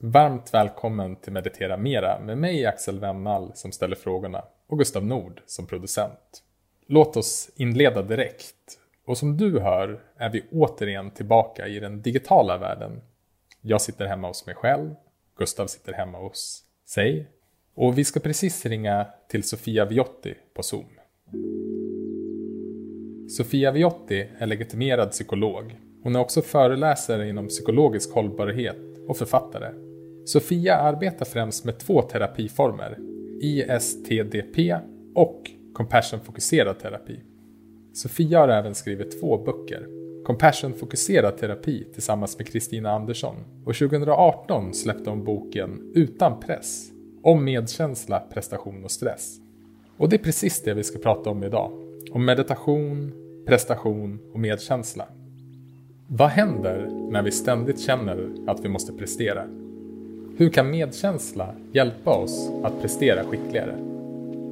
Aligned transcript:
Varmt 0.00 0.54
välkommen 0.54 1.16
till 1.16 1.32
Meditera 1.32 1.76
Mera 1.76 2.20
med 2.20 2.38
mig 2.38 2.66
Axel 2.66 2.98
Wennall 2.98 3.52
som 3.54 3.72
ställer 3.72 3.96
frågorna 3.96 4.44
och 4.66 4.78
Gustav 4.78 5.06
Nord 5.06 5.40
som 5.46 5.66
producent. 5.66 6.42
Låt 6.86 7.16
oss 7.16 7.50
inleda 7.56 8.02
direkt. 8.02 8.78
Och 9.06 9.18
som 9.18 9.36
du 9.36 9.60
hör 9.60 10.00
är 10.16 10.30
vi 10.30 10.44
återigen 10.52 11.10
tillbaka 11.10 11.68
i 11.68 11.80
den 11.80 12.02
digitala 12.02 12.58
världen. 12.58 13.00
Jag 13.60 13.80
sitter 13.80 14.06
hemma 14.06 14.28
hos 14.28 14.46
mig 14.46 14.54
själv, 14.54 14.94
Gustav 15.38 15.66
sitter 15.66 15.92
hemma 15.92 16.18
hos 16.18 16.64
sig 16.86 17.28
och 17.74 17.98
vi 17.98 18.04
ska 18.04 18.20
precis 18.20 18.66
ringa 18.66 19.06
till 19.28 19.42
Sofia 19.42 19.84
Viotti 19.84 20.34
på 20.54 20.62
Zoom. 20.62 20.98
Sofia 23.28 23.70
Viotti 23.70 24.28
är 24.38 24.46
legitimerad 24.46 25.10
psykolog. 25.10 25.76
Hon 26.02 26.16
är 26.16 26.20
också 26.20 26.42
föreläsare 26.42 27.28
inom 27.28 27.48
psykologisk 27.48 28.14
hållbarhet 28.14 28.76
och 29.08 29.16
författare. 29.16 29.87
Sofia 30.28 30.76
arbetar 30.76 31.26
främst 31.26 31.64
med 31.64 31.78
två 31.78 32.02
terapiformer, 32.02 32.98
ISTDP 33.40 34.74
och 35.14 35.50
compassion-fokuserad 35.72 36.78
terapi. 36.78 37.20
Sofia 37.92 38.40
har 38.40 38.48
även 38.48 38.74
skrivit 38.74 39.20
två 39.20 39.38
böcker, 39.38 39.86
Compassion-fokuserad 40.24 41.36
terapi 41.36 41.86
tillsammans 41.92 42.38
med 42.38 42.46
Kristina 42.46 42.90
Andersson 42.90 43.34
och 43.64 43.74
2018 43.74 44.74
släppte 44.74 45.10
hon 45.10 45.24
boken 45.24 45.92
Utan 45.94 46.40
press 46.40 46.90
om 47.22 47.44
medkänsla, 47.44 48.20
prestation 48.20 48.84
och 48.84 48.90
stress. 48.90 49.36
Och 49.96 50.08
det 50.08 50.16
är 50.16 50.24
precis 50.24 50.62
det 50.62 50.74
vi 50.74 50.84
ska 50.84 50.98
prata 50.98 51.30
om 51.30 51.44
idag. 51.44 51.72
Om 52.12 52.24
meditation, 52.24 53.12
prestation 53.46 54.18
och 54.32 54.40
medkänsla. 54.40 55.06
Vad 56.08 56.28
händer 56.28 56.90
när 57.10 57.22
vi 57.22 57.30
ständigt 57.30 57.80
känner 57.80 58.30
att 58.46 58.64
vi 58.64 58.68
måste 58.68 58.92
prestera? 58.92 59.67
Hur 60.38 60.50
kan 60.50 60.70
medkänsla 60.70 61.54
hjälpa 61.72 62.10
oss 62.10 62.50
att 62.64 62.80
prestera 62.82 63.24
skickligare? 63.24 63.74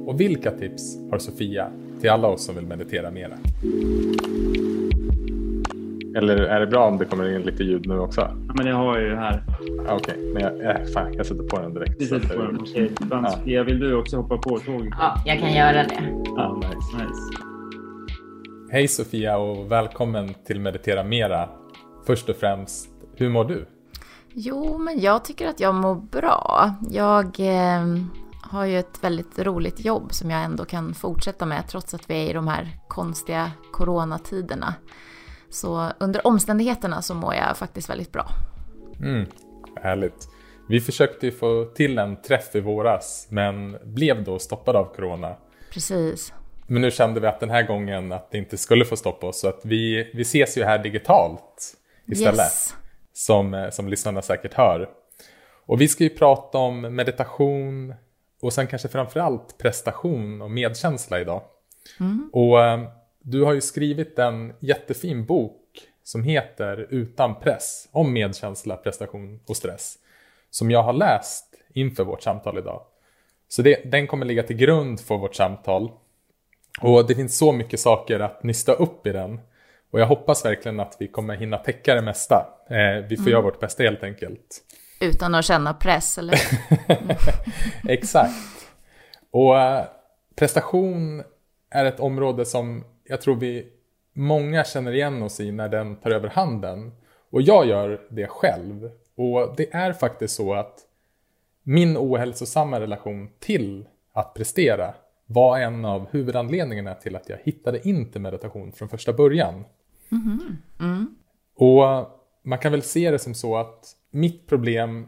Och 0.05 0.19
vilka 0.19 0.51
tips 0.51 0.97
har 1.11 1.17
Sofia 1.17 1.71
till 2.01 2.09
alla 2.09 2.27
oss 2.27 2.45
som 2.45 2.55
vill 2.55 2.65
meditera 2.65 3.11
mera? 3.11 3.37
Eller 6.17 6.37
är 6.37 6.59
det 6.59 6.67
bra 6.67 6.87
om 6.87 6.97
det 6.97 7.05
kommer 7.05 7.35
in 7.35 7.41
lite 7.41 7.63
ljud 7.63 7.87
nu 7.87 7.99
också? 7.99 8.21
Ja, 8.21 8.53
men 8.57 8.65
det 8.65 8.71
har 8.71 8.97
jag 8.97 9.09
ju 9.09 9.15
här. 9.15 9.43
Okej, 9.79 9.95
okay. 9.95 10.33
men 10.33 10.43
jag, 10.43 10.75
äh, 10.75 10.85
fan, 10.93 11.13
jag 11.13 11.25
sätter 11.25 11.43
på 11.43 11.59
den 11.59 11.73
direkt. 11.73 11.99
Du 11.99 12.05
sätter 12.05 12.35
på 12.37 12.41
den, 12.41 12.59
okej. 12.61 12.91
Okay. 13.01 13.53
Ja. 13.53 13.63
vill 13.63 13.79
du 13.79 13.95
också 13.95 14.17
hoppa 14.17 14.37
på 14.37 14.59
tåget? 14.59 14.93
Ja, 14.99 15.23
jag 15.25 15.39
kan 15.39 15.53
göra 15.53 15.83
det. 15.83 16.13
Ja, 16.35 16.55
nice. 16.55 17.03
nice. 17.03 17.43
Hej 18.71 18.87
Sofia 18.87 19.37
och 19.37 19.71
välkommen 19.71 20.33
till 20.45 20.59
Meditera 20.59 21.03
Mera. 21.03 21.49
Först 22.07 22.29
och 22.29 22.35
främst, 22.35 22.89
hur 23.15 23.29
mår 23.29 23.45
du? 23.45 23.65
Jo, 24.39 24.77
men 24.77 24.99
jag 24.99 25.25
tycker 25.25 25.47
att 25.47 25.59
jag 25.59 25.75
mår 25.75 25.95
bra. 25.95 26.75
Jag 26.89 27.39
eh, 27.39 27.85
har 28.41 28.65
ju 28.65 28.79
ett 28.79 29.03
väldigt 29.03 29.39
roligt 29.39 29.85
jobb 29.85 30.13
som 30.13 30.31
jag 30.31 30.43
ändå 30.43 30.65
kan 30.65 30.93
fortsätta 30.93 31.45
med 31.45 31.67
trots 31.67 31.93
att 31.93 32.09
vi 32.09 32.25
är 32.25 32.29
i 32.29 32.33
de 32.33 32.47
här 32.47 32.79
konstiga 32.87 33.51
coronatiderna. 33.71 34.73
Så 35.49 35.91
under 35.99 36.27
omständigheterna 36.27 37.01
så 37.01 37.13
mår 37.13 37.33
jag 37.33 37.57
faktiskt 37.57 37.89
väldigt 37.89 38.11
bra. 38.11 38.27
Mm, 38.99 39.25
härligt. 39.81 40.29
Vi 40.69 40.81
försökte 40.81 41.25
ju 41.25 41.31
få 41.31 41.65
till 41.65 41.97
en 41.97 42.21
träff 42.21 42.55
i 42.55 42.59
våras 42.59 43.27
men 43.29 43.77
blev 43.83 44.23
då 44.23 44.39
stoppade 44.39 44.79
av 44.79 44.95
corona. 44.95 45.35
Precis. 45.71 46.33
Men 46.67 46.81
nu 46.81 46.91
kände 46.91 47.19
vi 47.19 47.27
att 47.27 47.39
den 47.39 47.49
här 47.49 47.63
gången 47.63 48.11
att 48.11 48.31
det 48.31 48.37
inte 48.37 48.57
skulle 48.57 48.85
få 48.85 48.95
stoppa 48.95 49.27
oss 49.27 49.39
så 49.39 49.47
att 49.47 49.61
vi, 49.63 50.11
vi 50.13 50.21
ses 50.21 50.57
ju 50.57 50.63
här 50.63 50.83
digitalt 50.83 51.73
istället. 52.07 52.39
Yes. 52.39 52.75
Som, 53.17 53.53
eh, 53.53 53.69
som 53.69 53.87
lyssnarna 53.87 54.21
säkert 54.21 54.53
hör. 54.53 54.89
Och 55.65 55.81
vi 55.81 55.87
ska 55.87 56.03
ju 56.03 56.09
prata 56.09 56.57
om 56.57 56.81
meditation 56.81 57.93
och 58.41 58.53
sen 58.53 58.67
kanske 58.67 58.87
framförallt 58.87 59.57
prestation 59.57 60.41
och 60.41 60.51
medkänsla 60.51 61.19
idag. 61.19 61.41
Mm. 61.99 62.29
Och 62.33 62.63
eh, 62.63 62.89
du 63.19 63.43
har 63.43 63.53
ju 63.53 63.61
skrivit 63.61 64.19
en 64.19 64.53
jättefin 64.59 65.25
bok 65.25 65.63
som 66.03 66.23
heter 66.23 66.87
Utan 66.89 67.39
press 67.39 67.87
om 67.91 68.13
medkänsla, 68.13 68.77
prestation 68.77 69.39
och 69.47 69.57
stress. 69.57 69.97
Som 70.49 70.71
jag 70.71 70.83
har 70.83 70.93
läst 70.93 71.45
inför 71.73 72.03
vårt 72.03 72.23
samtal 72.23 72.57
idag. 72.57 72.81
Så 73.47 73.61
det, 73.61 73.91
den 73.91 74.07
kommer 74.07 74.25
ligga 74.25 74.43
till 74.43 74.57
grund 74.57 74.99
för 74.99 75.17
vårt 75.17 75.35
samtal. 75.35 75.91
Och 76.81 77.07
det 77.07 77.15
finns 77.15 77.37
så 77.37 77.51
mycket 77.51 77.79
saker 77.79 78.19
att 78.19 78.43
nysta 78.43 78.73
upp 78.73 79.07
i 79.07 79.11
den. 79.11 79.39
Och 79.91 79.99
jag 79.99 80.07
hoppas 80.07 80.45
verkligen 80.45 80.79
att 80.79 80.95
vi 80.99 81.07
kommer 81.07 81.35
hinna 81.35 81.57
täcka 81.57 81.95
det 81.95 82.01
mesta. 82.01 82.47
Eh, 82.69 83.05
vi 83.09 83.15
får 83.17 83.21
mm. 83.21 83.31
göra 83.31 83.41
vårt 83.41 83.59
bästa 83.59 83.83
helt 83.83 84.03
enkelt. 84.03 84.63
Utan 85.01 85.35
att 85.35 85.45
känna 85.45 85.73
press, 85.73 86.17
eller? 86.17 86.39
Exakt. 87.87 88.33
Och 89.31 89.59
eh, 89.59 89.83
prestation 90.35 91.23
är 91.69 91.85
ett 91.85 91.99
område 91.99 92.45
som 92.45 92.83
jag 93.03 93.21
tror 93.21 93.35
vi 93.35 93.67
många 94.13 94.63
känner 94.63 94.91
igen 94.91 95.23
oss 95.23 95.39
i 95.39 95.51
när 95.51 95.69
den 95.69 95.95
tar 95.95 96.11
över 96.11 96.29
handen. 96.29 96.91
Och 97.31 97.41
jag 97.41 97.67
gör 97.67 98.01
det 98.09 98.27
själv. 98.27 98.89
Och 99.15 99.53
det 99.57 99.73
är 99.73 99.93
faktiskt 99.93 100.35
så 100.35 100.53
att 100.53 100.79
min 101.63 101.97
ohälsosamma 101.97 102.79
relation 102.79 103.29
till 103.39 103.87
att 104.13 104.33
prestera 104.33 104.93
var 105.25 105.59
en 105.59 105.85
av 105.85 106.07
huvudanledningarna 106.11 106.93
till 106.95 107.15
att 107.15 107.29
jag 107.29 107.37
hittade 107.43 107.87
in 107.87 108.11
till 108.11 108.21
meditation 108.21 108.71
från 108.71 108.89
första 108.89 109.13
början. 109.13 109.65
Mm. 110.11 110.57
Mm. 110.79 111.15
Och 111.55 111.83
man 112.43 112.59
kan 112.59 112.71
väl 112.71 112.81
se 112.81 113.11
det 113.11 113.19
som 113.19 113.33
så 113.33 113.57
att 113.57 113.95
mitt 114.11 114.47
problem 114.47 115.07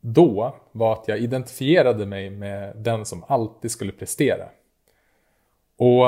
då 0.00 0.56
var 0.72 0.92
att 0.92 1.08
jag 1.08 1.18
identifierade 1.18 2.06
mig 2.06 2.30
med 2.30 2.76
den 2.76 3.04
som 3.04 3.24
alltid 3.28 3.70
skulle 3.70 3.92
prestera. 3.92 4.48
Och 5.76 6.06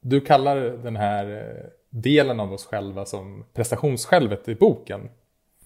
du 0.00 0.20
kallar 0.20 0.56
den 0.56 0.96
här 0.96 1.54
delen 1.90 2.40
av 2.40 2.52
oss 2.52 2.66
själva 2.66 3.06
som 3.06 3.44
prestationssjälvet 3.52 4.48
i 4.48 4.54
boken. 4.54 5.08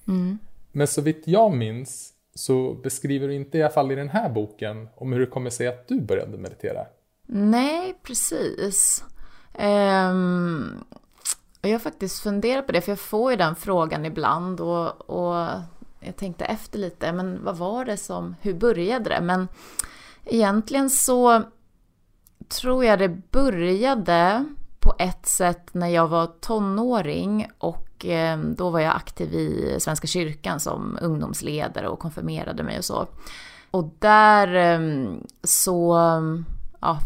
Mm. 0.08 0.38
Men 0.72 0.86
så 0.86 1.02
vitt 1.02 1.22
jag 1.26 1.56
minns 1.56 2.12
så 2.34 2.74
beskriver 2.74 3.28
du 3.28 3.34
inte 3.34 3.58
i 3.58 3.62
alla 3.62 3.72
fall 3.72 3.92
i 3.92 3.94
den 3.94 4.08
här 4.08 4.30
boken 4.30 4.88
om 4.94 5.12
hur 5.12 5.20
det 5.20 5.26
kommer 5.26 5.50
sig 5.50 5.66
att 5.66 5.88
du 5.88 6.00
började 6.00 6.38
meditera. 6.38 6.86
Nej, 7.26 7.94
precis. 8.02 9.04
Um, 9.54 10.84
jag 11.62 11.70
har 11.70 11.78
faktiskt 11.78 12.22
funderat 12.22 12.66
på 12.66 12.72
det, 12.72 12.80
för 12.80 12.92
jag 12.92 13.00
får 13.00 13.30
ju 13.30 13.36
den 13.36 13.56
frågan 13.56 14.04
ibland 14.04 14.60
och, 14.60 15.10
och 15.10 15.48
jag 16.00 16.16
tänkte 16.16 16.44
efter 16.44 16.78
lite, 16.78 17.12
men 17.12 17.44
vad 17.44 17.56
var 17.56 17.84
det 17.84 17.96
som, 17.96 18.36
hur 18.40 18.54
började 18.54 19.10
det? 19.10 19.20
Men 19.20 19.48
egentligen 20.24 20.90
så 20.90 21.42
tror 22.48 22.84
jag 22.84 22.98
det 22.98 23.30
började 23.30 24.44
på 24.80 24.94
ett 24.98 25.26
sätt 25.26 25.74
när 25.74 25.88
jag 25.88 26.08
var 26.08 26.26
tonåring 26.26 27.50
och 27.58 28.06
eh, 28.06 28.38
då 28.38 28.70
var 28.70 28.80
jag 28.80 28.96
aktiv 28.96 29.34
i 29.34 29.76
Svenska 29.80 30.06
kyrkan 30.06 30.60
som 30.60 30.98
ungdomsledare 31.02 31.88
och 31.88 31.98
konfirmerade 31.98 32.62
mig 32.62 32.78
och 32.78 32.84
så. 32.84 33.06
Och 33.70 33.90
där 33.98 34.54
eh, 34.54 35.08
så 35.42 35.98
ja, 36.80 37.00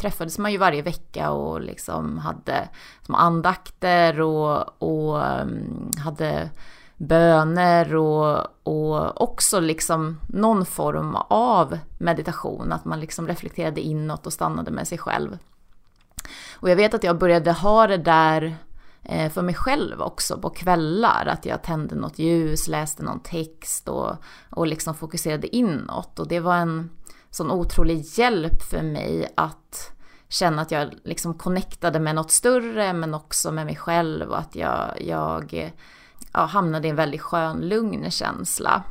träffades 0.00 0.38
man 0.38 0.52
ju 0.52 0.58
varje 0.58 0.82
vecka 0.82 1.30
och 1.30 1.60
liksom 1.60 2.18
hade 2.18 2.68
små 3.02 3.16
andakter 3.16 4.20
och, 4.20 4.82
och 4.82 5.26
ehm, 5.26 5.90
hade 6.04 6.50
böner 6.96 7.94
och, 7.94 8.46
och 8.62 9.22
också 9.22 9.60
liksom 9.60 10.20
någon 10.28 10.66
form 10.66 11.16
av 11.28 11.78
meditation, 11.98 12.72
att 12.72 12.84
man 12.84 13.00
liksom 13.00 13.28
reflekterade 13.28 13.80
inåt 13.80 14.26
och 14.26 14.32
stannade 14.32 14.70
med 14.70 14.88
sig 14.88 14.98
själv. 14.98 15.38
Och 16.52 16.70
jag 16.70 16.76
vet 16.76 16.94
att 16.94 17.04
jag 17.04 17.18
började 17.18 17.52
ha 17.52 17.86
det 17.86 17.96
där 17.96 18.56
eh, 19.02 19.32
för 19.32 19.42
mig 19.42 19.54
själv 19.54 20.00
också 20.00 20.38
på 20.38 20.50
kvällar, 20.50 21.26
att 21.26 21.46
jag 21.46 21.62
tände 21.62 21.94
något 21.94 22.18
ljus, 22.18 22.68
läste 22.68 23.02
någon 23.02 23.20
text 23.20 23.88
och, 23.88 24.16
och 24.50 24.66
liksom 24.66 24.94
fokuserade 24.94 25.56
inåt. 25.56 26.18
Och 26.18 26.28
det 26.28 26.40
var 26.40 26.56
en 26.56 26.90
sån 27.30 27.50
otrolig 27.50 28.04
hjälp 28.18 28.62
för 28.62 28.82
mig 28.82 29.32
att 29.34 29.92
känna 30.28 30.62
att 30.62 30.70
jag 30.70 30.94
liksom 31.04 31.34
connectade 31.34 32.00
med 32.00 32.14
något 32.14 32.30
större 32.30 32.92
men 32.92 33.14
också 33.14 33.52
med 33.52 33.66
mig 33.66 33.76
själv 33.76 34.30
och 34.30 34.38
att 34.38 34.56
jag, 34.56 34.94
jag 35.00 35.72
ja, 36.32 36.44
hamnade 36.44 36.86
i 36.86 36.90
en 36.90 36.96
väldigt 36.96 37.20
skön, 37.20 37.60
lugn 37.60 38.10
känsla. 38.10 38.82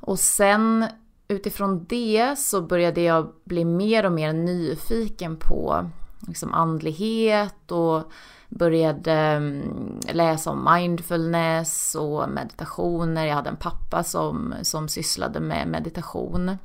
Och 0.00 0.18
sen 0.18 0.86
utifrån 1.28 1.84
det 1.88 2.38
så 2.38 2.62
började 2.62 3.00
jag 3.00 3.32
bli 3.44 3.64
mer 3.64 4.06
och 4.06 4.12
mer 4.12 4.32
nyfiken 4.32 5.36
på 5.36 5.90
liksom 6.20 6.54
andlighet 6.54 7.70
och 7.70 8.12
började 8.48 9.12
mm, 9.12 10.00
läsa 10.12 10.50
om 10.50 10.68
mindfulness 10.74 11.94
och 11.94 12.28
meditationer. 12.28 13.26
Jag 13.26 13.34
hade 13.34 13.50
en 13.50 13.56
pappa 13.56 14.04
som, 14.04 14.54
som 14.62 14.88
sysslade 14.88 15.40
med 15.40 15.68
meditation. 15.68 16.58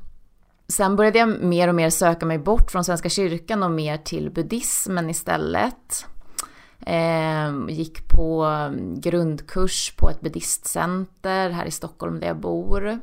Sen 0.70 0.96
började 0.96 1.18
jag 1.18 1.42
mer 1.42 1.68
och 1.68 1.74
mer 1.74 1.90
söka 1.90 2.26
mig 2.26 2.38
bort 2.38 2.70
från 2.70 2.84
Svenska 2.84 3.08
kyrkan 3.08 3.62
och 3.62 3.70
mer 3.70 3.96
till 3.96 4.30
buddhismen 4.30 5.10
istället. 5.10 6.06
Eh, 6.86 7.68
gick 7.68 8.08
på 8.08 8.44
mm, 8.44 9.00
grundkurs 9.00 9.94
på 9.96 10.10
ett 10.10 10.20
buddhistcenter 10.20 11.50
här 11.50 11.64
i 11.64 11.70
Stockholm 11.70 12.20
där 12.20 12.26
jag 12.26 12.40
bor. 12.40 12.98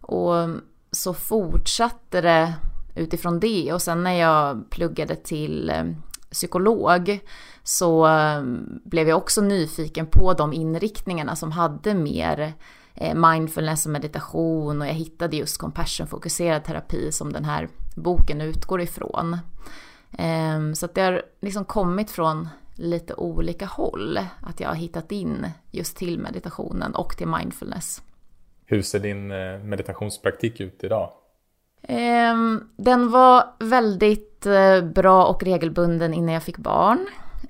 Och 0.00 0.38
mm, 0.38 0.60
så 0.90 1.14
fortsatte 1.14 2.20
det 2.20 2.54
utifrån 2.94 3.40
det 3.40 3.72
och 3.72 3.82
sen 3.82 4.02
när 4.02 4.14
jag 4.14 4.70
pluggade 4.70 5.16
till 5.16 5.70
mm, 5.70 5.96
psykolog 6.30 7.20
så 7.62 8.08
blev 8.84 9.08
jag 9.08 9.18
också 9.18 9.40
nyfiken 9.40 10.06
på 10.06 10.34
de 10.34 10.52
inriktningarna 10.52 11.36
som 11.36 11.52
hade 11.52 11.94
mer 11.94 12.40
eh, 12.40 12.50
mindfulness 13.14 13.86
och 13.86 13.92
meditation 13.92 14.80
och 14.80 14.86
jag 14.86 14.94
hittade 14.94 15.36
just 15.36 15.60
compassion-fokuserad 15.60 16.64
terapi 16.64 17.12
som 17.12 17.32
den 17.32 17.44
här 17.44 17.68
boken 17.96 18.40
utgår 18.40 18.80
ifrån. 18.80 19.38
Ehm, 20.18 20.74
så 20.74 20.86
att 20.86 20.94
det 20.94 21.02
har 21.02 21.22
liksom 21.40 21.64
kommit 21.64 22.10
från 22.10 22.48
lite 22.74 23.14
olika 23.14 23.66
håll, 23.66 24.18
att 24.40 24.60
jag 24.60 24.68
har 24.68 24.74
hittat 24.74 25.12
in 25.12 25.46
just 25.70 25.96
till 25.96 26.18
meditationen 26.18 26.94
och 26.94 27.16
till 27.16 27.28
mindfulness. 27.28 28.02
Hur 28.66 28.82
ser 28.82 28.98
din 28.98 29.28
meditationspraktik 29.68 30.60
ut 30.60 30.84
idag? 30.84 31.12
Ehm, 31.82 32.64
den 32.76 33.10
var 33.10 33.44
väldigt 33.58 34.46
eh, 34.46 34.80
bra 34.80 35.26
och 35.26 35.42
regelbunden 35.42 36.14
innan 36.14 36.34
jag 36.34 36.42
fick 36.42 36.58
barn. 36.58 37.06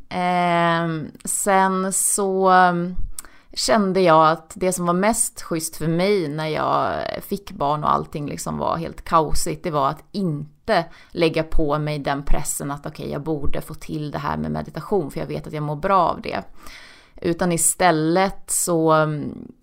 Ehm, 0.09 1.11
sen 1.25 1.93
så 1.93 2.53
kände 3.53 4.01
jag 4.01 4.31
att 4.31 4.53
det 4.55 4.73
som 4.73 4.87
var 4.87 4.95
mest 4.95 5.43
schysst 5.43 5.77
för 5.77 5.89
mig 5.89 6.29
när 6.29 6.49
jag 6.49 7.05
fick 7.23 7.53
barn 7.53 7.85
och 7.85 7.93
allting 7.93 8.27
liksom 8.27 8.59
var 8.59 8.77
helt 8.77 9.05
kaosigt, 9.05 9.65
det 9.65 9.71
var 9.71 9.89
att 9.89 10.05
inte 10.13 10.85
lägga 11.11 11.43
på 11.43 11.79
mig 11.79 11.99
den 11.99 12.23
pressen 12.23 12.71
att 12.71 12.87
okej, 12.87 13.05
okay, 13.05 13.13
jag 13.13 13.23
borde 13.23 13.61
få 13.61 13.75
till 13.75 14.11
det 14.11 14.19
här 14.19 14.37
med 14.37 14.51
meditation 14.51 15.11
för 15.11 15.21
jag 15.21 15.27
vet 15.27 15.47
att 15.47 15.53
jag 15.53 15.63
mår 15.63 15.77
bra 15.77 16.09
av 16.09 16.21
det. 16.21 16.43
Utan 17.23 17.53
istället 17.53 18.51
så, 18.51 19.09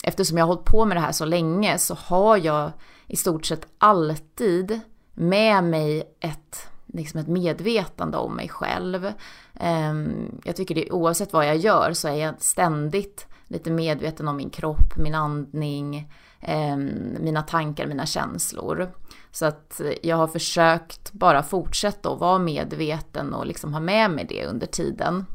eftersom 0.03 0.37
jag 0.37 0.45
har 0.45 0.53
hållit 0.53 0.71
på 0.71 0.85
med 0.85 0.97
det 0.97 1.01
här 1.01 1.11
så 1.11 1.25
länge 1.25 1.77
så 1.77 1.93
har 1.93 2.37
jag 2.37 2.71
i 3.07 3.15
stort 3.15 3.45
sett 3.45 3.67
alltid 3.77 4.79
med 5.13 5.63
mig 5.63 6.03
ett, 6.19 6.67
liksom 6.85 7.19
ett 7.19 7.27
medvetande 7.27 8.17
om 8.17 8.35
mig 8.35 8.49
själv. 8.49 9.11
Ehm, 9.53 10.41
jag 10.43 10.55
tycker 10.55 10.75
det 10.75 10.91
oavsett 10.91 11.33
vad 11.33 11.47
jag 11.47 11.57
gör 11.57 11.93
så 11.93 12.07
är 12.07 12.15
jag 12.15 12.35
ständigt 12.39 13.27
lite 13.47 13.71
medveten 13.71 14.27
om 14.27 14.37
min 14.37 14.49
kropp, 14.49 14.97
min 14.97 15.15
andning, 15.15 16.11
eh, 16.39 16.77
mina 17.19 17.41
tankar, 17.41 17.87
mina 17.87 18.05
känslor. 18.05 18.91
Så 19.31 19.45
att 19.45 19.81
jag 20.01 20.17
har 20.17 20.27
försökt 20.27 21.13
bara 21.13 21.43
fortsätta 21.43 22.13
att 22.13 22.19
vara 22.19 22.39
medveten 22.39 23.33
och 23.33 23.45
liksom 23.45 23.73
ha 23.73 23.79
med 23.79 24.11
mig 24.11 24.25
det 24.29 24.45
under 24.45 24.67
tiden. 24.67 25.25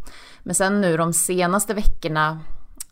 Men 0.42 0.54
sen 0.54 0.80
nu 0.80 0.96
de 0.96 1.12
senaste 1.12 1.74
veckorna 1.74 2.40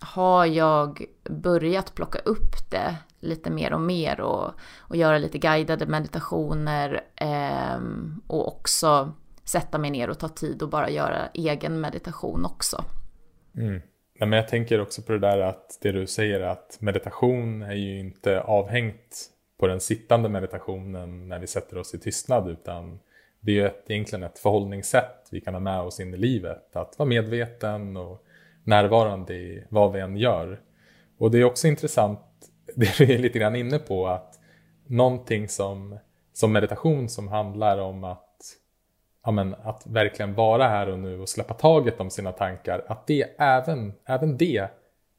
har 0.01 0.47
jag 0.47 1.05
börjat 1.31 1.95
plocka 1.95 2.19
upp 2.19 2.71
det 2.71 2.97
lite 3.21 3.51
mer 3.51 3.73
och 3.73 3.81
mer 3.81 4.21
och, 4.21 4.51
och 4.79 4.97
göra 4.97 5.19
lite 5.19 5.39
guidade 5.39 5.87
meditationer 5.87 7.01
eh, 7.17 7.81
och 8.27 8.49
också 8.49 9.13
sätta 9.45 9.79
mig 9.79 9.91
ner 9.91 10.11
och 10.11 10.19
ta 10.19 10.29
tid 10.29 10.63
och 10.63 10.69
bara 10.69 10.91
göra 10.91 11.27
egen 11.35 11.81
meditation 11.81 12.45
också. 12.45 12.85
Mm. 13.57 13.81
Nej, 14.21 14.29
men 14.29 14.37
jag 14.37 14.49
tänker 14.49 14.81
också 14.81 15.03
på 15.03 15.13
det 15.13 15.19
där 15.19 15.39
att 15.39 15.79
det 15.83 15.93
du 15.93 16.07
säger 16.07 16.41
att 16.41 16.77
meditation 16.81 17.63
är 17.63 17.75
ju 17.75 17.99
inte 17.99 18.41
avhängt 18.41 19.31
på 19.59 19.67
den 19.67 19.81
sittande 19.81 20.29
meditationen 20.29 21.29
när 21.29 21.39
vi 21.39 21.47
sätter 21.47 21.79
oss 21.79 21.95
i 21.95 21.99
tystnad 21.99 22.49
utan 22.49 23.01
det 23.41 23.53
är 23.53 23.57
ju 23.57 23.67
ett, 23.67 23.85
egentligen 23.89 24.23
ett 24.23 24.39
förhållningssätt 24.39 25.29
vi 25.31 25.41
kan 25.41 25.55
ha 25.55 25.61
med 25.61 25.81
oss 25.81 26.01
in 26.01 26.15
i 26.15 26.17
livet. 26.17 26.77
Att 26.77 26.99
vara 26.99 27.09
medveten 27.09 27.97
och 27.97 28.25
närvarande 28.65 29.35
i 29.35 29.65
vad 29.69 29.93
vi 29.93 30.01
än 30.01 30.17
gör. 30.17 30.61
Och 31.19 31.31
det 31.31 31.39
är 31.39 31.45
också 31.45 31.69
intressant, 31.69 32.21
det 32.75 32.99
du 32.99 33.15
är 33.15 33.19
lite 33.19 33.39
grann 33.39 33.57
inne 33.57 33.79
på, 33.79 34.09
att 34.09 34.39
någonting 34.87 35.49
som, 35.49 35.99
som 36.33 36.53
meditation 36.53 37.09
som 37.09 37.29
handlar 37.29 37.79
om 37.79 38.05
att, 38.05 38.27
ja 39.25 39.31
men, 39.31 39.55
att 39.55 39.83
verkligen 39.87 40.35
vara 40.35 40.69
här 40.69 40.89
och 40.89 40.99
nu 40.99 41.21
och 41.21 41.29
släppa 41.29 41.55
taget 41.55 42.01
om 42.01 42.11
sina 42.11 42.33
tankar, 42.33 42.85
att 42.89 43.07
det 43.07 43.23
även, 43.39 43.93
även 44.05 44.37
det 44.37 44.69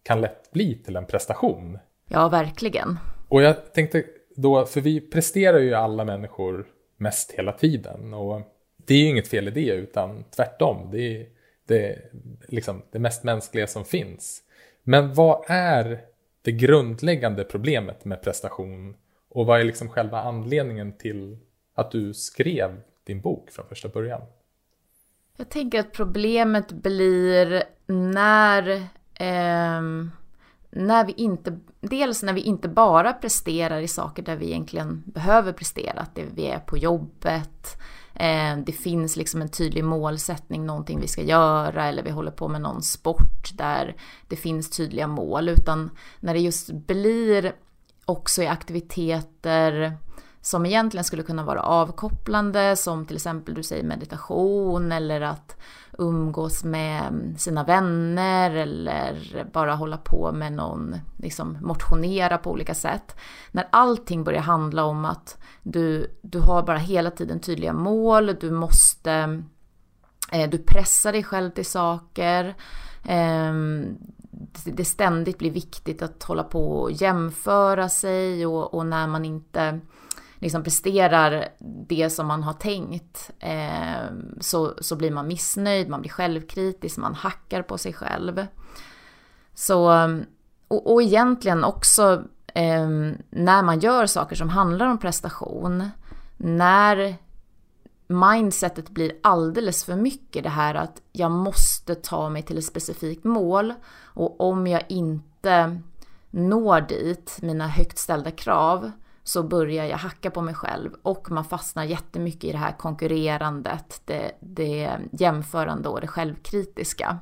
kan 0.04 0.22
lätt 0.22 0.52
bli 0.52 0.76
till 0.76 0.96
en 0.96 1.06
prestation. 1.06 1.80
Ja, 2.08 2.30
verkligen. 2.30 2.98
Och 3.28 3.42
jag 3.42 3.74
tänkte 3.74 4.04
då, 4.36 4.66
för 4.66 4.82
vi 4.82 5.02
presterar 5.02 5.60
ju 5.60 5.74
alla 5.74 6.06
människor 6.06 6.66
mest 6.98 7.32
hela 7.32 7.52
tiden 7.52 8.14
och 8.14 8.42
det 8.86 8.94
är 8.94 8.98
ju 8.98 9.10
inget 9.10 9.28
fel 9.28 9.48
i 9.48 9.52
det 9.52 9.72
utan 9.72 10.24
tvärtom. 10.36 10.90
Det 10.92 11.18
är, 11.18 11.28
det, 11.68 12.00
liksom, 12.48 12.82
det 12.92 13.00
mest 13.00 13.24
mänskliga 13.24 13.68
som 13.68 13.86
finns. 13.86 14.42
Men 14.84 15.14
vad 15.14 15.46
är 15.48 16.02
det 16.42 16.52
grundläggande 16.52 17.44
problemet 17.44 18.06
med 18.06 18.22
prestation 18.22 18.96
och 19.30 19.46
vad 19.46 19.60
är 19.60 19.64
liksom 19.64 19.90
själva 19.90 20.22
anledningen 20.22 20.98
till 20.98 21.38
att 21.76 21.92
du 21.92 22.14
skrev 22.14 22.82
din 23.04 23.22
bok 23.22 23.52
från 23.52 23.68
första 23.68 23.90
början? 23.90 24.22
Jag 25.38 25.50
tänker 25.50 25.80
att 25.80 25.92
problemet 25.92 26.72
blir 26.72 27.64
när, 27.88 28.70
eh, 29.14 29.82
när 30.70 31.06
vi 31.06 31.14
inte, 31.18 31.60
dels 31.80 32.24
när 32.24 32.34
vi 32.34 32.42
inte 32.42 32.70
bara 32.70 33.14
presterar 33.14 33.80
i 33.80 33.88
saker 33.88 34.24
där 34.24 34.36
vi 34.36 34.46
egentligen 34.46 35.04
behöver 35.06 35.54
prestera, 35.54 36.00
att 36.00 36.20
vi 36.36 36.48
är 36.48 36.60
på 36.60 36.78
jobbet, 36.78 37.78
Eh, 38.14 38.58
det 38.58 38.72
finns 38.72 39.16
liksom 39.16 39.42
en 39.42 39.50
tydlig 39.50 39.84
målsättning, 39.84 40.66
någonting 40.66 41.00
vi 41.02 41.08
ska 41.08 41.22
göra 41.22 41.86
eller 41.86 42.04
vi 42.04 42.10
håller 42.10 42.32
på 42.32 42.48
med 42.48 42.62
någon 42.62 42.82
sport 42.82 43.58
där 43.58 43.96
det 44.28 44.36
finns 44.36 44.70
tydliga 44.70 45.08
mål. 45.08 45.50
Utan 45.50 45.92
när 46.20 46.34
det 46.34 46.40
just 46.40 46.72
blir 46.72 47.54
också 48.06 48.44
i 48.44 48.48
aktiviteter 48.48 49.98
som 50.42 50.66
egentligen 50.66 51.04
skulle 51.04 51.24
kunna 51.24 51.44
vara 51.44 51.62
avkopplande, 51.62 52.76
som 52.76 53.06
till 53.06 53.16
exempel 53.16 53.54
du 53.54 53.64
säger 53.64 53.84
meditation 53.84 54.92
eller 54.92 55.22
att 55.22 55.58
umgås 55.98 56.64
med 56.64 57.34
sina 57.38 57.64
vänner 57.64 58.52
eller 58.52 59.46
bara 59.54 59.76
hålla 59.76 59.98
på 59.98 60.32
med 60.32 60.54
någon, 60.54 60.96
liksom 61.18 61.58
motionera 61.62 62.38
på 62.38 62.52
olika 62.52 62.74
sätt. 62.74 63.16
När 63.52 63.68
allting 63.70 64.24
börjar 64.24 64.42
handla 64.42 64.84
om 64.84 65.06
att 65.06 65.38
du, 65.64 66.18
du 66.22 66.40
har 66.40 66.64
bara 66.64 66.78
hela 66.78 67.12
tiden 67.12 67.40
tydliga 67.40 67.74
mål, 67.74 68.36
du 68.40 68.52
måste, 68.52 69.44
eh, 70.32 70.50
du 70.50 70.58
pressar 70.58 71.12
dig 71.12 71.24
själv 71.24 71.50
till 71.52 71.66
saker. 71.66 72.56
Ehm, 73.06 73.98
det 74.66 74.86
ständigt 74.86 75.38
blir 75.38 75.52
viktigt 75.52 76.02
att 76.02 76.24
hålla 76.24 76.44
på 76.44 76.82
och 76.82 76.92
jämföra 76.92 77.90
sig 77.90 78.46
och, 78.46 78.74
och 78.74 78.86
när 78.86 79.08
man 79.08 79.26
inte 79.26 79.80
liksom 80.42 80.64
presterar 80.64 81.48
det 81.88 82.10
som 82.10 82.28
man 82.28 82.44
har 82.44 82.54
tänkt 82.54 83.32
eh, 83.40 84.06
så, 84.40 84.74
så 84.82 84.96
blir 84.96 85.12
man 85.12 85.28
missnöjd, 85.28 85.90
man 85.90 86.02
blir 86.02 86.12
självkritisk, 86.12 86.98
man 86.98 87.16
hackar 87.16 87.62
på 87.62 87.78
sig 87.78 87.94
själv. 87.94 88.46
Så, 89.54 89.92
och, 90.68 90.94
och 90.94 91.02
egentligen 91.02 91.64
också 91.64 92.24
eh, 92.48 92.90
när 93.30 93.64
man 93.64 93.80
gör 93.80 94.06
saker 94.06 94.36
som 94.36 94.50
handlar 94.50 94.88
om 94.88 94.98
prestation, 94.98 95.90
när 96.38 97.16
mindsetet 98.08 98.90
blir 98.90 99.12
alldeles 99.24 99.84
för 99.84 99.96
mycket 99.96 100.44
det 100.44 100.50
här 100.50 100.76
att 100.76 101.02
jag 101.12 101.32
måste 101.32 101.96
ta 101.96 102.30
mig 102.30 102.44
till 102.44 102.58
ett 102.58 102.66
specifikt 102.66 103.24
mål 103.24 103.74
och 104.04 104.42
om 104.42 104.68
jag 104.68 104.84
inte 104.90 105.82
når 106.30 106.82
dit, 106.82 107.38
mina 107.42 107.68
högt 107.68 107.98
ställda 107.98 108.32
krav, 108.32 108.92
så 109.24 109.44
börjar 109.44 109.86
jag 109.86 109.98
hacka 109.98 110.32
på 110.32 110.42
mig 110.42 110.54
själv 110.54 110.92
och 111.02 111.32
man 111.32 111.46
fastnar 111.46 111.84
jättemycket 111.84 112.44
i 112.44 112.52
det 112.52 112.58
här 112.58 112.78
konkurrerandet, 112.78 114.02
det, 114.06 114.32
det 114.40 115.00
jämförande 115.12 115.90
och 115.90 116.02
det 116.02 116.08
självkritiska. 116.08 117.20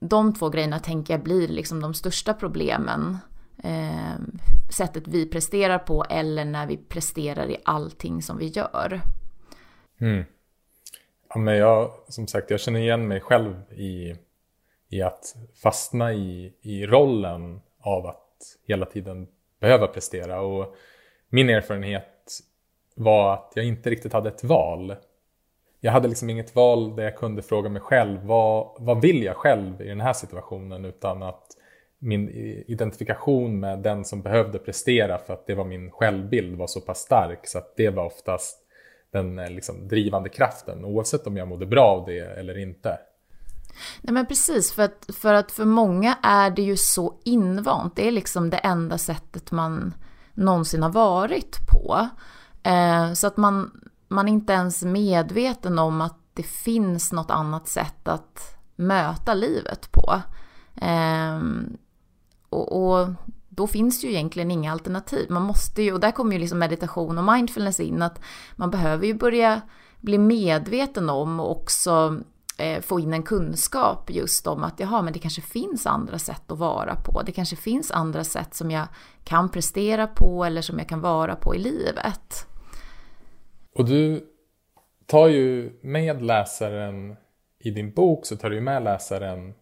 De 0.00 0.34
två 0.34 0.48
grejerna 0.48 0.78
tänker 0.78 1.14
jag 1.14 1.22
blir 1.22 1.48
liksom 1.48 1.80
de 1.80 1.94
största 1.94 2.34
problemen. 2.34 3.18
Eh, 3.64 4.20
sättet 4.70 5.08
vi 5.08 5.26
presterar 5.26 5.78
på 5.78 6.04
eller 6.10 6.44
när 6.44 6.66
vi 6.66 6.76
presterar 6.76 7.50
i 7.50 7.56
allting 7.64 8.22
som 8.22 8.38
vi 8.38 8.46
gör. 8.46 9.00
Mm. 10.00 10.24
Ja, 11.28 11.38
men 11.38 11.56
jag, 11.56 11.90
som 12.08 12.26
sagt, 12.26 12.50
jag 12.50 12.60
känner 12.60 12.80
igen 12.80 13.08
mig 13.08 13.20
själv 13.20 13.72
i, 13.72 14.14
i 14.88 15.02
att 15.02 15.34
fastna 15.62 16.12
i, 16.12 16.54
i 16.62 16.86
rollen 16.86 17.60
av 17.80 18.06
att 18.06 18.56
hela 18.66 18.86
tiden 18.86 19.28
behöva 19.60 19.86
prestera. 19.86 20.40
Och 20.40 20.76
min 21.36 21.50
erfarenhet 21.50 22.40
var 22.94 23.34
att 23.34 23.52
jag 23.54 23.64
inte 23.64 23.90
riktigt 23.90 24.12
hade 24.12 24.28
ett 24.28 24.44
val. 24.44 24.94
Jag 25.80 25.92
hade 25.92 26.08
liksom 26.08 26.30
inget 26.30 26.54
val 26.54 26.96
där 26.96 27.02
jag 27.02 27.16
kunde 27.16 27.42
fråga 27.42 27.68
mig 27.68 27.82
själv 27.82 28.22
vad, 28.22 28.76
vad 28.78 29.00
vill 29.00 29.22
jag 29.22 29.36
själv 29.36 29.82
i 29.82 29.88
den 29.88 30.00
här 30.00 30.12
situationen 30.12 30.84
utan 30.84 31.22
att 31.22 31.46
min 31.98 32.28
identifikation 32.66 33.60
med 33.60 33.78
den 33.78 34.04
som 34.04 34.22
behövde 34.22 34.58
prestera 34.58 35.18
för 35.18 35.32
att 35.32 35.46
det 35.46 35.54
var 35.54 35.64
min 35.64 35.90
självbild 35.90 36.56
var 36.56 36.66
så 36.66 36.80
pass 36.80 36.98
stark 36.98 37.46
så 37.46 37.58
att 37.58 37.76
det 37.76 37.90
var 37.90 38.04
oftast 38.04 38.58
den 39.12 39.38
eh, 39.38 39.50
liksom, 39.50 39.88
drivande 39.88 40.28
kraften 40.28 40.84
oavsett 40.84 41.26
om 41.26 41.36
jag 41.36 41.48
mådde 41.48 41.66
bra 41.66 41.84
av 41.84 42.06
det 42.06 42.18
eller 42.18 42.58
inte. 42.58 42.98
Nej 44.02 44.14
men 44.14 44.26
precis, 44.26 44.72
för 44.72 44.82
att, 44.82 45.06
för 45.20 45.34
att 45.34 45.52
för 45.52 45.64
många 45.64 46.18
är 46.22 46.50
det 46.50 46.62
ju 46.62 46.76
så 46.76 47.14
invant. 47.24 47.96
Det 47.96 48.08
är 48.08 48.12
liksom 48.12 48.50
det 48.50 48.56
enda 48.56 48.98
sättet 48.98 49.50
man 49.50 49.94
någonsin 50.36 50.82
har 50.82 50.90
varit 50.90 51.58
på. 51.66 52.08
Eh, 52.62 53.12
så 53.12 53.26
att 53.26 53.36
man, 53.36 53.80
man 54.08 54.28
är 54.28 54.32
inte 54.32 54.52
ens 54.52 54.82
medveten 54.82 55.78
om 55.78 56.00
att 56.00 56.18
det 56.34 56.42
finns 56.42 57.12
något 57.12 57.30
annat 57.30 57.68
sätt 57.68 58.08
att 58.08 58.56
möta 58.76 59.34
livet 59.34 59.92
på. 59.92 60.20
Eh, 60.86 61.40
och, 62.48 62.92
och, 62.92 63.08
då 63.48 63.66
finns 63.66 64.04
ju 64.04 64.08
egentligen 64.08 64.50
inga 64.50 64.72
alternativ. 64.72 65.30
Man 65.30 65.42
måste 65.42 65.82
ju, 65.82 65.92
och 65.92 66.00
där 66.00 66.10
kommer 66.10 66.32
ju 66.32 66.38
liksom 66.38 66.58
meditation 66.58 67.18
och 67.18 67.32
mindfulness 67.32 67.80
in, 67.80 68.02
att 68.02 68.20
man 68.56 68.70
behöver 68.70 69.06
ju 69.06 69.14
börja 69.14 69.60
bli 70.00 70.18
medveten 70.18 71.10
om 71.10 71.40
och 71.40 71.50
också 71.50 72.20
få 72.82 73.00
in 73.00 73.12
en 73.12 73.22
kunskap 73.22 74.10
just 74.10 74.46
om 74.46 74.64
att 74.64 74.80
jaha, 74.80 75.02
men 75.02 75.12
det 75.12 75.18
kanske 75.18 75.42
finns 75.42 75.86
andra 75.86 76.18
sätt 76.18 76.50
att 76.52 76.58
vara 76.58 76.96
på. 76.96 77.22
Det 77.22 77.32
kanske 77.32 77.56
finns 77.56 77.90
andra 77.90 78.24
sätt 78.24 78.54
som 78.54 78.70
jag 78.70 78.86
kan 79.24 79.50
prestera 79.50 80.06
på 80.06 80.44
eller 80.44 80.62
som 80.62 80.78
jag 80.78 80.88
kan 80.88 81.00
vara 81.00 81.36
på 81.36 81.54
i 81.54 81.58
livet. 81.58 82.46
Och 83.72 83.84
du 83.84 84.24
tar 85.06 85.28
ju 85.28 85.78
med 85.80 86.22
läsaren 86.22 87.16
i 87.58 87.70
din 87.70 87.92
bok 87.92 88.26
så 88.26 88.36
tar 88.36 88.50
du 88.50 88.60
med 88.60 88.84
läsaren 88.84 89.54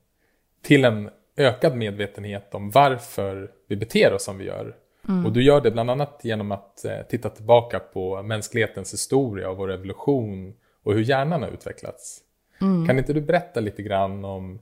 till 0.63 0.85
en 0.85 1.11
ökad 1.37 1.77
medvetenhet 1.77 2.55
om 2.55 2.71
varför 2.71 3.51
vi 3.69 3.77
beter 3.77 4.13
oss 4.13 4.25
som 4.25 4.39
vi 4.39 4.45
gör. 4.45 4.77
Mm. 5.09 5.27
Och 5.27 5.33
du 5.33 5.43
gör 5.43 5.61
det 5.61 5.71
bland 5.71 5.91
annat 5.91 6.21
genom 6.23 6.53
att 6.53 6.85
eh, 6.85 6.99
titta 7.09 7.29
tillbaka 7.29 7.79
på 7.79 8.23
mänsklighetens 8.23 8.93
historia 8.93 9.51
och 9.51 9.57
vår 9.57 9.73
evolution 9.73 10.55
och 10.85 10.93
hur 10.93 11.01
hjärnan 11.01 11.43
har 11.43 11.51
utvecklats. 11.51 12.21
Mm. 12.65 12.87
Kan 12.87 12.99
inte 12.99 13.13
du 13.13 13.21
berätta 13.21 13.61
lite 13.61 13.83
grann 13.83 14.25
om 14.25 14.59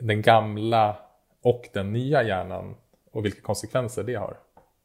den 0.00 0.22
gamla 0.22 0.96
och 1.42 1.68
den 1.72 1.92
nya 1.92 2.22
hjärnan 2.22 2.74
och 3.12 3.24
vilka 3.24 3.40
konsekvenser 3.40 4.02
det 4.02 4.14
har? 4.14 4.36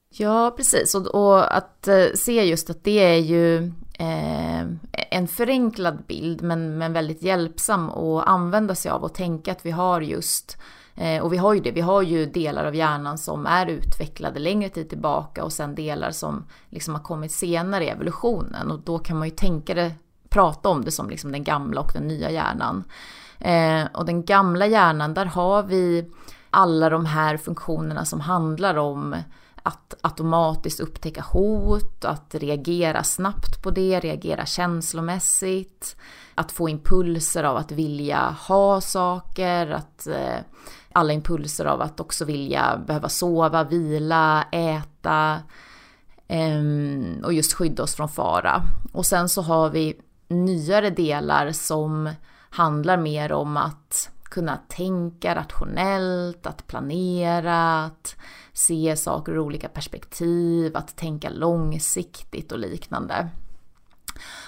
Ja, 0.10 0.54
precis. 0.58 0.96
Och, 0.96 1.08
och 1.08 1.58
att 1.58 1.88
eh, 1.88 2.06
se 2.16 2.44
just 2.44 2.70
att 2.70 2.84
det 2.84 3.00
är 3.00 3.18
ju 3.18 3.58
eh, 4.00 4.62
en 5.10 5.28
förenklad 5.28 6.04
bild, 6.08 6.42
men, 6.42 6.78
men 6.78 6.94
väldigt 6.94 7.22
hjälpsam 7.22 7.90
att 7.90 8.28
använda 8.28 8.76
sig 8.76 8.92
av 8.92 9.04
och 9.04 9.14
tänka 9.14 9.52
att 9.52 9.66
vi 9.66 9.72
har 9.72 10.02
just 10.02 10.58
eh, 10.96 11.24
och 11.24 11.34
vi 11.34 11.38
har 11.38 11.54
ju 11.54 11.60
det, 11.60 11.72
vi 11.72 11.82
har 11.82 12.02
ju 12.02 12.26
delar 12.26 12.66
av 12.66 12.76
hjärnan 12.76 13.18
som 13.18 13.46
är 13.46 13.68
utvecklade 13.68 14.40
längre 14.40 14.70
tid 14.70 14.90
tillbaka 14.90 15.44
och 15.44 15.54
sen 15.54 15.76
delar 15.76 16.12
som 16.12 16.46
liksom 16.70 16.96
har 16.96 17.02
kommit 17.02 17.32
senare 17.32 17.86
i 17.86 17.90
evolutionen 17.90 18.72
och 18.72 18.80
då 18.80 19.00
kan 19.00 19.18
man 19.18 19.28
ju 19.28 19.36
tänka 19.36 19.74
det 19.74 19.92
prata 20.38 20.70
om 20.70 20.86
det 20.86 20.92
som 20.92 21.10
liksom 21.10 21.32
den 21.32 21.44
gamla 21.44 21.82
och 21.82 21.92
den 21.94 22.08
nya 22.08 22.32
hjärnan. 22.32 22.84
Eh, 23.40 23.86
och 23.94 24.06
den 24.06 24.26
gamla 24.26 24.68
hjärnan, 24.68 25.14
där 25.14 25.26
har 25.26 25.64
vi 25.64 26.10
alla 26.50 26.90
de 26.90 27.06
här 27.06 27.38
funktionerna 27.38 28.06
som 28.06 28.20
handlar 28.20 28.78
om 28.78 29.16
att 29.64 29.94
automatiskt 30.02 30.80
upptäcka 30.80 31.22
hot, 31.22 32.06
att 32.06 32.36
reagera 32.36 33.04
snabbt 33.04 33.64
på 33.64 33.72
det, 33.72 34.00
reagera 34.00 34.46
känslomässigt, 34.46 35.96
att 36.36 36.52
få 36.52 36.70
impulser 36.70 37.44
av 37.44 37.58
att 37.58 37.72
vilja 37.72 38.36
ha 38.48 38.82
saker, 38.82 39.68
att 39.72 40.08
eh, 40.08 40.40
alla 40.92 41.14
impulser 41.14 41.66
av 41.66 41.82
att 41.82 42.00
också 42.00 42.26
vilja 42.26 42.82
behöva 42.88 43.10
sova, 43.10 43.64
vila, 43.64 44.44
äta 44.52 45.40
eh, 46.28 46.62
och 47.24 47.34
just 47.34 47.54
skydda 47.54 47.84
oss 47.84 47.96
från 47.96 48.10
fara. 48.10 48.64
Och 48.92 49.06
sen 49.06 49.30
så 49.30 49.42
har 49.42 49.70
vi 49.70 49.96
nyare 50.28 50.90
delar 50.90 51.52
som 51.52 52.10
handlar 52.50 52.98
mer 52.98 53.32
om 53.32 53.58
att 53.58 54.10
kunna 54.24 54.58
tänka 54.58 55.36
rationellt, 55.36 56.46
att 56.46 56.68
planera, 56.68 57.86
att 57.86 58.16
se 58.54 58.96
saker 58.96 59.32
ur 59.32 59.40
olika 59.40 59.70
perspektiv, 59.70 60.78
att 60.78 60.96
tänka 60.96 61.30
långsiktigt 61.30 62.52
och 62.52 62.60
liknande. 62.60 63.30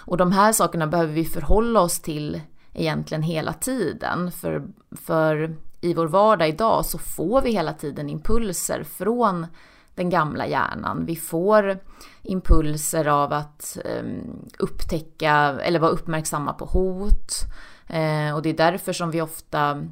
Och 0.05 0.17
de 0.17 0.31
här 0.31 0.53
sakerna 0.53 0.87
behöver 0.87 1.13
vi 1.13 1.25
förhålla 1.25 1.81
oss 1.81 2.01
till 2.01 2.41
egentligen 2.73 3.23
hela 3.23 3.53
tiden, 3.53 4.31
för, 4.31 4.67
för 4.91 5.55
i 5.81 5.93
vår 5.93 6.07
vardag 6.07 6.49
idag 6.49 6.85
så 6.85 6.97
får 6.97 7.41
vi 7.41 7.51
hela 7.51 7.73
tiden 7.73 8.09
impulser 8.09 8.83
från 8.83 9.47
den 9.99 10.09
gamla 10.09 10.47
hjärnan. 10.47 11.05
Vi 11.05 11.15
får 11.15 11.79
impulser 12.21 13.07
av 13.07 13.33
att 13.33 13.77
ehm, 13.85 14.47
upptäcka 14.59 15.31
eller 15.63 15.79
vara 15.79 15.91
uppmärksamma 15.91 16.53
på 16.53 16.65
hot. 16.65 17.31
Eh, 17.87 18.35
och 18.35 18.41
det 18.41 18.49
är 18.49 18.57
därför 18.57 18.93
som 18.93 19.11
vi 19.11 19.21
ofta 19.21 19.83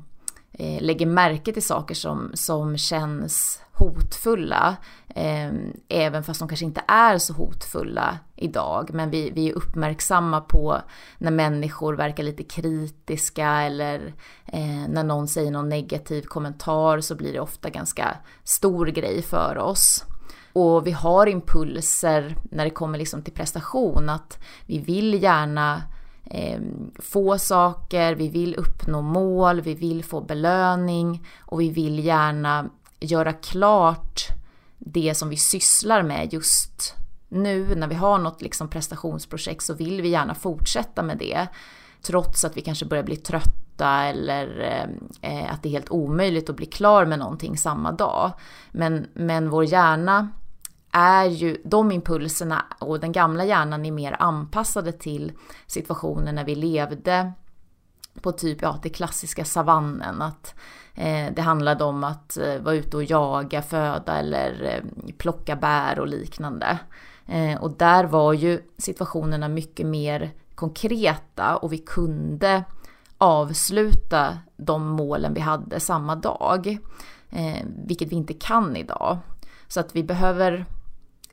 eh, 0.58 0.82
lägger 0.82 1.06
märke 1.06 1.54
till 1.54 1.66
saker 1.66 1.96
som, 1.96 2.32
som 2.34 2.78
känns 2.78 3.62
hotfulla. 3.72 4.76
Eh, 5.16 5.52
även 5.90 6.24
fast 6.24 6.40
de 6.40 6.48
kanske 6.48 6.66
inte 6.66 6.82
är 6.88 7.18
så 7.18 7.34
hotfulla 7.34 8.20
idag. 8.36 8.90
Men 8.94 9.10
vi, 9.10 9.32
vi 9.32 9.50
är 9.50 9.54
uppmärksamma 9.54 10.42
på 10.42 10.82
när 11.18 11.32
människor 11.32 11.94
verkar 11.94 12.24
lite 12.24 12.44
kritiska 12.44 13.48
eller 13.48 14.14
eh, 14.46 14.88
när 14.90 15.04
någon 15.04 15.28
säger 15.28 15.52
någon 15.52 15.70
negativ 15.70 16.22
kommentar 16.22 17.02
så 17.02 17.16
blir 17.16 17.34
det 17.34 17.40
ofta 17.40 17.70
ganska 17.70 18.18
stor 18.44 18.86
grej 18.86 19.22
för 19.22 19.58
oss. 19.58 20.04
Och 20.54 20.88
vi 20.88 20.92
har 20.92 21.28
impulser 21.28 22.36
när 22.52 22.64
det 22.64 22.70
kommer 22.70 22.98
liksom 22.98 23.22
till 23.22 23.34
prestation 23.34 24.10
att 24.10 24.44
vi 24.66 24.80
vill 24.80 25.24
gärna 25.24 25.82
eh, 26.32 26.60
få 27.00 27.38
saker, 27.38 28.16
vi 28.16 28.30
vill 28.30 28.56
uppnå 28.56 29.02
mål, 29.02 29.62
vi 29.62 29.74
vill 29.74 30.04
få 30.04 30.22
belöning 30.22 31.28
och 31.40 31.62
vi 31.62 31.70
vill 31.70 32.06
gärna 32.06 32.70
göra 33.00 33.34
klart 33.34 34.28
det 34.78 35.16
som 35.16 35.30
vi 35.30 35.38
sysslar 35.38 36.04
med 36.04 36.34
just 36.34 36.96
nu 37.30 37.76
när 37.76 37.88
vi 37.88 37.96
har 37.96 38.20
något 38.20 38.42
liksom 38.42 38.70
prestationsprojekt 38.70 39.64
så 39.64 39.74
vill 39.74 40.02
vi 40.02 40.10
gärna 40.10 40.36
fortsätta 40.36 41.04
med 41.04 41.18
det. 41.18 41.48
Trots 42.02 42.46
att 42.46 42.58
vi 42.58 42.62
kanske 42.62 42.86
börjar 42.86 43.04
bli 43.04 43.16
trötta 43.16 44.04
eller 44.04 44.60
ehm, 44.60 45.10
eh, 45.22 45.54
att 45.54 45.64
det 45.64 45.70
är 45.70 45.72
helt 45.72 45.92
omöjligt 45.92 46.50
att 46.50 46.56
bli 46.56 46.66
klar 46.66 47.06
med 47.06 47.20
någonting 47.20 47.58
samma 47.58 47.92
dag. 47.92 48.32
Men, 48.72 49.08
men 49.14 49.50
vår 49.50 49.66
hjärna 49.66 50.30
är 50.98 51.26
ju 51.26 51.58
de 51.66 51.92
impulserna 51.92 52.66
och 52.80 53.00
den 53.00 53.12
gamla 53.12 53.46
hjärnan 53.46 53.86
är 53.86 53.92
mer 53.92 54.16
anpassade 54.20 54.92
till 54.92 55.32
situationer 55.68 56.32
när 56.32 56.46
vi 56.46 56.56
levde 56.56 57.32
på 58.22 58.32
typ, 58.32 58.62
ja, 58.62 58.80
det 58.84 58.90
klassiska 58.90 59.46
savannen. 59.46 60.22
Att 60.22 60.56
eh, 60.96 61.34
det 61.36 61.42
handlade 61.42 61.84
om 61.84 62.04
att 62.04 62.38
eh, 62.38 62.60
vara 62.60 62.76
ute 62.76 62.98
och 62.98 63.04
jaga 63.04 63.62
föda 63.62 64.18
eller 64.20 64.64
eh, 64.64 65.14
plocka 65.18 65.56
bär 65.56 66.00
och 66.00 66.08
liknande. 66.08 66.80
Eh, 67.26 67.62
och 67.62 67.72
där 67.72 68.04
var 68.04 68.34
ju 68.34 68.62
situationerna 68.78 69.48
mycket 69.48 69.86
mer 69.86 70.32
konkreta 70.56 71.58
och 71.58 71.74
vi 71.74 71.78
kunde 71.78 72.64
avsluta 73.18 74.38
de 74.58 74.88
målen 74.88 75.34
vi 75.34 75.40
hade 75.40 75.80
samma 75.80 76.16
dag. 76.16 76.78
Eh, 77.30 77.66
vilket 77.86 78.12
vi 78.12 78.16
inte 78.16 78.34
kan 78.34 78.76
idag. 78.76 79.18
Så 79.68 79.80
att 79.80 79.96
vi 79.96 80.04
behöver 80.04 80.66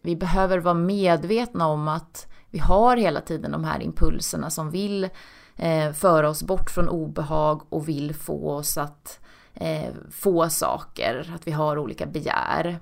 vi 0.05 0.17
behöver 0.17 0.59
vara 0.59 0.75
medvetna 0.75 1.67
om 1.67 1.89
att 1.89 2.27
vi 2.51 2.59
har 2.59 2.97
hela 2.97 3.21
tiden 3.21 3.53
de 3.53 3.65
här 3.65 3.83
impulserna 3.83 4.51
som 4.51 4.71
vill 4.71 5.09
eh, 5.57 5.93
föra 5.93 6.29
oss 6.29 6.43
bort 6.43 6.71
från 6.71 6.89
obehag 6.89 7.63
och 7.69 7.89
vill 7.89 8.15
få 8.15 8.51
oss 8.51 8.79
att 8.79 9.21
eh, 9.55 9.95
få 10.11 10.49
saker, 10.49 11.33
att 11.35 11.47
vi 11.47 11.51
har 11.51 11.79
olika 11.79 12.07
begär. 12.07 12.79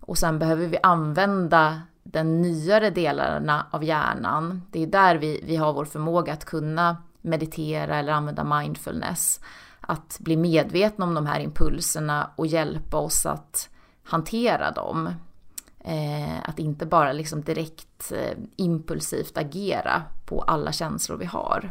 Och 0.00 0.18
sen 0.18 0.38
behöver 0.38 0.66
vi 0.66 0.78
använda 0.82 1.82
den 2.02 2.42
nyare 2.42 2.90
delarna 2.90 3.66
av 3.70 3.84
hjärnan. 3.84 4.62
Det 4.70 4.82
är 4.82 4.86
där 4.86 5.16
vi, 5.16 5.40
vi 5.46 5.56
har 5.56 5.72
vår 5.72 5.84
förmåga 5.84 6.32
att 6.32 6.44
kunna 6.44 6.96
meditera 7.20 7.96
eller 7.96 8.12
använda 8.12 8.44
mindfulness. 8.44 9.40
Att 9.80 10.16
bli 10.20 10.36
medvetna 10.36 11.04
om 11.04 11.14
de 11.14 11.26
här 11.26 11.40
impulserna 11.40 12.30
och 12.36 12.46
hjälpa 12.46 12.96
oss 12.96 13.26
att 13.26 13.68
hantera 14.04 14.70
dem. 14.70 15.10
Eh, 15.84 16.48
att 16.48 16.58
inte 16.58 16.86
bara 16.86 17.12
liksom 17.12 17.42
direkt 17.42 18.12
eh, 18.12 18.38
impulsivt 18.56 19.38
agera 19.38 20.02
på 20.26 20.40
alla 20.40 20.72
känslor 20.72 21.16
vi 21.16 21.24
har. 21.24 21.70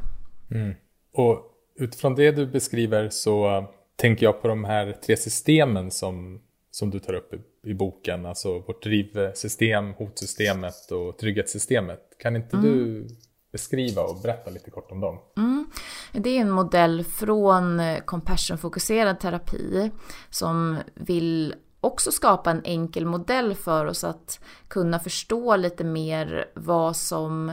Mm. 0.51 0.75
Och 1.13 1.53
utifrån 1.75 2.15
det 2.15 2.31
du 2.31 2.47
beskriver 2.47 3.09
så 3.09 3.67
tänker 3.95 4.25
jag 4.25 4.41
på 4.41 4.47
de 4.47 4.63
här 4.65 4.91
tre 4.91 5.17
systemen 5.17 5.91
som, 5.91 6.41
som 6.71 6.89
du 6.89 6.99
tar 6.99 7.13
upp 7.13 7.33
i, 7.33 7.69
i 7.69 7.73
boken. 7.73 8.25
Alltså 8.25 8.59
vårt 8.59 8.83
drivsystem, 8.83 9.93
hotsystemet 9.93 10.91
och 10.91 11.17
trygghetssystemet. 11.17 11.99
Kan 12.19 12.35
inte 12.35 12.57
mm. 12.57 12.69
du 12.69 13.07
beskriva 13.51 14.01
och 14.01 14.21
berätta 14.21 14.51
lite 14.51 14.71
kort 14.71 14.91
om 14.91 14.99
dem? 14.99 15.19
Mm. 15.37 15.65
Det 16.11 16.29
är 16.29 16.41
en 16.41 16.51
modell 16.51 17.03
från 17.03 17.81
compassion-fokuserad 18.05 19.19
terapi 19.19 19.91
som 20.29 20.77
vill 20.95 21.53
också 21.87 22.11
skapa 22.11 22.51
en 22.51 22.61
enkel 22.63 23.05
modell 23.05 23.55
för 23.55 23.85
oss 23.85 24.03
att 24.03 24.39
kunna 24.67 24.99
förstå 24.99 25.55
lite 25.55 25.83
mer 25.83 26.45
vad 26.55 26.95
som 26.95 27.49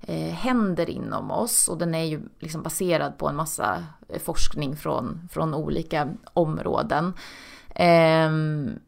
eh, 0.00 0.32
händer 0.32 0.90
inom 0.90 1.30
oss 1.30 1.68
och 1.68 1.78
den 1.78 1.94
är 1.94 2.04
ju 2.04 2.20
liksom 2.38 2.62
baserad 2.62 3.18
på 3.18 3.28
en 3.28 3.36
massa 3.36 3.84
eh, 4.08 4.20
forskning 4.20 4.76
från, 4.76 5.28
från 5.32 5.54
olika 5.54 6.08
områden. 6.32 7.12
Eh, 7.68 8.30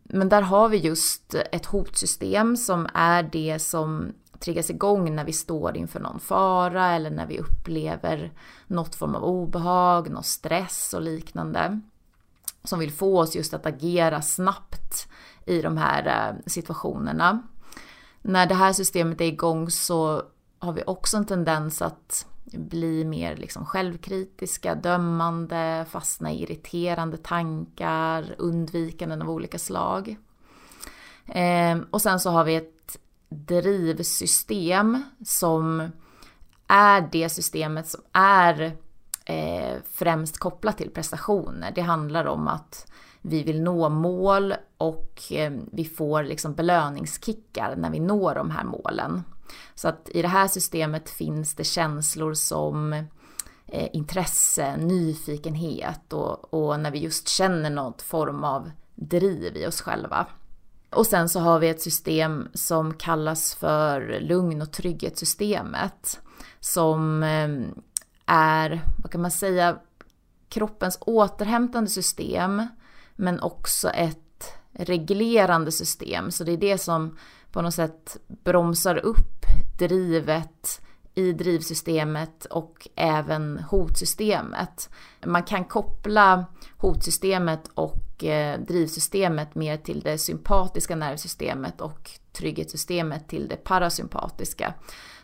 men 0.02 0.28
där 0.28 0.42
har 0.42 0.68
vi 0.68 0.76
just 0.76 1.34
ett 1.34 1.66
hotsystem 1.66 2.56
som 2.56 2.88
är 2.94 3.22
det 3.22 3.58
som 3.58 4.12
triggas 4.38 4.70
igång 4.70 5.14
när 5.14 5.25
vi 5.25 5.32
står 5.32 5.76
inför 5.76 6.00
någon 6.00 6.20
fara 6.20 6.92
eller 6.92 7.11
när 7.11 7.26
vi 7.26 7.38
upplever 7.38 8.32
något 8.66 8.94
form 8.94 9.14
av 9.14 9.25
obehag, 9.25 10.11
någon 10.11 10.22
stress 10.22 10.94
och 10.94 11.02
liknande. 11.02 11.80
Som 12.64 12.78
vill 12.78 12.92
få 12.92 13.21
oss 13.21 13.37
just 13.37 13.54
att 13.54 13.66
agera 13.66 14.23
snabbt 14.23 15.09
i 15.47 15.62
de 15.62 15.76
här 15.76 16.07
eh, 16.07 16.37
situationerna. 16.47 17.42
När 18.23 18.47
det 18.47 18.54
här 18.54 18.73
systemet 18.73 19.21
är 19.21 19.25
igång 19.25 19.71
så 19.71 20.23
har 20.59 20.73
vi 20.73 20.83
också 20.87 21.16
en 21.16 21.26
tendens 21.26 21.83
att 21.83 22.26
bli 22.45 23.04
mer 23.04 23.37
liksom 23.37 23.66
självkritiska, 23.66 24.75
dömande, 24.75 25.87
fastna 25.90 26.33
i 26.33 26.42
irriterande 26.42 27.16
tankar, 27.16 28.35
undvikanden 28.38 29.23
av 29.23 29.31
olika 29.31 29.59
slag. 29.59 30.16
Ehm, 31.26 31.87
och 31.90 32.02
sen 32.02 32.21
så 32.21 32.31
har 32.31 32.45
vi 32.45 32.54
ett 32.54 32.99
drivsystem 33.28 35.02
som 35.25 35.90
är 36.66 37.09
det 37.12 37.28
systemet 37.28 37.88
som 37.88 38.00
är 38.12 38.76
eh, 39.25 39.76
främst 39.93 40.38
kopplat 40.38 40.79
till 40.79 40.91
prestationer. 40.91 41.73
Det 41.75 41.81
handlar 41.81 42.25
om 42.25 42.49
att 42.49 42.87
vi 43.23 43.43
vill 43.43 43.62
nå 43.62 43.88
mål 43.88 44.55
och 44.79 45.23
eh, 45.31 45.52
vi 45.73 45.85
får 45.85 46.23
liksom 46.23 46.55
belöningskickar 46.55 47.76
när 47.76 47.91
vi 47.91 48.00
når 48.00 48.35
de 48.35 48.50
här 48.50 48.64
målen. 48.64 49.23
Så 49.75 49.88
att 49.88 50.09
i 50.09 50.23
det 50.23 50.29
här 50.29 50.49
systemet 50.49 51.11
finns 51.11 51.55
det 51.55 51.64
känslor 51.64 52.35
som 52.35 52.93
eh, 53.67 53.88
intresse, 53.93 54.76
nyfikenhet 54.76 56.12
och, 56.12 56.55
och 56.55 56.81
när 56.81 56.91
vi 56.91 56.99
just 56.99 57.29
känner 57.29 57.71
något 57.71 58.02
form 58.02 58.45
av 58.45 58.71
driv 58.95 59.57
i 59.57 59.67
oss 59.67 59.81
själva. 59.81 60.26
Och 60.91 61.07
sen 61.07 61.29
så 61.29 61.41
har 61.41 61.59
vi 61.59 61.69
ett 61.69 61.83
system 61.83 62.49
som 62.55 62.95
kallas 62.95 63.55
för 63.55 64.21
lugn 64.21 64.62
och 64.62 64.73
trygghetssystemet. 64.73 66.21
Som 66.61 67.23
eh, 67.23 67.49
är, 68.33 68.81
vad 69.03 69.12
kan 69.12 69.23
man 69.23 69.31
säga, 69.31 69.79
kroppens 70.49 70.99
återhämtande 71.01 71.91
system. 71.91 72.67
Men 73.17 73.41
också 73.41 73.91
ett 73.91 74.19
reglerande 74.73 75.73
system. 75.73 76.31
Så 76.31 76.45
det 76.45 76.53
är 76.53 76.57
det 76.57 76.79
som 76.79 77.19
på 77.53 77.62
något 77.62 77.75
sätt 77.75 78.17
bromsar 78.27 78.97
upp 78.97 79.47
drivet 79.79 80.81
i 81.15 81.33
drivsystemet 81.33 82.45
och 82.45 82.89
även 82.97 83.59
hotsystemet. 83.59 84.91
Man 85.27 85.43
kan 85.43 85.65
koppla 85.65 86.45
hotsystemet 86.77 87.71
och 87.75 88.25
eh, 88.25 88.61
drivsystemet 88.61 89.55
mer 89.55 89.77
till 89.77 90.01
det 90.01 90.19
sympatiska 90.19 90.97
nervsystemet 90.97 91.81
och 91.81 92.11
trygghetssystemet 92.33 93.29
till 93.29 93.49
det 93.49 93.57
parasympatiska. 93.57 94.75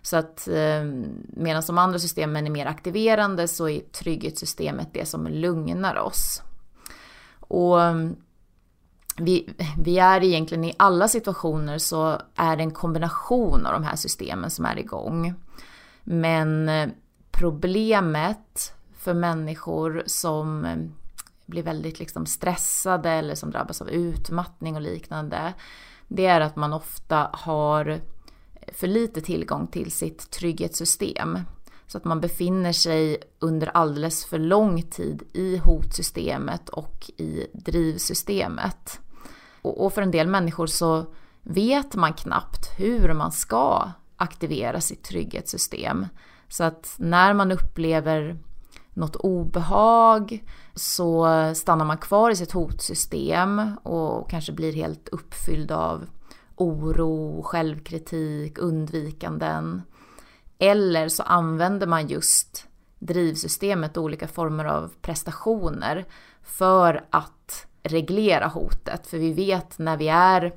Så 0.09 0.17
att 0.17 0.49
eh, 0.49 0.85
medan 1.29 1.63
de 1.67 1.79
andra 1.79 1.99
systemen 1.99 2.47
är 2.47 2.51
mer 2.51 2.67
aktiverande 2.67 3.49
så 3.49 3.69
är 3.69 3.81
trygghetssystemet 3.81 4.89
det 4.93 5.07
som 5.07 5.27
lugnar 5.27 5.97
oss. 5.97 6.43
Och 7.41 7.83
eh, 7.83 8.11
vi, 9.17 9.55
vi 9.79 9.99
är 9.99 10.25
egentligen 10.25 10.65
i 10.65 10.75
alla 10.77 11.09
situationer 11.09 11.79
så 11.79 12.21
är 12.35 12.57
det 12.57 12.63
en 12.63 12.71
kombination 12.71 13.67
av 13.67 13.73
de 13.73 13.85
här 13.85 13.97
systemen 13.97 14.51
som 14.51 14.65
är 14.65 14.79
igång. 14.79 15.35
Men 16.05 16.69
eh, 16.69 16.89
problemet 17.31 18.73
för 18.99 19.15
människor 19.15 20.03
som 20.07 20.65
eh, 20.65 20.77
blir 21.47 21.63
väldigt 21.63 21.99
liksom 21.99 22.27
stressade 22.27 23.11
eller 23.11 23.35
som 23.35 23.51
drabbas 23.51 23.83
av 23.83 23.91
utmattning 23.91 24.77
och 24.77 24.83
liknande, 24.83 25.55
det 26.09 26.27
är 26.27 26.41
att 26.41 26.57
man 26.57 26.73
ofta 26.73 27.31
har 27.33 28.01
för 28.75 28.87
lite 28.87 29.21
tillgång 29.21 29.67
till 29.67 29.91
sitt 29.91 30.31
trygghetssystem. 30.31 31.39
Så 31.87 31.99
att 31.99 32.05
man 32.05 32.21
befinner 32.21 32.73
sig 32.73 33.17
under 33.39 33.67
alldeles 33.67 34.25
för 34.25 34.39
lång 34.39 34.83
tid 34.83 35.23
i 35.33 35.57
hotsystemet 35.57 36.69
och 36.69 37.11
i 37.17 37.47
drivsystemet. 37.53 39.01
Och, 39.63 39.93
för 39.93 40.03
en 40.03 40.11
del 40.11 40.27
människor 40.27 40.67
så 40.67 41.07
vet 41.43 41.95
man 41.95 42.13
knappt 42.13 42.71
hur 42.79 43.13
man 43.15 43.33
ska 43.33 43.91
aktivera 44.17 44.81
sitt 44.81 45.05
trygghetssystem. 45.05 46.07
Så 46.49 46.65
att 46.65 46.95
när 46.99 47.35
man 47.35 47.53
upplever 47.53 48.39
något 48.95 49.17
obehag 49.17 50.45
så 50.75 51.27
stannar 51.55 51.85
man 51.85 51.99
kvar 51.99 52.31
i 52.31 52.37
sitt 52.37 52.53
hotsystem 52.53 53.77
och 53.83 54.31
kanske 54.31 54.53
blir 54.53 54.73
helt 54.73 55.09
uppfylld 55.09 55.73
av 55.73 56.07
oro, 56.59 57.43
självkritik, 57.43 58.59
undvikanden. 58.59 59.83
Eller 60.59 61.09
så 61.09 61.23
använder 61.23 61.87
man 61.87 62.09
just 62.09 62.67
drivsystemet 62.99 63.97
och 63.97 64.03
olika 64.03 64.29
former 64.29 64.65
av 64.65 64.93
prestationer 65.01 66.05
för 66.43 67.05
att 67.11 67.67
reglera 67.83 68.47
hotet. 68.47 69.07
För 69.07 69.19
vi 69.19 69.33
vet 69.33 69.79
när 69.79 69.97
vi 69.97 70.09
är 70.09 70.55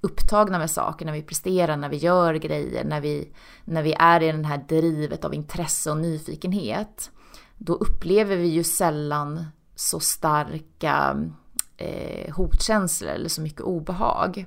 upptagna 0.00 0.58
med 0.58 0.70
saker, 0.70 1.06
när 1.06 1.12
vi 1.12 1.22
presterar, 1.22 1.76
när 1.76 1.88
vi 1.88 1.96
gör 1.96 2.34
grejer, 2.34 2.84
när 2.84 3.00
vi, 3.00 3.32
när 3.64 3.82
vi 3.82 3.94
är 3.98 4.22
i 4.22 4.32
det 4.32 4.46
här 4.46 4.64
drivet 4.68 5.24
av 5.24 5.34
intresse 5.34 5.90
och 5.90 5.96
nyfikenhet, 5.96 7.10
då 7.58 7.74
upplever 7.74 8.36
vi 8.36 8.48
ju 8.48 8.64
sällan 8.64 9.46
så 9.74 10.00
starka 10.00 11.16
eh, 11.76 12.34
hotkänslor 12.34 13.10
eller 13.10 13.28
så 13.28 13.40
mycket 13.40 13.60
obehag. 13.60 14.46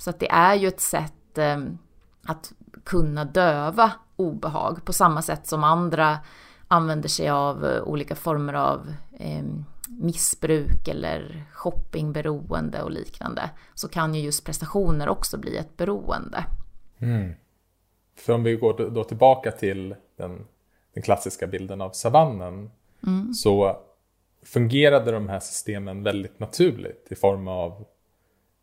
Så 0.00 0.10
att 0.10 0.20
det 0.20 0.30
är 0.30 0.54
ju 0.54 0.68
ett 0.68 0.80
sätt 0.80 1.38
eh, 1.38 1.58
att 2.26 2.52
kunna 2.84 3.24
döva 3.24 3.92
obehag 4.16 4.84
på 4.84 4.92
samma 4.92 5.22
sätt 5.22 5.46
som 5.46 5.64
andra 5.64 6.18
använder 6.68 7.08
sig 7.08 7.28
av 7.28 7.64
eh, 7.64 7.82
olika 7.82 8.14
former 8.14 8.54
av 8.54 8.92
eh, 9.18 9.44
missbruk 9.88 10.88
eller 10.88 11.46
shoppingberoende 11.52 12.82
och 12.82 12.90
liknande 12.90 13.50
så 13.74 13.88
kan 13.88 14.14
ju 14.14 14.20
just 14.20 14.44
prestationer 14.44 15.08
också 15.08 15.38
bli 15.38 15.56
ett 15.56 15.76
beroende. 15.76 16.44
Mm. 16.98 17.32
För 18.16 18.32
om 18.32 18.42
vi 18.42 18.56
går 18.56 18.90
då 18.90 19.04
tillbaka 19.04 19.50
till 19.50 19.94
den, 20.16 20.46
den 20.94 21.02
klassiska 21.02 21.46
bilden 21.46 21.80
av 21.80 21.90
savannen 21.90 22.70
mm. 23.06 23.34
så 23.34 23.76
fungerade 24.42 25.12
de 25.12 25.28
här 25.28 25.40
systemen 25.40 26.02
väldigt 26.02 26.38
naturligt 26.38 27.06
i 27.10 27.14
form 27.14 27.48
av 27.48 27.84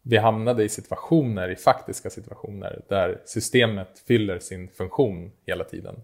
vi 0.09 0.17
hamnade 0.17 0.63
i 0.63 0.69
situationer, 0.69 1.49
i 1.49 1.55
faktiska 1.55 2.09
situationer 2.09 2.81
där 2.87 3.21
systemet 3.25 4.03
fyller 4.07 4.39
sin 4.39 4.67
funktion 4.67 5.31
hela 5.45 5.63
tiden. 5.63 5.95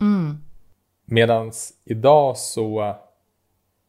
Mm. 0.00 0.36
Medan 1.04 1.52
idag 1.84 2.36
så 2.36 2.96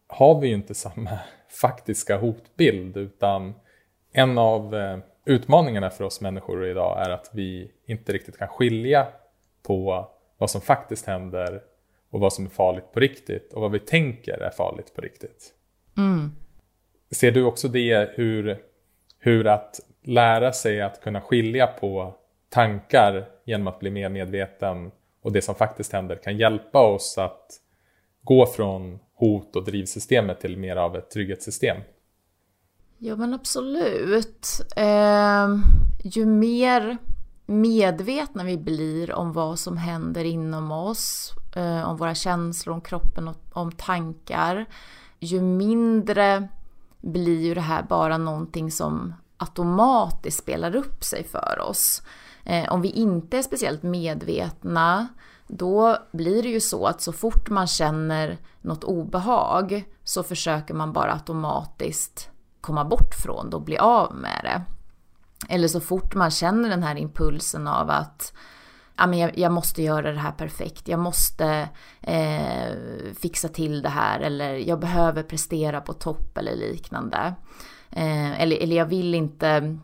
har 0.08 0.42
vi 0.42 0.48
ju 0.48 0.54
inte 0.54 0.74
samma 0.74 1.20
faktiska 1.62 2.18
hotbild 2.18 2.98
utan 2.98 3.54
en 4.12 4.38
av 4.38 4.76
eh, 4.76 4.98
utmaningarna 5.26 5.90
för 5.90 6.04
oss 6.04 6.22
människor 6.22 6.68
idag 6.68 7.06
är 7.06 7.10
att 7.10 7.30
vi 7.34 7.72
inte 7.86 8.14
riktigt 8.14 8.38
kan 8.38 8.48
skilja 8.48 9.08
på 9.64 10.10
vad 10.38 10.50
som 10.50 10.62
faktiskt 10.62 11.06
händer 11.06 11.62
och 12.10 12.20
vad 12.20 12.34
som 12.34 12.46
är 12.46 12.50
farligt 12.50 12.92
på 12.94 13.00
riktigt 13.00 13.54
och 13.54 13.62
vad 13.62 13.72
vi 13.72 13.80
tänker 13.80 14.38
är 14.38 14.50
farligt 14.50 14.96
på 14.96 15.02
riktigt. 15.02 15.54
Mm. 15.98 16.32
Ser 17.12 17.32
du 17.32 17.44
också 17.44 17.68
det 17.68 18.10
hur, 18.16 18.71
hur 19.24 19.48
att 19.48 19.80
lära 20.04 20.54
sig 20.54 20.82
att 20.82 21.02
kunna 21.02 21.22
skilja 21.22 21.68
på 21.68 22.14
tankar 22.50 23.26
genom 23.46 23.68
att 23.68 23.80
bli 23.80 23.92
mer 23.92 24.10
medveten 24.10 24.92
och 25.22 25.32
det 25.32 25.42
som 25.42 25.56
faktiskt 25.56 25.94
händer 25.94 26.16
kan 26.16 26.38
hjälpa 26.38 26.80
oss 26.80 27.18
att 27.18 27.48
gå 28.22 28.46
från 28.46 29.00
hot 29.16 29.56
och 29.56 29.64
drivsystemet 29.64 30.40
till 30.40 30.58
mer 30.58 30.76
av 30.76 30.96
ett 30.96 31.12
trygghetssystem. 31.12 31.78
Ja 32.98 33.16
men 33.16 33.34
absolut. 33.34 34.48
Eh, 34.76 35.48
ju 36.04 36.26
mer 36.26 36.98
medvetna 37.46 38.44
vi 38.44 38.58
blir 38.58 39.14
om 39.14 39.34
vad 39.34 39.60
som 39.60 39.78
händer 39.78 40.24
inom 40.24 40.72
oss, 40.72 41.34
eh, 41.56 41.90
om 41.90 41.98
våra 41.98 42.16
känslor, 42.16 42.74
om 42.74 42.82
kroppen 42.82 43.28
och 43.28 43.36
om 43.54 43.72
tankar, 43.72 44.66
ju 45.20 45.42
mindre 45.42 46.48
blir 47.02 47.42
ju 47.42 47.54
det 47.54 47.62
här 47.62 47.84
bara 47.84 48.18
någonting 48.18 48.72
som 48.72 49.14
automatiskt 49.38 50.40
spelar 50.40 50.76
upp 50.76 51.04
sig 51.04 51.24
för 51.24 51.60
oss. 51.70 52.02
Eh, 52.44 52.74
om 52.74 52.82
vi 52.82 52.90
inte 52.90 53.38
är 53.38 53.42
speciellt 53.42 53.84
medvetna 53.84 55.08
då 55.48 55.98
blir 56.12 56.44
det 56.44 56.50
ju 56.50 56.60
så 56.60 56.88
att 56.88 57.02
så 57.02 57.12
fort 57.12 57.50
man 57.50 57.68
känner 57.68 58.38
något 58.62 58.84
obehag 58.84 59.84
så 60.04 60.24
försöker 60.24 60.74
man 60.74 60.94
bara 60.94 61.14
automatiskt 61.14 62.30
komma 62.62 62.86
bort 62.86 63.16
från 63.24 63.50
det 63.50 63.56
och 63.56 63.62
bli 63.62 63.78
av 63.78 64.16
med 64.16 64.42
det. 64.44 64.62
Eller 65.54 65.68
så 65.68 65.80
fort 65.80 66.16
man 66.16 66.32
känner 66.32 66.70
den 66.70 66.84
här 66.84 66.96
impulsen 66.96 67.68
av 67.68 67.90
att 67.90 68.34
ja, 68.98 69.08
men 69.08 69.20
jag, 69.20 69.38
jag, 69.38 69.52
måste 69.52 69.82
göra 69.82 70.12
det 70.12 70.20
här 70.20 70.32
perfekt, 70.32 70.88
jag 70.88 71.00
måste 71.00 71.70
eh, 72.02 72.76
fixa 73.22 73.48
till 73.48 73.82
det 73.82 73.90
här 73.90 74.20
eller 74.20 74.54
jag 74.54 74.80
behöver 74.80 75.24
prestera 75.24 75.82
på 75.82 75.94
topp 75.94 76.38
eller 76.38 76.56
liknande. 76.56 77.34
Eh, 77.90 78.42
eller, 78.42 78.58
eller 78.58 78.76
jag 78.76 78.86
vill 78.86 79.16
inte, 79.16 79.78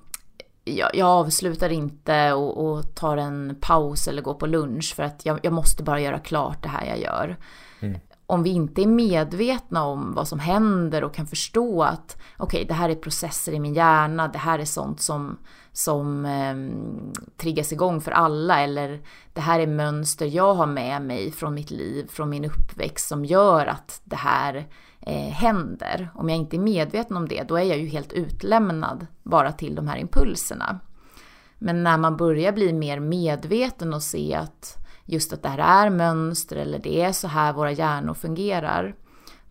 jag, 0.63 0.95
jag 0.95 1.07
avslutar 1.07 1.69
inte 1.69 2.33
och, 2.33 2.65
och, 2.65 2.95
tar 2.95 3.17
en 3.17 3.57
paus 3.61 4.07
eller 4.07 4.21
går 4.21 4.33
på 4.33 4.45
lunch 4.45 4.93
för 4.95 5.03
att 5.03 5.25
jag, 5.25 5.39
jag 5.43 5.53
måste 5.53 5.83
bara 5.83 6.01
göra 6.01 6.19
klart 6.19 6.63
det 6.63 6.69
här 6.69 6.85
jag 6.85 6.99
gör. 6.99 7.37
Mm. 7.79 7.99
Om 8.29 8.43
vi 8.43 8.49
inte 8.49 8.81
är 8.81 8.87
medvetna 8.87 9.83
om 9.83 10.13
vad 10.13 10.27
som 10.27 10.39
händer 10.39 11.03
och 11.03 11.13
kan 11.13 11.27
förstå 11.27 11.83
att 11.83 12.17
okej, 12.37 12.57
okay, 12.57 12.67
det 12.67 12.73
här 12.73 12.89
är 12.89 12.95
processer 12.95 13.51
i 13.51 13.59
min 13.59 13.73
hjärna, 13.73 14.27
det 14.27 14.37
här 14.37 14.59
är 14.59 14.65
sånt 14.65 15.01
som 15.01 15.37
som 15.77 16.25
eh, 16.25 16.55
triggas 17.37 17.71
igång 17.71 18.01
för 18.01 18.11
alla 18.11 18.61
eller 18.61 19.01
det 19.33 19.41
här 19.41 19.59
är 19.59 19.67
mönster 19.67 20.25
jag 20.25 20.53
har 20.53 20.65
med 20.65 21.01
mig 21.01 21.31
från 21.31 21.53
mitt 21.53 21.71
liv, 21.71 22.07
från 22.09 22.29
min 22.29 22.45
uppväxt 22.45 23.07
som 23.07 23.25
gör 23.25 23.65
att 23.65 24.01
det 24.03 24.15
här 24.15 24.67
eh, 24.99 25.29
händer. 25.29 26.09
Om 26.15 26.29
jag 26.29 26.37
inte 26.37 26.55
är 26.55 26.59
medveten 26.59 27.17
om 27.17 27.27
det, 27.27 27.43
då 27.43 27.55
är 27.55 27.63
jag 27.63 27.77
ju 27.77 27.87
helt 27.87 28.13
utlämnad 28.13 29.07
bara 29.23 29.51
till 29.51 29.75
de 29.75 29.87
här 29.87 29.97
impulserna. 29.97 30.79
Men 31.57 31.83
när 31.83 31.97
man 31.97 32.17
börjar 32.17 32.51
bli 32.51 32.73
mer 32.73 32.99
medveten 32.99 33.93
och 33.93 34.03
se 34.03 34.35
att 34.35 34.86
just 35.07 35.33
att 35.33 35.43
det 35.43 35.49
här 35.49 35.85
är 35.85 35.89
mönster 35.89 36.55
eller 36.55 36.79
det 36.79 37.01
är 37.01 37.11
så 37.11 37.27
här 37.27 37.53
våra 37.53 37.71
hjärnor 37.71 38.13
fungerar, 38.13 38.95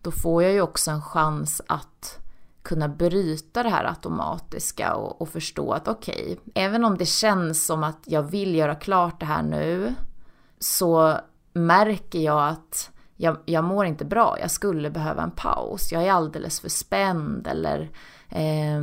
då 0.01 0.11
får 0.11 0.43
jag 0.43 0.51
ju 0.51 0.61
också 0.61 0.91
en 0.91 1.01
chans 1.01 1.61
att 1.67 2.19
kunna 2.61 2.87
bryta 2.87 3.63
det 3.63 3.69
här 3.69 3.85
automatiska 3.85 4.93
och, 4.93 5.21
och 5.21 5.29
förstå 5.29 5.71
att 5.71 5.87
okej, 5.87 6.23
okay, 6.23 6.63
även 6.63 6.83
om 6.83 6.97
det 6.97 7.05
känns 7.05 7.65
som 7.65 7.83
att 7.83 7.99
jag 8.05 8.23
vill 8.23 8.55
göra 8.55 8.75
klart 8.75 9.19
det 9.19 9.25
här 9.25 9.43
nu, 9.43 9.95
så 10.59 11.17
märker 11.53 12.19
jag 12.19 12.47
att 12.49 12.91
jag, 13.15 13.37
jag 13.45 13.63
mår 13.63 13.85
inte 13.85 14.05
bra, 14.05 14.37
jag 14.41 14.51
skulle 14.51 14.89
behöva 14.89 15.23
en 15.23 15.31
paus, 15.31 15.91
jag 15.91 16.03
är 16.03 16.11
alldeles 16.11 16.59
för 16.59 16.69
spänd 16.69 17.47
eller 17.47 17.91
eh, 18.29 18.81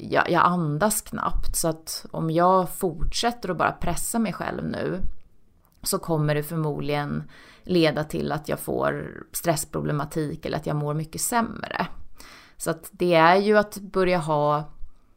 jag, 0.00 0.30
jag 0.30 0.44
andas 0.44 1.02
knappt. 1.02 1.56
Så 1.56 1.68
att 1.68 2.06
om 2.10 2.30
jag 2.30 2.70
fortsätter 2.70 3.48
att 3.48 3.58
bara 3.58 3.72
pressa 3.72 4.18
mig 4.18 4.32
själv 4.32 4.64
nu 4.64 5.00
så 5.84 5.98
kommer 5.98 6.34
det 6.34 6.42
förmodligen 6.42 7.30
leda 7.62 8.04
till 8.04 8.32
att 8.32 8.48
jag 8.48 8.60
får 8.60 9.22
stressproblematik 9.32 10.46
eller 10.46 10.56
att 10.56 10.66
jag 10.66 10.76
mår 10.76 10.94
mycket 10.94 11.20
sämre. 11.20 11.86
Så 12.56 12.70
att 12.70 12.88
det 12.92 13.14
är 13.14 13.36
ju 13.36 13.58
att 13.58 13.78
börja 13.78 14.18
ha 14.18 14.64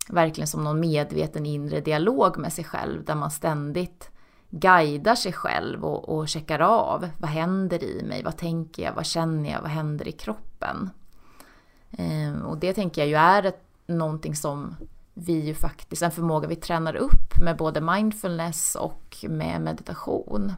verkligen 0.10 0.48
som 0.48 0.64
någon 0.64 0.80
medveten 0.80 1.46
inre 1.46 1.82
dialog 1.82 2.38
med 2.38 2.54
sig 2.54 2.64
själv 2.64 3.06
där 3.06 3.16
man 3.16 3.32
ständigt 3.32 4.12
guidar 4.50 5.16
sig 5.16 5.34
själv 5.34 5.86
och, 5.86 6.10
och 6.10 6.28
checkar 6.28 6.60
av. 6.60 7.10
Vad 7.18 7.30
händer 7.30 7.84
i 7.84 8.04
mig? 8.04 8.24
Vad 8.24 8.38
tänker 8.38 8.84
jag? 8.84 8.94
Vad 8.94 9.06
känner 9.06 9.52
jag? 9.52 9.62
Vad 9.62 9.72
händer 9.72 10.08
i 10.08 10.12
kroppen? 10.12 10.90
Ehm, 11.92 12.42
och 12.42 12.58
det 12.58 12.74
tänker 12.74 13.02
jag 13.02 13.08
ju 13.08 13.16
är 13.16 13.44
ett, 13.44 13.64
någonting 13.86 14.36
som 14.36 14.76
vi 15.26 15.46
ju 15.46 15.54
faktiskt, 15.54 16.02
en 16.02 16.12
förmåga 16.12 16.48
vi 16.48 16.56
tränar 16.56 16.96
upp 16.96 17.42
med 17.44 17.58
både 17.58 17.82
mindfulness 17.82 18.76
och 18.76 19.16
med 19.30 19.62
meditation. 19.62 20.54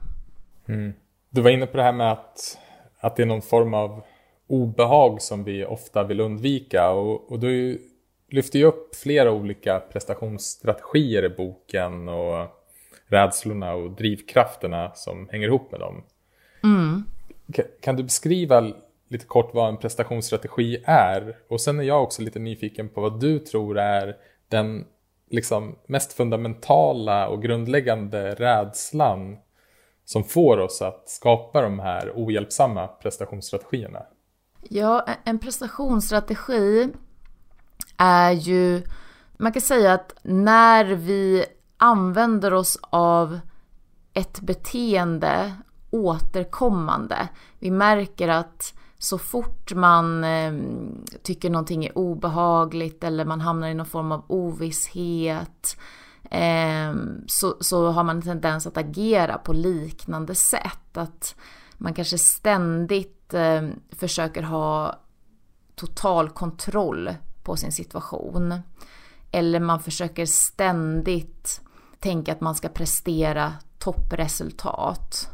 Mm. 0.67 0.93
Du 1.29 1.41
var 1.41 1.49
inne 1.49 1.65
på 1.65 1.77
det 1.77 1.83
här 1.83 1.93
med 1.93 2.11
att, 2.11 2.57
att 2.99 3.15
det 3.15 3.23
är 3.23 3.27
någon 3.27 3.41
form 3.41 3.73
av 3.73 4.03
obehag 4.47 5.21
som 5.21 5.43
vi 5.43 5.65
ofta 5.65 6.03
vill 6.03 6.19
undvika. 6.19 6.89
Och, 6.89 7.31
och 7.31 7.39
du 7.39 7.81
lyfter 8.29 8.59
ju 8.59 8.65
upp 8.65 8.95
flera 8.95 9.31
olika 9.31 9.79
prestationsstrategier 9.79 11.25
i 11.25 11.29
boken 11.29 12.09
och 12.09 12.47
rädslorna 13.07 13.73
och 13.73 13.91
drivkrafterna 13.91 14.91
som 14.95 15.29
hänger 15.29 15.47
ihop 15.47 15.71
med 15.71 15.79
dem. 15.79 16.03
Mm. 16.63 17.03
Kan 17.81 17.95
du 17.95 18.03
beskriva 18.03 18.73
lite 19.07 19.25
kort 19.25 19.53
vad 19.53 19.69
en 19.69 19.77
prestationsstrategi 19.77 20.83
är? 20.85 21.37
Och 21.47 21.61
sen 21.61 21.79
är 21.79 21.83
jag 21.83 22.03
också 22.03 22.21
lite 22.21 22.39
nyfiken 22.39 22.89
på 22.89 23.01
vad 23.01 23.19
du 23.19 23.39
tror 23.39 23.77
är 23.79 24.15
den 24.49 24.85
liksom 25.29 25.75
mest 25.87 26.13
fundamentala 26.13 27.27
och 27.27 27.43
grundläggande 27.43 28.35
rädslan 28.35 29.37
som 30.05 30.23
får 30.23 30.57
oss 30.57 30.81
att 30.81 31.09
skapa 31.09 31.61
de 31.61 31.79
här 31.79 32.11
ohjälpsamma 32.15 32.87
prestationsstrategierna. 32.87 33.99
Ja, 34.69 35.05
en 35.23 35.39
prestationsstrategi 35.39 36.89
är 37.97 38.31
ju, 38.31 38.81
man 39.37 39.51
kan 39.51 39.61
säga 39.61 39.93
att 39.93 40.13
när 40.21 40.85
vi 40.85 41.45
använder 41.77 42.53
oss 42.53 42.79
av 42.89 43.39
ett 44.13 44.39
beteende 44.39 45.53
återkommande, 45.91 47.29
vi 47.59 47.71
märker 47.71 48.27
att 48.27 48.73
så 48.99 49.17
fort 49.17 49.73
man 49.73 50.23
eh, 50.23 50.53
tycker 51.23 51.49
någonting 51.49 51.85
är 51.85 51.97
obehagligt 51.97 53.03
eller 53.03 53.25
man 53.25 53.41
hamnar 53.41 53.67
i 53.67 53.73
någon 53.73 53.85
form 53.85 54.11
av 54.11 54.23
ovisshet 54.27 55.77
eh, 56.31 56.93
så, 57.27 57.57
så 57.59 57.91
har 57.91 58.03
man 58.03 58.15
en 58.15 58.21
tendens 58.21 58.67
att 58.67 58.77
agera 58.77 59.37
på 59.37 59.53
liknande 59.53 60.35
sätt. 60.35 60.97
Att 60.97 61.35
man 61.77 61.93
kanske 61.93 62.17
ständigt 62.17 63.33
eh, 63.33 63.69
försöker 63.91 64.43
ha 64.43 64.99
total 65.75 66.29
kontroll 66.29 67.13
på 67.43 67.55
sin 67.55 67.71
situation. 67.71 68.59
Eller 69.31 69.59
man 69.59 69.79
försöker 69.79 70.25
ständigt 70.25 71.61
tänka 71.99 72.31
att 72.31 72.41
man 72.41 72.55
ska 72.55 72.69
prestera 72.69 73.53
toppresultat. 73.77 75.29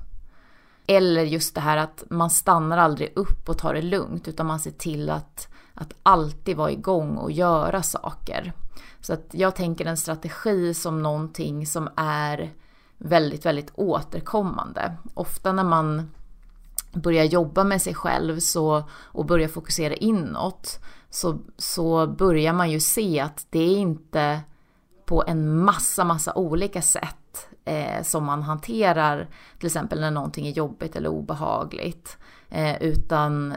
Eller 0.87 1.23
just 1.23 1.55
det 1.55 1.61
här 1.61 1.77
att 1.77 2.03
man 2.09 2.29
stannar 2.29 2.77
aldrig 2.77 3.13
upp 3.15 3.49
och 3.49 3.57
tar 3.57 3.73
det 3.73 3.81
lugnt 3.81 4.27
utan 4.27 4.45
man 4.45 4.59
ser 4.59 4.71
till 4.71 5.09
att, 5.09 5.47
att 5.73 5.93
alltid 6.03 6.57
vara 6.57 6.71
igång 6.71 7.17
och 7.17 7.31
göra 7.31 7.83
saker. 7.83 8.53
Så 9.01 9.13
att 9.13 9.27
jag 9.31 9.55
tänker 9.55 9.85
en 9.85 9.97
strategi 9.97 10.73
som 10.73 11.03
någonting 11.03 11.67
som 11.67 11.89
är 11.95 12.53
väldigt, 12.97 13.45
väldigt 13.45 13.71
återkommande. 13.75 14.95
Ofta 15.13 15.51
när 15.51 15.63
man 15.63 16.11
börjar 16.93 17.23
jobba 17.23 17.63
med 17.63 17.81
sig 17.81 17.93
själv 17.93 18.39
så, 18.39 18.89
och 18.91 19.25
börjar 19.25 19.47
fokusera 19.47 19.93
inåt 19.93 20.79
så, 21.09 21.39
så 21.57 22.07
börjar 22.07 22.53
man 22.53 22.71
ju 22.71 22.79
se 22.79 23.19
att 23.19 23.47
det 23.49 23.59
är 23.59 23.77
inte 23.77 24.39
på 25.05 25.23
en 25.27 25.59
massa, 25.59 26.03
massa 26.03 26.33
olika 26.33 26.81
sätt 26.81 27.24
eh, 27.65 28.03
som 28.03 28.25
man 28.25 28.43
hanterar 28.43 29.27
till 29.59 29.65
exempel 29.65 29.99
när 29.99 30.11
någonting 30.11 30.47
är 30.47 30.51
jobbigt 30.51 30.95
eller 30.95 31.09
obehagligt. 31.09 32.17
Eh, 32.49 32.81
utan 32.83 33.53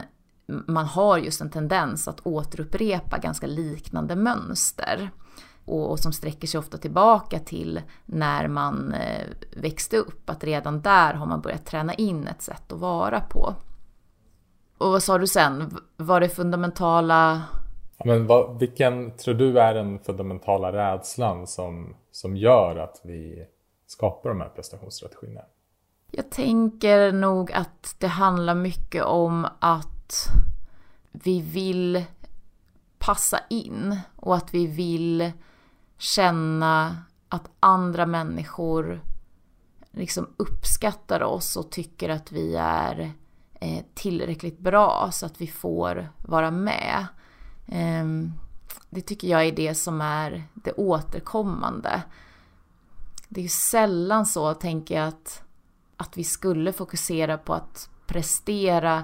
man 0.67 0.85
har 0.85 1.17
just 1.17 1.41
en 1.41 1.49
tendens 1.49 2.07
att 2.07 2.19
återupprepa 2.25 3.17
ganska 3.17 3.47
liknande 3.47 4.15
mönster 4.15 5.09
och, 5.65 5.91
och, 5.91 5.99
som 5.99 6.13
sträcker 6.13 6.47
sig 6.47 6.59
ofta 6.59 6.77
tillbaka 6.77 7.39
till 7.39 7.81
när 8.05 8.47
man 8.47 8.93
eh, 8.93 9.27
växte 9.55 9.97
upp. 9.97 10.29
Att 10.29 10.43
redan 10.43 10.81
där 10.81 11.13
har 11.13 11.25
man 11.25 11.41
börjat 11.41 11.65
träna 11.65 11.93
in 11.93 12.27
ett 12.27 12.41
sätt 12.41 12.71
att 12.71 12.79
vara 12.79 13.21
på. 13.21 13.55
Och 14.77 14.91
vad 14.91 15.03
sa 15.03 15.17
du 15.17 15.27
sen? 15.27 15.77
Var 15.97 16.19
det 16.19 16.29
fundamentala? 16.29 17.41
Ja, 17.97 18.05
men 18.05 18.27
vad, 18.27 18.59
vilken 18.59 19.17
tror 19.17 19.33
du 19.33 19.59
är 19.59 19.73
den 19.73 19.99
fundamentala 19.99 20.71
rädslan 20.71 21.47
som, 21.47 21.95
som 22.11 22.37
gör 22.37 22.75
att 22.75 23.01
vi 23.03 23.45
skapar 23.89 24.29
de 24.29 24.41
här 24.41 24.49
prestationsstrategierna? 24.49 25.41
Jag 26.11 26.29
tänker 26.29 27.11
nog 27.11 27.51
att 27.51 27.95
det 27.99 28.07
handlar 28.07 28.55
mycket 28.55 29.03
om 29.03 29.47
att 29.59 30.27
vi 31.11 31.41
vill 31.41 32.05
passa 32.97 33.39
in 33.49 33.99
och 34.15 34.35
att 34.35 34.53
vi 34.53 34.67
vill 34.67 35.31
känna 35.97 37.03
att 37.29 37.49
andra 37.59 38.05
människor 38.05 39.01
liksom 39.91 40.27
uppskattar 40.37 41.23
oss 41.23 41.55
och 41.55 41.71
tycker 41.71 42.09
att 42.09 42.31
vi 42.31 42.55
är 42.59 43.11
eh, 43.53 43.83
tillräckligt 43.93 44.59
bra 44.59 45.09
så 45.11 45.25
att 45.25 45.41
vi 45.41 45.47
får 45.47 46.09
vara 46.17 46.51
med. 46.51 47.05
Ehm, 47.67 48.33
det 48.89 49.01
tycker 49.01 49.27
jag 49.27 49.45
är 49.45 49.51
det 49.51 49.75
som 49.75 50.01
är 50.01 50.43
det 50.53 50.71
återkommande. 50.71 52.03
Det 53.31 53.41
är 53.41 53.43
ju 53.43 53.49
sällan 53.49 54.25
så, 54.25 54.53
tänker 54.53 54.95
jag, 54.95 55.07
att, 55.07 55.43
att 55.97 56.17
vi 56.17 56.23
skulle 56.23 56.73
fokusera 56.73 57.37
på 57.37 57.53
att 57.53 57.89
prestera 58.07 59.03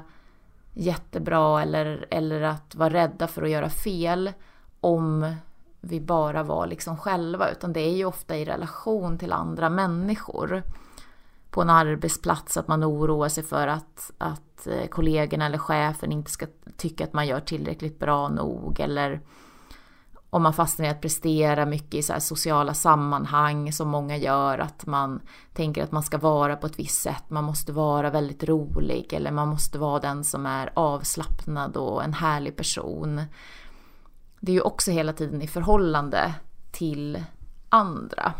jättebra 0.73 1.61
eller, 1.61 2.07
eller 2.11 2.41
att 2.41 2.75
vara 2.75 2.93
rädda 2.93 3.27
för 3.27 3.43
att 3.43 3.49
göra 3.49 3.69
fel 3.69 4.31
om 4.79 5.35
vi 5.81 6.01
bara 6.01 6.43
var 6.43 6.67
liksom 6.67 6.97
själva, 6.97 7.51
utan 7.51 7.73
det 7.73 7.79
är 7.79 7.95
ju 7.95 8.05
ofta 8.05 8.37
i 8.37 8.45
relation 8.45 9.17
till 9.17 9.33
andra 9.33 9.69
människor. 9.69 10.63
På 11.49 11.61
en 11.61 11.69
arbetsplats, 11.69 12.57
att 12.57 12.67
man 12.67 12.83
oroar 12.83 13.29
sig 13.29 13.43
för 13.43 13.67
att, 13.67 14.11
att 14.17 14.67
eh, 14.67 14.87
kollegorna 14.87 15.45
eller 15.45 15.57
chefen 15.57 16.11
inte 16.11 16.31
ska 16.31 16.45
tycka 16.77 17.03
att 17.03 17.13
man 17.13 17.27
gör 17.27 17.39
tillräckligt 17.39 17.99
bra 17.99 18.29
nog, 18.29 18.79
eller 18.79 19.21
om 20.35 20.43
man 20.43 20.53
fastnar 20.53 20.85
i 20.85 20.89
att 20.89 21.01
prestera 21.01 21.65
mycket 21.65 21.93
i 21.93 22.01
så 22.01 22.19
sociala 22.19 22.73
sammanhang 22.73 23.73
som 23.73 23.87
många 23.87 24.17
gör, 24.17 24.59
att 24.59 24.85
man 24.85 25.21
tänker 25.53 25.83
att 25.83 25.91
man 25.91 26.03
ska 26.03 26.17
vara 26.17 26.55
på 26.55 26.67
ett 26.67 26.79
visst 26.79 27.01
sätt, 27.01 27.23
man 27.27 27.43
måste 27.43 27.71
vara 27.71 28.09
väldigt 28.09 28.43
rolig 28.43 29.13
eller 29.13 29.31
man 29.31 29.47
måste 29.47 29.79
vara 29.79 29.99
den 29.99 30.23
som 30.23 30.45
är 30.45 30.71
avslappnad 30.73 31.77
och 31.77 32.03
en 32.03 32.13
härlig 32.13 32.55
person. 32.55 33.21
Det 34.39 34.51
är 34.51 34.53
ju 34.53 34.61
också 34.61 34.91
hela 34.91 35.13
tiden 35.13 35.41
i 35.41 35.47
förhållande 35.47 36.33
till 36.71 37.23
andra. 37.69 38.33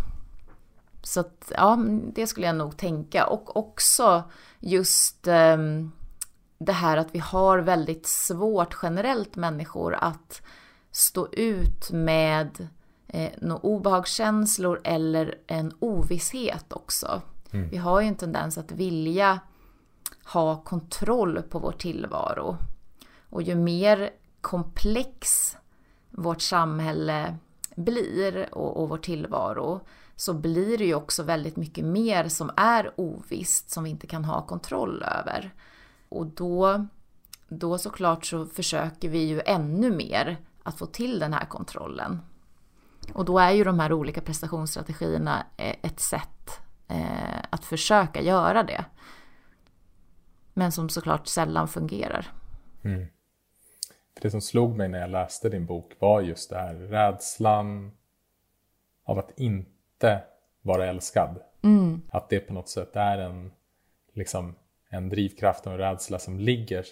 Så 1.03 1.19
att, 1.19 1.51
ja, 1.55 1.77
det 2.15 2.27
skulle 2.27 2.47
jag 2.47 2.55
nog 2.55 2.77
tänka. 2.77 3.27
Och 3.27 3.58
också 3.58 4.23
just 4.60 5.27
eh, 5.27 5.58
det 6.58 6.73
här 6.73 6.97
att 6.97 7.15
vi 7.15 7.19
har 7.19 7.60
väldigt 7.60 8.08
svårt 8.08 8.77
generellt 8.81 9.36
människor 9.36 9.95
att 9.95 10.41
stå 10.95 11.27
ut 11.31 11.91
med 11.91 12.67
eh, 13.08 13.31
några 13.41 13.62
obehagskänslor 13.62 14.81
eller 14.84 15.36
en 15.47 15.73
ovisshet 15.79 16.73
också. 16.73 17.21
Mm. 17.51 17.69
Vi 17.69 17.77
har 17.77 18.01
ju 18.01 18.08
en 18.08 18.15
tendens 18.15 18.58
att 18.58 18.71
vilja 18.71 19.39
ha 20.23 20.62
kontroll 20.63 21.41
på 21.41 21.60
vår 21.60 21.71
tillvaro. 21.71 22.58
Och 23.29 23.41
ju 23.41 23.55
mer 23.55 24.10
komplex 24.41 25.55
vårt 26.10 26.41
samhälle 26.41 27.38
blir 27.75 28.55
och, 28.55 28.81
och 28.81 28.89
vår 28.89 28.97
tillvaro 28.97 29.81
så 30.15 30.34
blir 30.34 30.77
det 30.77 30.86
ju 30.86 30.95
också 30.95 31.23
väldigt 31.23 31.55
mycket 31.55 31.86
mer 31.86 32.29
som 32.29 32.51
är 32.58 32.91
ovisst 32.95 33.69
som 33.69 33.84
vi 33.84 33.89
inte 33.89 34.08
kan 34.08 34.25
ha 34.25 34.45
kontroll 34.45 35.03
över. 35.03 35.53
Och 36.10 36.25
då, 36.25 36.86
då 37.47 37.77
såklart 37.77 38.25
så 38.25 38.45
försöker 38.45 39.10
vi 39.10 39.23
ju 39.23 39.41
ännu 39.45 39.91
mer 39.91 40.38
att 40.65 40.78
få 40.78 40.86
till 40.86 41.19
den 41.19 41.34
här 41.34 41.45
kontrollen. 41.45 42.19
Och 43.13 43.25
då 43.25 43.39
är 43.39 43.51
ju 43.51 43.63
de 43.63 43.80
här 43.80 43.93
olika 43.93 44.21
prestationsstrategierna 44.21 45.45
eh, 45.58 45.75
ett 45.82 45.99
sätt 45.99 46.60
eh, 46.88 47.39
att 47.49 47.65
försöka 47.65 48.21
göra 48.21 48.63
det. 48.63 48.86
Men 50.54 50.71
som 50.71 50.89
såklart 50.89 51.28
sällan 51.28 51.67
fungerar. 51.67 52.32
Mm. 52.84 53.06
Det 54.21 54.30
som 54.30 54.41
slog 54.41 54.78
mig 54.78 54.89
när 54.89 54.99
jag 54.99 55.10
läste 55.10 55.49
din 55.49 55.65
bok 55.65 55.93
var 55.99 56.21
just 56.21 56.49
det 56.49 56.58
här 56.58 56.75
rädslan 56.75 57.91
av 59.04 59.19
att 59.19 59.39
inte 59.39 60.23
vara 60.62 60.86
älskad. 60.86 61.39
Mm. 61.63 62.01
Att 62.10 62.30
det 62.30 62.39
på 62.39 62.54
något 62.54 62.69
sätt 62.69 62.95
är 62.95 63.17
en, 63.17 63.51
liksom, 64.13 64.56
en 64.89 65.10
drivkraft 65.10 65.65
och 65.65 65.71
en 65.71 65.78
rädsla 65.78 66.19
som 66.19 66.39
ligger 66.39 66.86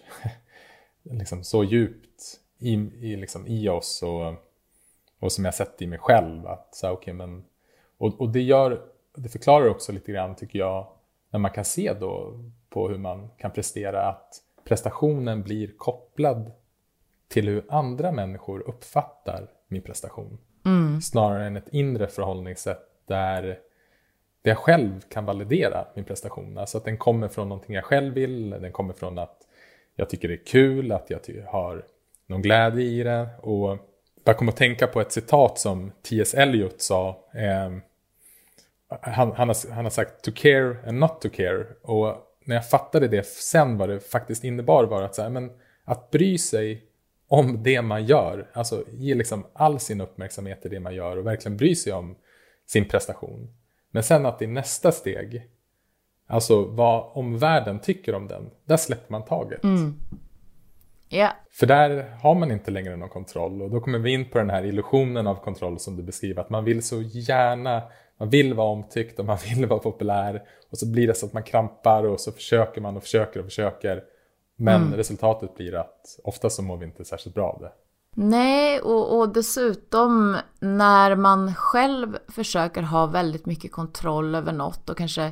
liksom 1.03 1.43
så 1.43 1.63
djupt 1.63 2.39
i, 2.63 2.73
i, 3.01 3.15
liksom, 3.15 3.47
i 3.47 3.69
oss 3.69 4.03
och, 4.03 4.33
och 5.19 5.31
som 5.31 5.45
jag 5.45 5.53
sett 5.53 5.81
i 5.81 5.87
mig 5.87 5.99
själv. 5.99 6.47
Att, 6.47 6.75
så, 6.75 6.91
okay, 6.91 7.13
men, 7.13 7.43
och, 7.97 8.21
och 8.21 8.29
det, 8.29 8.41
gör, 8.41 8.81
det 9.15 9.29
förklarar 9.29 9.69
också 9.69 9.91
lite 9.91 10.11
grann, 10.11 10.35
tycker 10.35 10.59
jag, 10.59 10.87
när 11.29 11.39
man 11.39 11.51
kan 11.51 11.65
se 11.65 11.93
då 11.93 12.39
på 12.69 12.89
hur 12.89 12.97
man 12.97 13.29
kan 13.37 13.51
prestera, 13.51 14.09
att 14.09 14.41
prestationen 14.63 15.43
blir 15.43 15.71
kopplad 15.77 16.51
till 17.27 17.47
hur 17.47 17.65
andra 17.69 18.11
människor 18.11 18.59
uppfattar 18.59 19.47
min 19.67 19.81
prestation. 19.81 20.37
Mm. 20.65 21.01
Snarare 21.01 21.45
än 21.47 21.57
ett 21.57 21.69
inre 21.71 22.07
förhållningssätt 22.07 22.89
där, 23.07 23.43
där 24.41 24.51
jag 24.51 24.57
själv 24.57 25.01
kan 25.09 25.25
validera 25.25 25.87
min 25.95 26.05
prestation. 26.05 26.57
Alltså 26.57 26.77
att 26.77 26.85
den 26.85 26.97
kommer 26.97 27.27
från 27.27 27.49
någonting 27.49 27.75
jag 27.75 27.85
själv 27.85 28.13
vill, 28.13 28.49
den 28.49 28.71
kommer 28.71 28.93
från 28.93 29.17
att 29.17 29.47
jag 29.95 30.09
tycker 30.09 30.27
det 30.27 30.33
är 30.33 30.45
kul, 30.45 30.91
att 30.91 31.09
jag 31.09 31.19
har 31.47 31.85
någon 32.27 32.41
glädje 32.41 32.85
i 32.85 33.03
det. 33.03 33.29
Och 33.41 33.77
jag 34.23 34.37
kommer 34.37 34.51
att 34.51 34.57
tänka 34.57 34.87
på 34.87 35.01
ett 35.01 35.11
citat 35.11 35.59
som 35.59 35.91
T.S. 36.09 36.33
Eliot 36.33 36.81
sa. 36.81 37.09
Eh, 37.33 37.71
han, 39.01 39.31
han, 39.31 39.47
har, 39.47 39.71
han 39.73 39.85
har 39.85 39.89
sagt 39.89 40.23
to 40.23 40.31
care 40.35 40.75
and 40.87 40.99
not 40.99 41.21
to 41.21 41.29
care. 41.29 41.65
Och 41.81 42.17
när 42.45 42.55
jag 42.55 42.69
fattade 42.69 43.07
det 43.07 43.27
sen 43.27 43.77
vad 43.77 43.89
det 43.89 43.99
faktiskt 43.99 44.43
innebar 44.43 44.83
var 44.83 45.03
att, 45.03 45.15
så 45.15 45.21
här, 45.21 45.29
men 45.29 45.51
att 45.83 46.11
bry 46.11 46.37
sig 46.37 46.83
om 47.27 47.63
det 47.63 47.81
man 47.81 48.05
gör, 48.05 48.49
alltså 48.53 48.83
ge 48.91 49.15
liksom 49.15 49.45
all 49.53 49.79
sin 49.79 50.01
uppmärksamhet 50.01 50.61
till 50.61 50.71
det 50.71 50.79
man 50.79 50.95
gör 50.95 51.17
och 51.17 51.25
verkligen 51.25 51.57
bry 51.57 51.75
sig 51.75 51.93
om 51.93 52.15
sin 52.65 52.87
prestation. 52.87 53.53
Men 53.91 54.03
sen 54.03 54.25
att 54.25 54.41
i 54.41 54.47
nästa 54.47 54.91
steg, 54.91 55.47
alltså 56.27 56.65
vad 56.65 57.11
omvärlden 57.13 57.79
tycker 57.79 58.15
om 58.15 58.27
den, 58.27 58.49
där 58.65 58.77
släpper 58.77 59.11
man 59.11 59.25
taget. 59.25 59.63
Mm. 59.63 59.99
Yeah. 61.13 61.33
För 61.51 61.67
där 61.67 62.17
har 62.21 62.35
man 62.35 62.51
inte 62.51 62.71
längre 62.71 62.95
någon 62.95 63.09
kontroll 63.09 63.61
och 63.61 63.71
då 63.71 63.79
kommer 63.79 63.99
vi 63.99 64.13
in 64.13 64.29
på 64.29 64.37
den 64.37 64.49
här 64.49 64.65
illusionen 64.65 65.27
av 65.27 65.35
kontroll 65.35 65.79
som 65.79 65.95
du 65.95 66.03
beskriver, 66.03 66.41
att 66.41 66.49
man 66.49 66.63
vill 66.63 66.83
så 66.83 67.01
gärna, 67.01 67.81
man 68.19 68.29
vill 68.29 68.53
vara 68.53 68.67
omtyckt 68.67 69.19
och 69.19 69.25
man 69.25 69.37
vill 69.55 69.65
vara 69.65 69.79
populär 69.79 70.41
och 70.71 70.77
så 70.77 70.91
blir 70.91 71.07
det 71.07 71.13
så 71.13 71.25
att 71.25 71.33
man 71.33 71.43
krampar 71.43 72.03
och 72.03 72.19
så 72.19 72.31
försöker 72.31 72.81
man 72.81 72.97
och 72.97 73.03
försöker 73.03 73.39
och 73.39 73.45
försöker. 73.45 74.03
Men 74.55 74.81
mm. 74.81 74.93
resultatet 74.93 75.55
blir 75.55 75.75
att 75.75 76.19
ofta 76.23 76.49
så 76.49 76.61
mår 76.61 76.77
vi 76.77 76.85
inte 76.85 77.05
särskilt 77.05 77.35
bra 77.35 77.49
av 77.49 77.61
det. 77.61 77.71
Nej, 78.15 78.81
och, 78.81 79.19
och 79.19 79.33
dessutom 79.33 80.37
när 80.59 81.15
man 81.15 81.55
själv 81.55 82.17
försöker 82.27 82.81
ha 82.81 83.05
väldigt 83.05 83.45
mycket 83.45 83.71
kontroll 83.71 84.35
över 84.35 84.51
något 84.51 84.89
och 84.89 84.97
kanske 84.97 85.31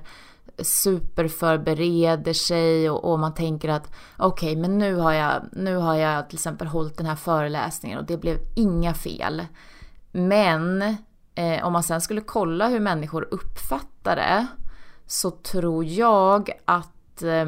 superförbereder 0.58 2.34
sig 2.34 2.90
och, 2.90 3.12
och 3.12 3.20
man 3.20 3.34
tänker 3.34 3.70
att 3.70 3.92
okej, 4.18 4.52
okay, 4.52 4.62
men 4.62 4.78
nu 4.78 4.96
har, 4.96 5.14
jag, 5.14 5.44
nu 5.52 5.76
har 5.76 5.96
jag 5.96 6.30
till 6.30 6.38
exempel 6.38 6.68
hållit 6.68 6.98
den 6.98 7.06
här 7.06 7.16
föreläsningen 7.16 8.00
och 8.00 8.06
det 8.06 8.18
blev 8.18 8.38
inga 8.56 8.94
fel. 8.94 9.46
Men 10.12 10.82
eh, 11.36 11.66
om 11.66 11.74
man 11.74 11.84
sen 11.84 12.02
skulle 12.02 12.22
kolla 12.22 12.68
hur 12.68 12.80
människor 12.80 13.28
uppfattar 13.32 14.16
det 14.16 14.48
så 15.06 15.32
tror 15.32 15.86
jag 15.86 16.50
att 16.66 17.22
eh, 17.22 17.46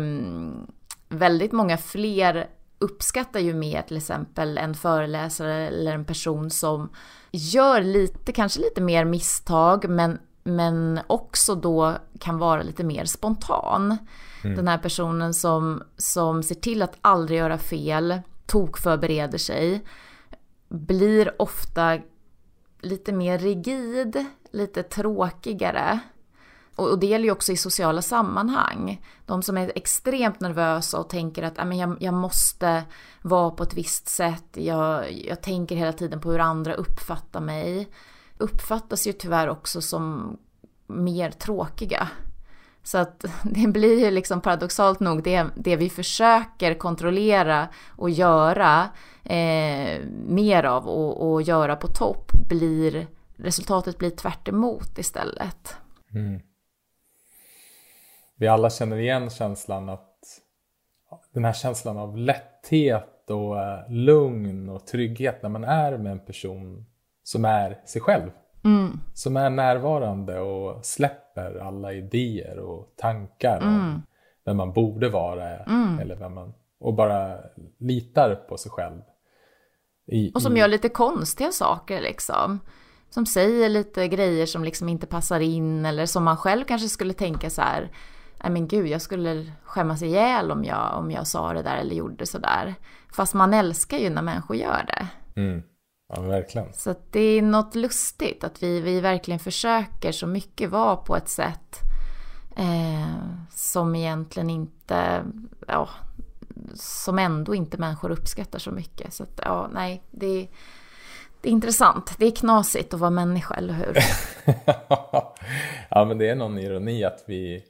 väldigt 1.10 1.52
många 1.52 1.78
fler 1.78 2.48
uppskattar 2.80 3.40
ju 3.40 3.54
mer 3.54 3.82
till 3.82 3.98
exempel 3.98 4.58
en 4.58 4.76
föreläsare 4.76 5.68
eller 5.68 5.94
en 5.94 6.06
person 6.06 6.50
som 6.50 6.90
gör 7.32 7.82
lite, 7.82 8.32
kanske 8.32 8.60
lite 8.60 8.82
mer 8.82 9.06
misstag 9.06 9.90
men 9.90 10.20
men 10.44 11.00
också 11.08 11.56
då 11.56 11.98
kan 12.20 12.38
vara 12.38 12.64
lite 12.64 12.84
mer 12.84 13.06
spontan. 13.06 13.98
Mm. 14.44 14.56
Den 14.56 14.68
här 14.68 14.78
personen 14.78 15.34
som, 15.34 15.84
som 15.98 16.44
ser 16.44 16.56
till 16.56 16.82
att 16.82 16.98
aldrig 17.02 17.40
göra 17.40 17.58
fel, 17.58 18.22
tokförbereder 18.46 19.38
sig, 19.38 19.84
blir 20.70 21.42
ofta 21.42 22.00
lite 22.82 23.12
mer 23.12 23.38
rigid, 23.38 24.26
lite 24.52 24.84
tråkigare. 24.84 26.00
Och, 26.76 27.00
det 27.00 27.08
gäller 27.08 27.26
ju 27.26 27.32
också 27.32 27.52
i 27.52 27.58
sociala 27.58 28.02
sammanhang. 28.02 29.02
De 29.26 29.44
som 29.44 29.58
är 29.58 29.72
extremt 29.76 30.40
nervösa 30.40 31.00
och 31.00 31.10
tänker 31.10 31.44
att 31.44 31.78
jag, 31.78 31.98
jag 32.00 32.14
måste 32.14 32.84
vara 33.22 33.52
på 33.52 33.64
ett 33.64 33.74
visst 33.74 34.08
sätt, 34.08 34.46
jag, 34.54 35.14
jag 35.14 35.42
tänker 35.42 35.76
hela 35.76 35.94
tiden 35.94 36.20
på 36.20 36.32
hur 36.32 36.40
andra 36.40 36.74
uppfattar 36.74 37.42
mig 37.42 37.90
uppfattas 38.44 39.08
ju 39.08 39.14
tyvärr 39.14 39.48
också 39.48 39.82
som 39.82 40.38
mer 40.88 41.32
tråkiga. 41.32 42.08
Så 42.84 42.98
att 42.98 43.26
det 43.44 43.68
blir 43.68 44.00
ju 44.00 44.12
liksom 44.12 44.42
paradoxalt 44.42 45.00
nog 45.00 45.24
det, 45.24 45.46
det 45.56 45.76
vi 45.76 45.90
försöker 45.90 46.74
kontrollera 46.74 47.68
och 47.98 48.10
göra 48.10 48.90
eh, 49.24 50.00
mer 50.28 50.64
av 50.64 50.88
och, 50.88 51.32
och, 51.32 51.42
göra 51.42 51.76
på 51.76 51.88
topp 51.88 52.32
blir 52.50 53.08
resultatet 53.36 53.98
blir 53.98 54.10
tvärt 54.10 54.48
istället. 54.98 55.76
Mm. 56.14 56.42
Vi 58.36 58.48
alla 58.48 58.70
känner 58.70 58.98
igen 58.98 59.30
känslan 59.30 59.90
att 59.90 60.10
den 61.34 61.46
här 61.46 61.54
känslan 61.54 61.98
av 61.98 62.18
lätthet 62.18 63.30
och 63.30 63.62
eh, 63.62 63.90
lugn 63.90 64.70
och 64.70 64.88
trygghet 64.88 65.42
när 65.42 65.50
man 65.50 65.64
är 65.64 65.98
med 65.98 66.12
en 66.12 66.26
person 66.26 66.86
som 67.24 67.46
är 67.46 67.82
sig 67.86 68.02
själv. 68.02 68.30
Mm. 68.64 69.00
Som 69.14 69.38
är 69.38 69.50
närvarande 69.50 70.40
och 70.40 70.86
släpper 70.86 71.60
alla 71.60 71.94
idéer 71.94 72.60
och 72.60 72.94
tankar 72.98 73.62
mm. 73.62 73.76
om 73.76 74.04
vem 74.46 74.58
man 74.58 74.74
borde 74.74 75.10
vara 75.10 75.58
mm. 75.58 76.00
eller 76.00 76.16
vem 76.16 76.34
man, 76.34 76.54
och 76.80 76.94
bara 76.94 77.38
litar 77.80 78.36
på 78.36 78.58
sig 78.58 78.72
själv. 78.72 79.02
I, 80.08 80.32
och 80.36 80.42
som 80.42 80.58
i... 80.58 80.60
gör 80.60 80.68
lite 80.68 80.90
konstiga 80.90 81.52
saker 81.52 82.02
liksom. 82.02 82.60
Som 83.10 83.26
säger 83.26 83.70
lite 83.70 84.08
grejer 84.08 84.46
som 84.46 84.64
liksom 84.64 84.90
inte 84.90 85.08
passar 85.08 85.40
in 85.40 85.86
eller 85.86 86.06
som 86.06 86.24
man 86.24 86.38
själv 86.38 86.64
kanske 86.66 86.90
skulle 86.90 87.14
tänka 87.14 87.50
så 87.50 87.62
här. 87.62 87.92
Nej 88.44 88.52
men 88.52 88.68
gud, 88.68 88.88
jag 88.88 89.02
skulle 89.02 89.52
skämmas 89.64 90.02
ihjäl 90.02 90.52
om 90.52 90.64
jag, 90.64 90.98
om 90.98 91.12
jag 91.12 91.28
sa 91.28 91.54
det 91.54 91.62
där 91.62 91.78
eller 91.78 91.96
gjorde 91.96 92.26
så 92.26 92.38
där. 92.38 92.76
Fast 93.14 93.34
man 93.34 93.54
älskar 93.54 93.98
ju 93.98 94.10
när 94.10 94.22
människor 94.22 94.56
gör 94.56 94.86
det. 94.88 95.08
Mm. 95.42 95.64
Ja, 96.16 96.22
verkligen. 96.22 96.74
Så 96.74 96.96
det 97.12 97.20
är 97.20 97.42
något 97.42 97.76
lustigt 97.76 98.44
att 98.44 98.64
vi, 98.64 98.80
vi 98.80 99.00
verkligen 99.00 99.40
försöker 99.40 100.12
så 100.12 100.28
mycket 100.28 100.70
vara 100.70 100.96
på 100.96 101.16
ett 101.16 101.30
sätt 101.30 101.80
eh, 102.58 103.18
som 103.50 103.96
egentligen 103.96 104.50
inte, 104.50 105.24
ja, 105.68 105.90
som 106.74 107.20
ändå 107.20 107.56
inte 107.56 107.78
människor 107.78 108.12
uppskattar 108.12 108.60
så 108.60 108.72
mycket. 108.72 109.14
Så 109.14 109.24
att, 109.24 109.40
ja, 109.44 109.70
nej, 109.74 110.04
det, 110.12 110.48
det 111.42 111.50
är 111.50 111.54
intressant. 111.54 112.16
Det 112.18 112.26
är 112.26 112.32
knasigt 112.32 112.94
att 112.94 113.00
vara 113.00 113.12
människa, 113.12 113.54
eller 113.54 113.74
hur? 113.74 113.98
ja, 115.90 116.06
men 116.06 116.18
det 116.18 116.30
är 116.30 116.36
någon 116.36 116.60
ironi 116.60 117.04
att 117.04 117.24
vi, 117.28 117.64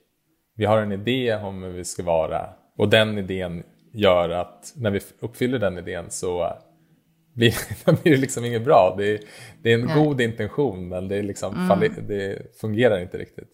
vi 0.55 0.65
har 0.65 0.77
en 0.77 0.91
idé 0.91 1.35
om 1.35 1.63
hur 1.63 1.71
vi 1.71 1.85
ska 1.85 2.03
vara 2.03 2.49
och 2.77 2.89
den 2.89 3.17
idén 3.17 3.63
gör 3.93 4.29
att 4.29 4.73
när 4.75 4.91
vi 4.91 4.99
uppfyller 5.19 5.59
den 5.59 5.77
idén 5.77 6.05
så 6.09 6.57
blir, 7.33 7.55
blir 8.03 8.11
det 8.11 8.17
liksom 8.17 8.45
inget 8.45 8.65
bra. 8.65 8.95
Det 8.97 9.13
är, 9.13 9.19
det 9.61 9.71
är 9.71 9.73
en 9.73 9.85
Nej. 9.85 10.03
god 10.03 10.21
intention 10.21 10.87
men 10.87 11.07
det, 11.07 11.21
liksom, 11.21 11.69
mm. 11.71 12.07
det 12.07 12.55
fungerar 12.61 12.99
inte 12.99 13.17
riktigt. 13.17 13.47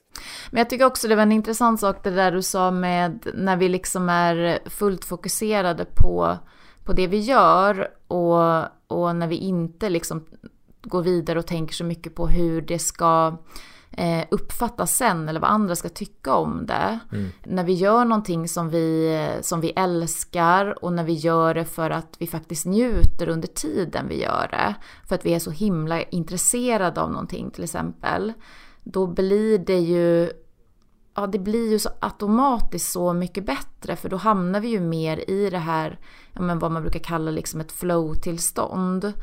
Men 0.52 0.58
jag 0.58 0.70
tycker 0.70 0.86
också 0.86 1.08
det 1.08 1.16
var 1.16 1.24
en 1.24 1.32
intressant 1.32 1.80
sak 1.80 2.04
det 2.04 2.10
där 2.10 2.32
du 2.32 2.42
sa 2.42 2.72
med 2.72 3.28
när 3.34 3.58
vi 3.58 3.70
liksom 3.70 4.10
är 4.10 4.60
fullt 4.70 5.06
fokuserade 5.06 5.86
på, 5.86 6.38
på 6.86 6.94
det 6.94 7.08
vi 7.08 7.20
gör 7.20 7.92
och, 8.08 8.60
och 8.88 9.16
när 9.16 9.28
vi 9.28 9.36
inte 9.36 9.90
liksom 9.90 10.26
går 10.82 11.02
vidare 11.02 11.40
och 11.40 11.48
tänker 11.48 11.74
så 11.74 11.84
mycket 11.84 12.16
på 12.16 12.28
hur 12.28 12.62
det 12.62 12.80
ska 12.80 13.38
eh, 13.92 14.26
uppfattas 14.32 14.98
sen 14.98 15.30
eller 15.30 15.40
vad 15.40 15.50
andra 15.50 15.76
ska 15.76 15.90
tycka 15.90 16.36
om 16.36 16.66
det. 16.66 17.00
Mm. 17.12 17.30
När 17.44 17.64
vi 17.64 17.74
gör 17.74 18.06
någonting 18.06 18.48
som 18.48 18.70
vi, 18.70 19.20
som 19.42 19.62
vi 19.62 19.70
älskar 19.70 20.84
och 20.84 20.94
när 20.94 21.04
vi 21.04 21.14
gör 21.14 21.54
det 21.54 21.66
för 21.66 21.90
att 21.90 22.16
vi 22.20 22.28
faktiskt 22.28 22.66
njuter 22.66 23.30
under 23.30 23.48
tiden 23.48 24.08
vi 24.08 24.22
gör 24.22 24.48
det. 24.52 24.76
För 25.08 25.16
att 25.16 25.26
vi 25.26 25.34
är 25.34 25.40
så 25.40 25.52
himla 25.52 26.02
intresserade 26.02 27.02
av 27.02 27.12
någonting 27.12 27.52
till 27.52 27.64
exempel. 27.64 28.34
Då 28.84 29.08
blir 29.08 29.58
det 29.58 29.80
ju 29.80 30.32
ja, 31.16 31.28
det 31.28 31.40
blir 31.40 31.72
ju 31.72 31.80
så 31.80 31.90
automatiskt 32.00 32.92
så 32.92 33.14
mycket 33.14 33.46
bättre 33.46 33.96
för 33.96 34.10
då 34.10 34.18
hamnar 34.18 34.60
vi 34.60 34.68
ju 34.68 34.80
mer 34.80 35.30
i 35.30 35.50
det 35.50 35.58
här, 35.58 36.00
ja, 36.34 36.42
men 36.42 36.60
vad 36.60 36.72
man 36.72 36.82
brukar 36.82 37.00
kalla 37.00 37.32
liksom 37.32 37.62
ett 37.62 37.72
flow-tillstånd 37.72 39.14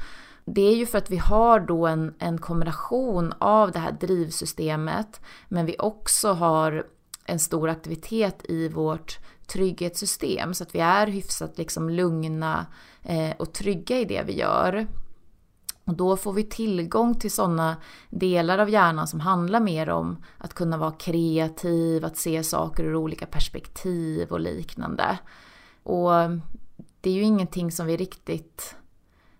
det 0.49 0.63
är 0.63 0.77
ju 0.77 0.87
för 0.87 0.99
att 0.99 1.11
vi 1.11 1.17
har 1.17 1.61
då 1.61 1.87
en, 1.87 2.15
en 2.19 2.39
kombination 2.39 3.35
av 3.39 3.73
det 3.73 3.79
här 3.79 3.93
drivsystemet 3.93 5.21
men 5.49 5.67
vi 5.67 5.77
också 5.79 6.33
har 6.33 6.87
en 7.25 7.39
stor 7.39 7.69
aktivitet 7.69 8.45
i 8.49 8.69
vårt 8.69 9.19
trygghetssystem 9.47 10.55
så 10.55 10.63
att 10.63 10.75
vi 10.75 10.79
är 10.79 11.07
hyfsat 11.07 11.59
liksom 11.59 11.91
lugna 11.91 12.67
eh, 13.03 13.37
och 13.39 13.53
trygga 13.53 13.99
i 13.99 14.05
det 14.05 14.23
vi 14.27 14.39
gör. 14.39 14.87
Och 15.85 15.95
då 15.95 16.17
får 16.17 16.33
vi 16.33 16.43
tillgång 16.45 17.15
till 17.15 17.31
sådana 17.31 17.77
delar 18.11 18.59
av 18.59 18.71
hjärnan 18.71 19.09
som 19.09 19.21
handlar 19.21 19.61
mer 19.61 19.91
om 19.91 20.25
att 20.39 20.55
kunna 20.55 20.77
vara 20.77 20.91
kreativ, 20.91 22.05
att 22.05 22.17
se 22.17 22.43
saker 22.43 22.85
ur 22.85 22.97
olika 22.97 23.27
perspektiv 23.27 24.29
och 24.33 24.41
liknande. 24.41 25.19
Och 25.83 26.11
det 27.01 27.11
är 27.11 27.15
ju 27.15 27.23
ingenting 27.23 27.73
som 27.73 27.87
vi 27.87 27.97
riktigt 27.97 28.77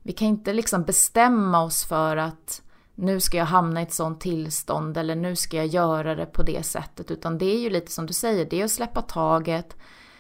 vi 0.07 0.13
kan 0.13 0.29
inte 0.29 0.53
liksom 0.53 0.83
bestämma 0.83 1.63
oss 1.63 1.85
för 1.85 2.17
att 2.17 2.63
nu 2.95 3.21
ska 3.21 3.37
jag 3.37 3.45
hamna 3.45 3.81
i 3.81 3.83
ett 3.83 3.93
sånt 3.93 4.21
tillstånd 4.21 4.97
eller 4.97 5.15
nu 5.15 5.37
ska 5.37 5.57
jag 5.57 5.67
göra 5.67 6.15
det 6.15 6.27
på 6.27 6.43
det 6.43 6.67
sättet. 6.67 7.11
Utan 7.11 7.39
det 7.39 7.45
är 7.45 7.59
ju 7.59 7.71
lite 7.71 7.93
som 7.93 8.07
du 8.07 8.13
säger, 8.13 8.45
det 8.45 8.61
är 8.61 8.65
att 8.65 8.71
släppa 8.71 9.03
taget. 9.03 9.77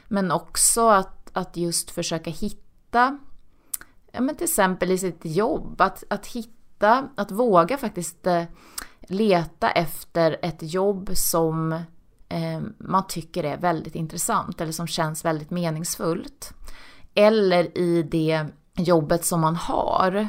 Men 0.09 0.33
också 0.33 0.89
att, 0.89 1.31
att 1.33 1.57
just 1.57 1.91
försöka 1.91 2.31
hitta, 2.31 3.19
ja 4.13 4.21
men 4.21 4.37
till 4.37 4.45
exempel 4.45 4.91
i 4.91 4.99
sitt 4.99 5.21
jobb, 5.23 5.81
att, 5.81 6.05
att 6.11 6.27
hitta, 6.27 7.09
att 7.15 7.31
våga 7.31 7.79
faktiskt 7.79 8.27
eh, 8.27 8.45
leta 9.01 9.71
efter 9.71 10.39
ett 10.43 10.59
jobb 10.63 11.11
som 11.15 11.73
eh, 12.29 12.61
man 12.79 13.07
tycker 13.07 13.45
är 13.45 13.57
väldigt 13.57 13.95
intressant 13.95 14.61
eller 14.61 14.73
som 14.73 14.87
känns 14.87 15.25
väldigt 15.25 15.51
meningsfullt. 15.51 16.53
Eller 17.15 17.79
i 17.79 18.03
det 18.03 18.47
jobbet 18.77 19.25
som 19.25 19.41
man 19.41 19.57
har, 19.57 20.29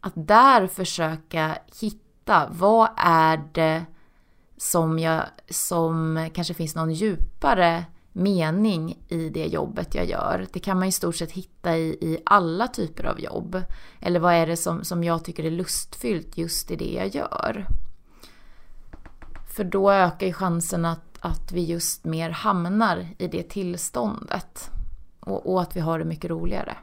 att 0.00 0.12
där 0.14 0.66
försöka 0.66 1.58
hitta 1.80 2.48
vad 2.50 2.88
är 2.96 3.44
det 3.52 3.84
som, 4.56 4.98
jag, 4.98 5.22
som 5.50 6.28
kanske 6.34 6.54
finns 6.54 6.74
någon 6.74 6.92
djupare 6.92 7.84
mening 8.12 8.98
i 9.08 9.28
det 9.28 9.46
jobbet 9.46 9.94
jag 9.94 10.06
gör. 10.06 10.46
Det 10.52 10.60
kan 10.60 10.78
man 10.78 10.88
i 10.88 10.92
stort 10.92 11.16
sett 11.16 11.32
hitta 11.32 11.76
i, 11.76 11.88
i 11.88 12.18
alla 12.24 12.68
typer 12.68 13.04
av 13.04 13.20
jobb. 13.20 13.62
Eller 14.00 14.20
vad 14.20 14.34
är 14.34 14.46
det 14.46 14.56
som, 14.56 14.84
som 14.84 15.04
jag 15.04 15.24
tycker 15.24 15.44
är 15.44 15.50
lustfyllt 15.50 16.38
just 16.38 16.70
i 16.70 16.76
det 16.76 16.92
jag 16.92 17.14
gör? 17.14 17.66
För 19.56 19.64
då 19.64 19.90
ökar 19.90 20.26
ju 20.26 20.32
chansen 20.32 20.84
att, 20.84 21.18
att 21.20 21.52
vi 21.52 21.64
just 21.64 22.04
mer 22.04 22.30
hamnar 22.30 23.08
i 23.18 23.28
det 23.28 23.42
tillståndet. 23.42 24.70
Och, 25.20 25.52
och 25.52 25.62
att 25.62 25.76
vi 25.76 25.80
har 25.80 25.98
det 25.98 26.04
mycket 26.04 26.30
roligare. 26.30 26.76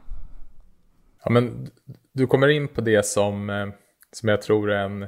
Ja, 1.26 1.32
men 1.32 1.70
du 2.12 2.26
kommer 2.26 2.48
in 2.48 2.68
på 2.68 2.80
det 2.80 3.06
som, 3.06 3.50
eh, 3.50 3.66
som 4.12 4.28
jag 4.28 4.42
tror 4.42 4.70
är 4.70 4.84
en, 4.84 5.06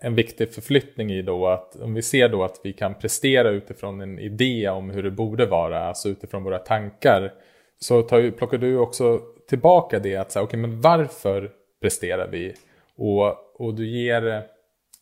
en 0.00 0.14
viktig 0.14 0.54
förflyttning 0.54 1.10
i 1.12 1.22
då 1.22 1.46
att 1.46 1.76
om 1.76 1.94
vi 1.94 2.02
ser 2.02 2.28
då 2.28 2.44
att 2.44 2.60
vi 2.64 2.72
kan 2.72 2.94
prestera 2.94 3.50
utifrån 3.50 4.00
en 4.00 4.18
idé 4.18 4.68
om 4.68 4.90
hur 4.90 5.02
det 5.02 5.10
borde 5.10 5.46
vara, 5.46 5.84
alltså 5.84 6.08
utifrån 6.08 6.44
våra 6.44 6.58
tankar, 6.58 7.32
så 7.78 8.02
tar, 8.02 8.30
plockar 8.30 8.58
du 8.58 8.78
också 8.78 9.20
tillbaka 9.48 9.98
det 9.98 10.16
att 10.16 10.32
säga, 10.32 10.42
okej 10.42 10.60
okay, 10.60 10.70
men 10.70 10.80
varför 10.80 11.50
presterar 11.80 12.28
vi? 12.28 12.54
Och, 12.96 13.60
och 13.60 13.74
du 13.74 13.86
ger 13.86 14.42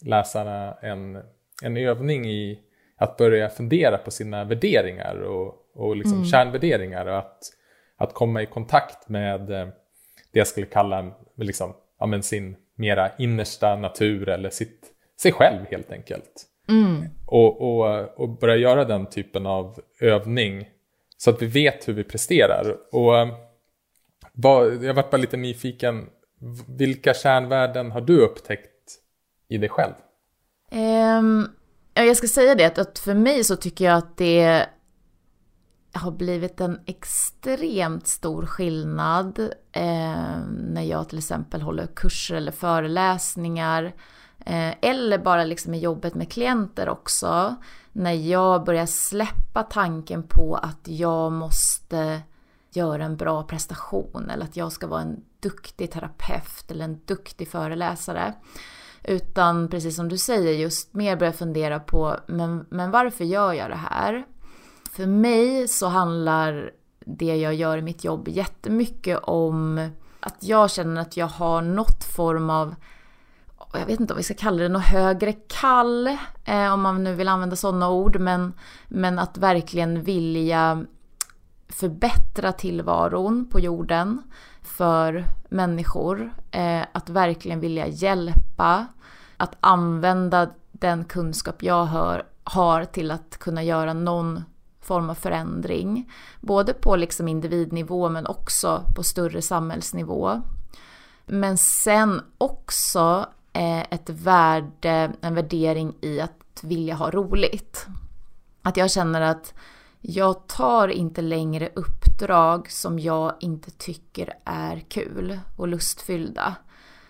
läsarna 0.04 0.74
en, 0.83 1.18
en 1.62 1.76
övning 1.76 2.26
i 2.26 2.59
att 2.96 3.16
börja 3.16 3.48
fundera 3.48 3.98
på 3.98 4.11
sina 4.11 4.44
värderingar 4.44 5.22
och, 5.22 5.54
och 5.74 5.96
liksom 5.96 6.16
mm. 6.16 6.26
kärnvärderingar 6.26 7.06
och 7.06 7.18
att, 7.18 7.38
att 7.96 8.14
komma 8.14 8.42
i 8.42 8.46
kontakt 8.46 9.09
med 9.09 9.50
eh, 9.50 9.68
det 10.32 10.38
jag 10.38 10.46
skulle 10.46 10.66
kalla 10.66 11.10
liksom, 11.36 11.72
ja, 11.98 12.06
men 12.06 12.22
sin 12.22 12.56
mera 12.74 13.10
innersta 13.18 13.76
natur 13.76 14.28
eller 14.28 14.50
sitt, 14.50 14.86
sig 15.20 15.32
själv 15.32 15.66
helt 15.70 15.92
enkelt. 15.92 16.46
Mm. 16.68 17.04
Och, 17.26 17.60
och, 17.60 18.20
och 18.20 18.28
börja 18.28 18.56
göra 18.56 18.84
den 18.84 19.06
typen 19.06 19.46
av 19.46 19.80
övning 20.00 20.68
så 21.16 21.30
att 21.30 21.42
vi 21.42 21.46
vet 21.46 21.88
hur 21.88 21.92
vi 21.92 22.04
presterar. 22.04 22.76
Och 22.92 23.12
vad, 24.32 24.84
jag 24.84 24.94
varit 24.94 25.10
bara 25.10 25.20
lite 25.20 25.36
nyfiken, 25.36 26.06
vilka 26.78 27.14
kärnvärden 27.14 27.90
har 27.90 28.00
du 28.00 28.20
upptäckt 28.20 28.70
i 29.48 29.58
dig 29.58 29.68
själv? 29.68 29.92
Um, 30.72 31.48
jag 31.94 32.16
ska 32.16 32.26
säga 32.26 32.54
det 32.54 32.78
att 32.78 32.98
för 32.98 33.14
mig 33.14 33.44
så 33.44 33.56
tycker 33.56 33.84
jag 33.84 33.96
att 33.96 34.16
det 34.16 34.66
har 35.92 36.11
blivit 36.11 36.61
en 36.61 36.81
extremt 36.87 38.07
stor 38.07 38.46
skillnad 38.46 39.38
eh, 39.72 40.38
när 40.59 40.83
jag 40.83 41.09
till 41.09 41.18
exempel 41.18 41.62
håller 41.62 41.87
kurser 41.87 42.35
eller 42.35 42.53
föreläsningar 42.53 43.85
eh, 44.38 44.74
eller 44.83 45.18
bara 45.18 45.44
liksom 45.44 45.74
i 45.74 45.79
jobbet 45.79 46.14
med 46.14 46.33
klienter 46.33 46.88
också. 46.88 47.57
När 47.92 48.12
jag 48.12 48.64
börjar 48.64 48.87
släppa 48.87 49.62
tanken 49.62 50.22
på 50.22 50.57
att 50.57 50.88
jag 50.88 51.33
måste 51.33 52.20
göra 52.72 53.05
en 53.05 53.16
bra 53.16 53.42
prestation 53.42 54.31
eller 54.31 54.44
att 54.44 54.57
jag 54.57 54.72
ska 54.72 54.87
vara 54.87 55.03
en 55.03 55.24
duktig 55.40 55.90
terapeut 55.90 56.70
eller 56.70 56.85
en 56.85 57.00
duktig 57.05 57.48
föreläsare. 57.48 58.35
Utan 59.05 59.68
precis 59.68 59.96
som 59.96 60.09
du 60.09 60.18
säger, 60.18 60.53
just 60.53 60.94
mer 60.94 61.16
börja 61.16 61.33
fundera 61.33 61.81
på 61.81 62.16
men, 62.26 62.66
men 62.70 62.90
varför 62.90 63.24
gör 63.24 63.53
jag 63.53 63.70
det 63.70 63.76
här? 63.90 64.26
För 64.92 65.07
mig 65.07 65.68
så 65.68 65.87
handlar 65.87 66.70
det 67.07 67.37
jag 67.37 67.55
gör 67.55 67.79
i 67.79 67.83
mitt 67.83 68.05
jobb 68.05 68.29
jättemycket 68.29 69.18
om 69.22 69.90
att 70.20 70.37
jag 70.40 70.70
känner 70.70 71.00
att 71.00 71.16
jag 71.16 71.26
har 71.26 71.62
något 71.62 72.05
form 72.05 72.50
av 72.50 72.74
jag 73.72 73.87
vet 73.87 74.00
inte 74.00 74.12
om 74.12 74.16
vi 74.16 74.22
ska 74.22 74.35
kalla 74.35 74.62
det 74.62 74.68
något 74.68 74.83
högre 74.83 75.33
kall, 75.33 76.07
eh, 76.44 76.72
om 76.72 76.81
man 76.81 77.05
nu 77.05 77.14
vill 77.14 77.29
använda 77.29 77.57
sådana 77.57 77.90
ord, 77.90 78.20
men, 78.20 78.53
men 78.88 79.18
att 79.18 79.38
verkligen 79.38 80.03
vilja 80.03 80.85
förbättra 81.68 82.53
tillvaron 82.53 83.48
på 83.50 83.61
jorden 83.61 84.22
för 84.62 85.24
människor. 85.48 86.33
Eh, 86.50 86.83
att 86.92 87.09
verkligen 87.09 87.61
vilja 87.61 87.87
hjälpa, 87.87 88.87
att 89.37 89.57
använda 89.61 90.50
den 90.72 91.05
kunskap 91.05 91.62
jag 91.62 91.85
hör, 91.85 92.24
har 92.44 92.85
till 92.85 93.11
att 93.11 93.38
kunna 93.38 93.62
göra 93.62 93.92
någon 93.92 94.44
form 94.80 95.10
av 95.10 95.14
förändring. 95.14 96.12
Både 96.40 96.72
på 96.72 96.96
liksom 96.96 97.28
individnivå 97.28 98.08
men 98.08 98.26
också 98.26 98.84
på 98.96 99.02
större 99.02 99.42
samhällsnivå. 99.42 100.42
Men 101.26 101.58
sen 101.58 102.20
också 102.38 103.26
eh, 103.52 103.81
ett 103.81 104.10
värde, 104.10 105.12
en 105.20 105.35
värdering 105.35 105.94
i 106.00 106.20
att 106.20 106.60
vilja 106.62 106.94
ha 106.94 107.10
roligt. 107.10 107.87
Att 108.62 108.76
jag 108.76 108.90
känner 108.90 109.20
att 109.20 109.54
jag 110.00 110.46
tar 110.46 110.88
inte 110.88 111.22
längre 111.22 111.70
uppdrag 111.74 112.70
som 112.70 112.98
jag 112.98 113.35
inte 113.40 113.70
tycker 113.70 114.35
är 114.44 114.85
kul 114.88 115.40
och 115.56 115.68
lustfyllda. 115.68 116.54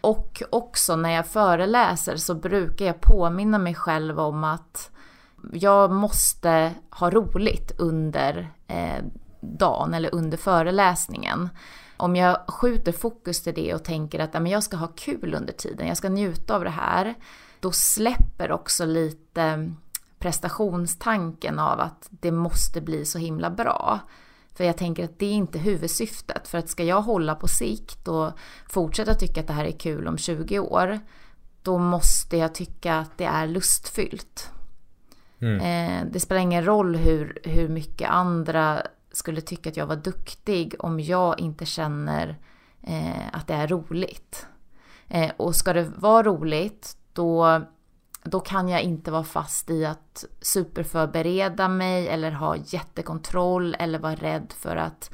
Och 0.00 0.42
också 0.50 0.96
när 0.96 1.10
jag 1.10 1.26
föreläser 1.26 2.16
så 2.16 2.34
brukar 2.34 2.84
jag 2.84 3.00
påminna 3.00 3.58
mig 3.58 3.74
själv 3.74 4.20
om 4.20 4.44
att 4.44 4.90
jag 5.52 5.90
måste 5.90 6.74
ha 6.90 7.10
roligt 7.10 7.72
under 7.78 8.52
eh, 8.66 9.04
dagen 9.40 9.94
eller 9.94 10.14
under 10.14 10.38
föreläsningen. 10.38 11.48
Om 11.96 12.16
jag 12.16 12.36
skjuter 12.48 12.92
fokus 12.92 13.42
till 13.42 13.54
det 13.54 13.74
och 13.74 13.84
tänker 13.84 14.18
att 14.18 14.32
men 14.32 14.46
jag 14.46 14.62
ska 14.62 14.76
ha 14.76 14.86
kul 14.86 15.34
under 15.34 15.52
tiden, 15.52 15.88
jag 15.88 15.96
ska 15.96 16.08
njuta 16.08 16.54
av 16.54 16.64
det 16.64 16.70
här, 16.70 17.14
då 17.60 17.72
släpper 17.72 18.52
också 18.52 18.84
lite 18.84 19.72
prestationstanken 20.18 21.58
av 21.58 21.80
att 21.80 22.08
det 22.10 22.30
måste 22.30 22.80
bli 22.80 23.04
så 23.04 23.18
himla 23.18 23.50
bra. 23.50 24.00
För 24.54 24.64
jag 24.64 24.76
tänker 24.76 25.04
att 25.04 25.18
det 25.18 25.26
är 25.26 25.32
inte 25.32 25.58
huvudsyftet. 25.58 26.48
För 26.48 26.58
att 26.58 26.68
ska 26.68 26.84
jag 26.84 27.02
hålla 27.02 27.34
på 27.34 27.48
sikt 27.48 28.08
och 28.08 28.32
fortsätta 28.68 29.14
tycka 29.14 29.40
att 29.40 29.46
det 29.46 29.52
här 29.52 29.64
är 29.64 29.78
kul 29.78 30.08
om 30.08 30.18
20 30.18 30.58
år, 30.58 31.00
då 31.62 31.78
måste 31.78 32.36
jag 32.36 32.54
tycka 32.54 32.94
att 32.94 33.18
det 33.18 33.24
är 33.24 33.46
lustfyllt. 33.46 34.50
Mm. 35.40 35.60
Eh, 35.60 36.12
det 36.12 36.20
spelar 36.20 36.40
ingen 36.40 36.64
roll 36.64 36.96
hur, 36.96 37.38
hur 37.44 37.68
mycket 37.68 38.10
andra 38.10 38.82
skulle 39.12 39.40
tycka 39.40 39.70
att 39.70 39.76
jag 39.76 39.86
var 39.86 39.96
duktig 39.96 40.74
om 40.78 41.00
jag 41.00 41.40
inte 41.40 41.66
känner 41.66 42.38
eh, 42.82 43.26
att 43.32 43.46
det 43.46 43.54
är 43.54 43.68
roligt. 43.68 44.46
Eh, 45.08 45.30
och 45.36 45.56
ska 45.56 45.72
det 45.72 45.92
vara 45.96 46.22
roligt, 46.22 46.96
då, 47.12 47.62
då 48.22 48.40
kan 48.40 48.68
jag 48.68 48.82
inte 48.82 49.10
vara 49.10 49.24
fast 49.24 49.70
i 49.70 49.86
att 49.86 50.24
superförbereda 50.40 51.68
mig 51.68 52.08
eller 52.08 52.30
ha 52.30 52.56
jättekontroll 52.56 53.76
eller 53.78 53.98
vara 53.98 54.14
rädd 54.14 54.52
för 54.58 54.76
att 54.76 55.10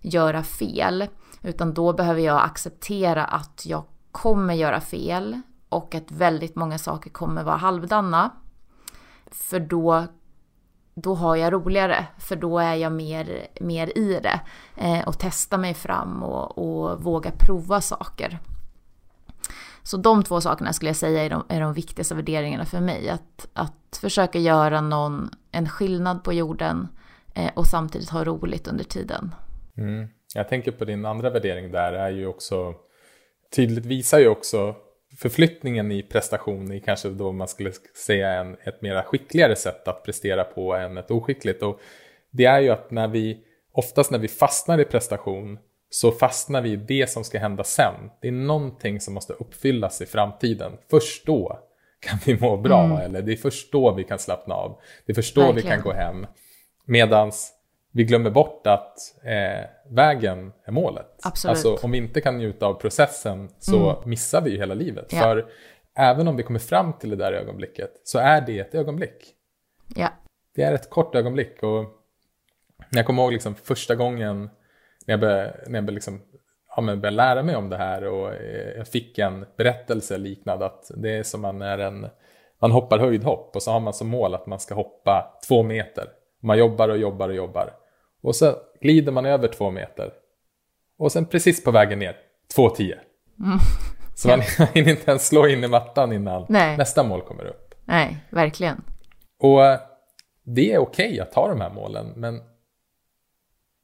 göra 0.00 0.42
fel. 0.42 1.06
Utan 1.42 1.74
då 1.74 1.92
behöver 1.92 2.20
jag 2.20 2.44
acceptera 2.44 3.24
att 3.24 3.66
jag 3.66 3.84
kommer 4.12 4.54
göra 4.54 4.80
fel 4.80 5.40
och 5.68 5.94
att 5.94 6.10
väldigt 6.10 6.56
många 6.56 6.78
saker 6.78 7.10
kommer 7.10 7.44
vara 7.44 7.56
halvdana. 7.56 8.30
För 9.32 9.60
då, 9.60 10.06
då 10.94 11.14
har 11.14 11.36
jag 11.36 11.52
roligare, 11.52 12.06
för 12.18 12.36
då 12.36 12.58
är 12.58 12.74
jag 12.74 12.92
mer, 12.92 13.46
mer 13.60 13.98
i 13.98 14.20
det 14.22 14.40
eh, 14.76 15.08
och 15.08 15.18
testar 15.18 15.58
mig 15.58 15.74
fram 15.74 16.22
och, 16.22 16.58
och 16.58 17.02
vågar 17.02 17.30
prova 17.30 17.80
saker. 17.80 18.38
Så 19.82 19.96
de 19.96 20.22
två 20.22 20.40
sakerna 20.40 20.72
skulle 20.72 20.88
jag 20.88 20.96
säga 20.96 21.24
är 21.24 21.30
de, 21.30 21.44
är 21.48 21.60
de 21.60 21.72
viktigaste 21.74 22.14
värderingarna 22.14 22.64
för 22.64 22.80
mig. 22.80 23.08
Att, 23.08 23.48
att 23.52 23.98
försöka 24.00 24.38
göra 24.38 24.80
någon, 24.80 25.30
en 25.50 25.68
skillnad 25.68 26.24
på 26.24 26.32
jorden 26.32 26.88
eh, 27.34 27.50
och 27.54 27.66
samtidigt 27.66 28.10
ha 28.10 28.24
roligt 28.24 28.68
under 28.68 28.84
tiden. 28.84 29.34
Mm. 29.76 30.08
Jag 30.34 30.48
tänker 30.48 30.72
på 30.72 30.84
din 30.84 31.04
andra 31.04 31.30
värdering 31.30 31.72
där 31.72 31.92
är 31.92 32.10
ju 32.10 32.26
också 32.26 32.74
tydligt 33.56 33.86
visar 33.86 34.18
ju 34.18 34.28
också 34.28 34.74
förflyttningen 35.22 35.92
i 35.92 36.02
prestation 36.02 36.72
i 36.72 36.80
kanske 36.80 37.08
då 37.08 37.32
man 37.32 37.48
skulle 37.48 37.72
säga 38.06 38.30
en, 38.30 38.56
ett 38.64 38.82
mera 38.82 39.02
skickligare 39.02 39.56
sätt 39.56 39.88
att 39.88 40.04
prestera 40.04 40.44
på 40.44 40.74
än 40.74 40.98
ett 40.98 41.10
oskickligt. 41.10 41.62
Och 41.62 41.80
det 42.30 42.44
är 42.44 42.60
ju 42.60 42.70
att 42.70 42.90
när 42.90 43.08
vi, 43.08 43.38
oftast 43.72 44.10
när 44.10 44.18
vi 44.18 44.28
fastnar 44.28 44.80
i 44.80 44.84
prestation 44.84 45.58
så 45.90 46.12
fastnar 46.12 46.62
vi 46.62 46.70
i 46.70 46.76
det 46.76 47.10
som 47.10 47.24
ska 47.24 47.38
hända 47.38 47.64
sen. 47.64 47.94
Det 48.20 48.28
är 48.28 48.32
någonting 48.32 49.00
som 49.00 49.14
måste 49.14 49.32
uppfyllas 49.32 50.02
i 50.02 50.06
framtiden. 50.06 50.72
Först 50.90 51.26
då 51.26 51.58
kan 52.00 52.18
vi 52.26 52.38
må 52.40 52.56
bra 52.56 52.84
mm. 52.84 52.98
eller 52.98 53.22
det 53.22 53.32
är 53.32 53.36
först 53.36 53.72
då 53.72 53.94
vi 53.94 54.04
kan 54.04 54.18
slappna 54.18 54.54
av. 54.54 54.80
Det 55.06 55.12
är 55.12 55.14
först 55.14 55.34
då 55.34 55.40
Verkligen. 55.40 55.64
vi 55.64 55.70
kan 55.70 55.82
gå 55.82 55.92
hem. 55.92 56.26
Medans 56.84 57.52
vi 57.92 58.04
glömmer 58.04 58.30
bort 58.30 58.66
att 58.66 58.98
eh, 59.24 59.64
vägen 59.94 60.52
är 60.64 60.72
målet. 60.72 61.06
Absolut. 61.22 61.50
Alltså 61.50 61.86
om 61.86 61.90
vi 61.90 61.98
inte 61.98 62.20
kan 62.20 62.38
njuta 62.38 62.66
av 62.66 62.74
processen 62.74 63.48
så 63.58 63.90
mm. 63.90 64.10
missar 64.10 64.40
vi 64.40 64.50
ju 64.50 64.58
hela 64.58 64.74
livet. 64.74 65.12
Ja. 65.12 65.20
För 65.20 65.46
även 65.94 66.28
om 66.28 66.36
vi 66.36 66.42
kommer 66.42 66.58
fram 66.58 66.92
till 66.92 67.10
det 67.10 67.16
där 67.16 67.32
ögonblicket 67.32 67.90
så 68.04 68.18
är 68.18 68.40
det 68.40 68.58
ett 68.58 68.74
ögonblick. 68.74 69.34
Ja. 69.96 70.08
Det 70.54 70.62
är 70.62 70.72
ett 70.72 70.90
kort 70.90 71.14
ögonblick 71.14 71.62
och 71.62 71.84
jag 72.90 73.06
kommer 73.06 73.22
ihåg 73.22 73.32
liksom 73.32 73.54
första 73.54 73.94
gången 73.94 74.50
när 75.06 75.12
jag 75.12 75.20
började, 75.20 75.42
när 75.42 75.78
jag 75.78 75.84
började, 75.84 75.92
liksom, 75.92 76.20
ja, 76.76 76.82
började 76.82 77.10
lära 77.10 77.42
mig 77.42 77.56
om 77.56 77.68
det 77.68 77.76
här 77.76 78.04
och 78.04 78.34
eh, 78.34 78.76
jag 78.76 78.88
fick 78.88 79.18
en 79.18 79.46
berättelse 79.56 80.18
liknande 80.18 80.66
att 80.66 80.90
det 80.96 81.10
är 81.10 81.22
som 81.22 81.40
man 81.40 81.62
är 81.62 81.78
en 81.78 82.06
man 82.62 82.70
hoppar 82.70 82.98
höjdhopp 82.98 83.56
och 83.56 83.62
så 83.62 83.70
har 83.70 83.80
man 83.80 83.94
som 83.94 84.08
mål 84.08 84.34
att 84.34 84.46
man 84.46 84.60
ska 84.60 84.74
hoppa 84.74 85.40
två 85.48 85.62
meter. 85.62 86.04
Man 86.40 86.58
jobbar 86.58 86.88
och 86.88 86.98
jobbar 86.98 87.28
och 87.28 87.34
jobbar. 87.34 87.70
Och 88.22 88.36
så 88.36 88.56
glider 88.80 89.12
man 89.12 89.26
över 89.26 89.48
två 89.48 89.70
meter. 89.70 90.12
Och 90.98 91.12
sen 91.12 91.26
precis 91.26 91.64
på 91.64 91.70
vägen 91.70 91.98
ner, 91.98 92.16
2,10. 92.56 92.94
Mm. 93.40 93.58
Så 94.14 94.28
man 94.28 94.40
hinner 94.74 94.90
inte 94.90 95.10
ens 95.10 95.26
slå 95.28 95.48
in 95.48 95.64
i 95.64 95.68
mattan 95.68 96.12
innan 96.12 96.46
Nej. 96.48 96.76
nästa 96.76 97.02
mål 97.02 97.20
kommer 97.20 97.44
upp. 97.44 97.74
Nej, 97.84 98.16
verkligen. 98.30 98.82
Och 99.38 99.64
eh, 99.64 99.80
det 100.42 100.72
är 100.72 100.78
okej 100.78 101.06
okay 101.06 101.20
att 101.20 101.32
ta 101.32 101.48
de 101.48 101.60
här 101.60 101.70
målen, 101.70 102.12
men 102.16 102.40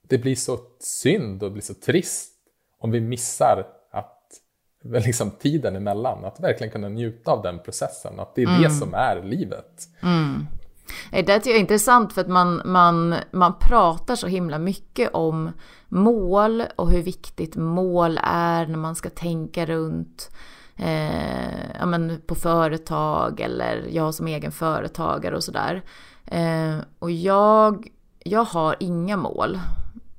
det 0.08 0.18
blir 0.18 0.36
så 0.36 0.58
synd 0.80 1.42
och 1.42 1.48
det 1.48 1.52
blir 1.52 1.62
så 1.62 1.74
trist 1.74 2.32
om 2.78 2.90
vi 2.90 3.00
missar 3.00 3.66
att 3.90 4.24
liksom 5.04 5.30
tiden 5.30 5.76
emellan, 5.76 6.24
att 6.24 6.40
verkligen 6.40 6.72
kunna 6.72 6.88
njuta 6.88 7.30
av 7.30 7.42
den 7.42 7.58
processen, 7.58 8.20
att 8.20 8.34
det 8.34 8.42
är 8.42 8.46
mm. 8.46 8.62
det 8.62 8.70
som 8.70 8.94
är 8.94 9.22
livet. 9.22 9.88
Mm. 10.02 10.46
Det 11.10 11.22
tycker 11.22 11.50
jag 11.50 11.56
är 11.56 11.60
intressant 11.60 12.12
för 12.12 12.20
att 12.20 12.28
man, 12.28 12.62
man, 12.64 13.14
man 13.30 13.58
pratar 13.58 14.16
så 14.16 14.26
himla 14.26 14.58
mycket 14.58 15.10
om 15.12 15.50
mål 15.88 16.64
och 16.76 16.90
hur 16.90 17.02
viktigt 17.02 17.56
mål 17.56 18.20
är 18.22 18.66
när 18.66 18.78
man 18.78 18.94
ska 18.94 19.10
tänka 19.10 19.66
runt 19.66 20.30
eh, 20.76 21.78
ja, 21.78 21.86
men 21.86 22.20
på 22.26 22.34
företag 22.34 23.40
eller 23.40 23.86
jag 23.90 24.14
som 24.14 24.26
egen 24.26 24.52
företagare 24.52 25.36
och 25.36 25.44
sådär. 25.44 25.82
Eh, 26.24 26.76
och 26.98 27.10
jag, 27.10 27.88
jag 28.18 28.44
har 28.44 28.76
inga 28.80 29.16
mål 29.16 29.58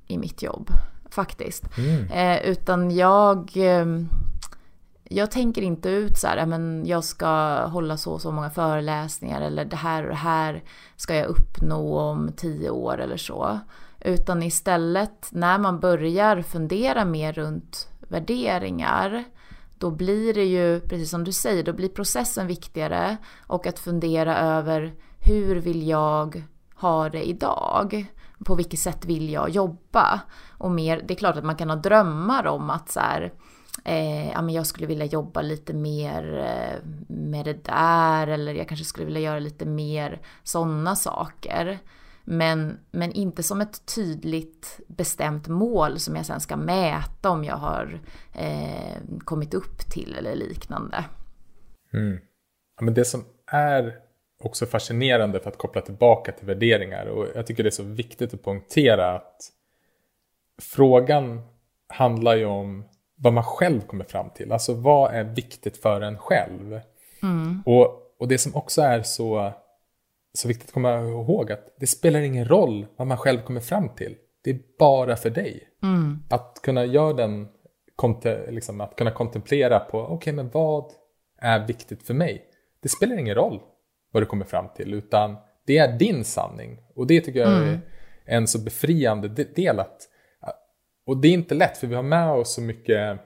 i 0.08 0.18
mitt 0.18 0.44
jobb 0.44 0.70
faktiskt. 1.10 1.64
Mm. 1.78 2.06
Eh, 2.12 2.50
utan 2.50 2.92
jag 2.92 3.52
eh, 3.56 3.86
jag 5.12 5.32
tänker 5.32 5.62
inte 5.62 5.90
ut 5.90 6.18
så 6.18 6.28
här, 6.28 6.46
men 6.46 6.86
jag 6.86 7.04
ska 7.04 7.66
hålla 7.66 7.98
så 7.98 8.14
och 8.14 8.22
så 8.22 8.32
många 8.32 8.50
föreläsningar 8.50 9.42
eller 9.42 9.66
det 9.66 9.76
här 9.76 10.04
och 10.04 10.10
det 10.10 10.16
här 10.16 10.64
ska 10.96 11.16
jag 11.16 11.28
uppnå 11.28 11.98
om 12.00 12.32
tio 12.38 12.70
år 12.70 13.02
eller 13.02 13.18
så. 13.18 13.60
Utan 14.02 14.44
istället 14.44 15.28
när 15.32 15.58
man 15.58 15.80
börjar 15.80 16.42
fundera 16.42 17.06
mer 17.06 17.34
runt 17.34 17.88
värderingar 18.00 19.24
då 19.78 19.92
blir 19.92 20.34
det 20.34 20.46
ju, 20.46 20.80
precis 20.80 21.10
som 21.10 21.24
du 21.24 21.32
säger, 21.32 21.64
då 21.64 21.74
blir 21.74 21.90
processen 21.90 22.48
viktigare 22.48 23.18
och 23.48 23.68
att 23.68 23.80
fundera 23.80 24.38
över 24.38 24.94
hur 25.20 25.56
vill 25.56 25.88
jag 25.88 26.44
ha 26.76 27.10
det 27.10 27.30
idag? 27.30 28.06
På 28.46 28.56
vilket 28.56 28.80
sätt 28.80 29.06
vill 29.06 29.30
jag 29.30 29.50
jobba? 29.50 30.20
Och 30.58 30.72
mer, 30.72 31.04
det 31.08 31.14
är 31.14 31.18
klart 31.18 31.38
att 31.38 31.44
man 31.44 31.56
kan 31.56 31.70
ha 31.70 31.76
drömmar 31.76 32.48
om 32.48 32.70
att 32.70 32.92
så 32.92 33.00
här, 33.00 33.34
eh, 33.90 34.30
ja, 34.30 34.42
men 34.42 34.56
jag 34.56 34.66
skulle 34.66 34.88
vilja 34.88 35.06
jobba 35.06 35.42
lite 35.42 35.74
mer 35.74 36.38
eh, 36.38 36.90
med 37.08 37.46
det 37.46 37.64
där 37.64 38.28
eller 38.28 38.54
jag 38.54 38.68
kanske 38.68 38.86
skulle 38.86 39.06
vilja 39.06 39.22
göra 39.22 39.40
lite 39.40 39.66
mer 39.66 40.22
sådana 40.44 40.96
saker. 40.96 41.80
Men, 42.24 42.80
men 42.92 43.12
inte 43.12 43.44
som 43.44 43.62
ett 43.62 43.96
tydligt 43.96 44.80
bestämt 44.88 45.48
mål 45.48 46.00
som 46.00 46.16
jag 46.16 46.26
sen 46.26 46.40
ska 46.40 46.58
mäta 46.58 47.30
om 47.30 47.44
jag 47.44 47.56
har 47.56 48.02
eh, 48.36 48.98
kommit 49.20 49.54
upp 49.54 49.78
till 49.78 50.16
eller 50.16 50.36
liknande. 50.36 51.06
Mm. 51.94 52.20
Ja, 52.78 52.86
men 52.86 52.94
det 52.94 53.06
som 53.06 53.26
är 53.52 53.96
också 54.44 54.66
fascinerande 54.66 55.40
för 55.40 55.50
att 55.50 55.58
koppla 55.58 55.82
tillbaka 55.82 56.32
till 56.32 56.48
värderingar 56.48 57.06
och 57.06 57.28
jag 57.36 57.48
tycker 57.48 57.64
det 57.64 57.70
är 57.70 57.72
så 57.72 57.84
viktigt 57.84 58.34
att 58.34 58.44
poängtera 58.44 59.16
att 59.16 59.42
frågan 60.62 61.42
handlar 61.88 62.36
ju 62.36 62.46
om 62.46 62.89
vad 63.22 63.34
man 63.34 63.44
själv 63.44 63.82
kommer 63.82 64.06
fram 64.06 64.30
till. 64.30 64.52
Alltså 64.52 64.74
vad 64.74 65.14
är 65.14 65.24
viktigt 65.24 65.78
för 65.78 66.02
en 66.02 66.18
själv? 66.18 66.80
Mm. 67.24 67.64
Och, 67.66 68.16
och 68.20 68.28
det 68.28 68.38
som 68.38 68.56
också 68.56 68.82
är 68.82 69.02
så, 69.02 69.54
så 70.34 70.48
viktigt 70.48 70.68
att 70.68 70.74
komma 70.74 71.00
ihåg 71.00 71.52
att 71.52 71.76
det 71.80 71.88
spelar 71.88 72.20
ingen 72.20 72.46
roll 72.46 72.86
vad 72.96 73.08
man 73.08 73.18
själv 73.18 73.42
kommer 73.42 73.62
fram 73.62 73.90
till. 73.90 74.16
Det 74.44 74.50
är 74.50 74.60
bara 74.80 75.16
för 75.16 75.30
dig. 75.30 75.70
Mm. 75.84 76.20
Att 76.30 76.60
kunna 76.64 76.86
göra 76.86 77.14
den, 77.14 77.48
liksom, 78.50 78.82
att 78.82 78.96
kunna 78.96 79.12
kontemplera 79.12 79.80
på, 79.80 80.00
okej 80.00 80.16
okay, 80.16 80.34
men 80.34 80.50
vad 80.50 80.92
är 81.38 81.68
viktigt 81.68 82.04
för 82.04 82.14
mig? 82.14 82.46
Det 82.82 82.90
spelar 82.90 83.18
ingen 83.18 83.36
roll 83.36 83.60
vad 84.12 84.24
du 84.24 84.28
kommer 84.28 84.46
fram 84.46 84.66
till, 84.76 84.94
utan 84.94 85.38
det 85.66 85.78
är 85.78 85.98
din 85.98 86.24
sanning. 86.24 86.80
Och 86.96 87.08
det 87.08 87.22
tycker 87.22 87.40
jag 87.40 87.58
mm. 87.58 87.80
är 88.26 88.38
en 88.38 88.48
så 88.48 88.60
befriande 88.60 89.28
del 89.44 89.80
att 89.80 90.09
och 91.10 91.18
det 91.18 91.28
är 91.28 91.34
inte 91.34 91.56
lätt 91.56 91.78
för 91.78 91.88
vi 91.88 91.96
har 91.96 92.04
med 92.04 92.32
oss 92.32 92.54
så 92.54 92.62
mycket, 92.62 93.20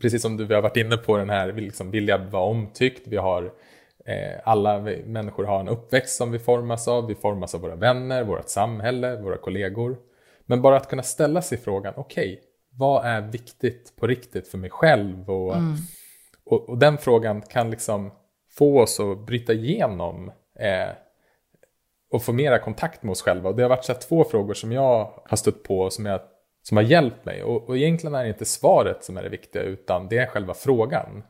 precis 0.00 0.22
som 0.22 0.36
du, 0.36 0.44
vi 0.44 0.54
har 0.54 0.62
varit 0.62 0.76
inne 0.76 0.96
på 0.96 1.16
den 1.16 1.30
här, 1.30 1.52
liksom 1.52 1.90
vilja 1.90 2.18
vara 2.18 2.42
omtyckt, 2.42 3.06
vi 3.06 3.16
har 3.16 3.52
eh, 4.06 4.40
alla 4.44 4.78
vi, 4.78 5.04
människor 5.06 5.44
har 5.44 5.60
en 5.60 5.68
uppväxt 5.68 6.16
som 6.16 6.32
vi 6.32 6.38
formas 6.38 6.88
av, 6.88 7.06
vi 7.06 7.14
formas 7.14 7.54
av 7.54 7.60
våra 7.60 7.76
vänner, 7.76 8.24
vårt 8.24 8.48
samhälle, 8.48 9.16
våra 9.16 9.36
kollegor. 9.36 9.96
Men 10.46 10.62
bara 10.62 10.76
att 10.76 10.88
kunna 10.88 11.02
ställa 11.02 11.42
sig 11.42 11.58
frågan, 11.58 11.94
okej, 11.96 12.32
okay, 12.32 12.44
vad 12.70 13.06
är 13.06 13.20
viktigt 13.20 13.96
på 13.96 14.06
riktigt 14.06 14.48
för 14.48 14.58
mig 14.58 14.70
själv? 14.70 15.30
Och, 15.30 15.56
mm. 15.56 15.74
och, 16.44 16.68
och, 16.68 16.78
den 16.78 16.98
frågan 16.98 17.42
kan 17.42 17.70
liksom 17.70 18.10
få 18.50 18.80
oss 18.80 19.00
att 19.00 19.26
bryta 19.26 19.52
igenom 19.52 20.32
eh, 20.58 20.90
och 22.10 22.22
få 22.22 22.32
mera 22.32 22.58
kontakt 22.58 23.02
med 23.02 23.12
oss 23.12 23.22
själva. 23.22 23.48
Och 23.48 23.56
det 23.56 23.62
har 23.62 23.70
varit 23.70 23.84
så 23.84 23.94
två 23.94 24.24
frågor 24.24 24.54
som 24.54 24.72
jag 24.72 25.22
har 25.24 25.36
stött 25.36 25.62
på 25.62 25.90
som, 25.90 26.06
jag, 26.06 26.20
som 26.68 26.76
har 26.76 26.84
hjälpt 26.84 27.24
mig. 27.24 27.42
Och, 27.42 27.68
och 27.68 27.76
egentligen 27.76 28.14
är 28.14 28.22
det 28.22 28.28
inte 28.28 28.44
svaret 28.44 29.04
som 29.04 29.16
är 29.16 29.22
det 29.22 29.28
viktiga 29.28 29.62
utan 29.62 30.08
det 30.08 30.18
är 30.18 30.26
själva 30.26 30.54
frågan. 30.54 31.22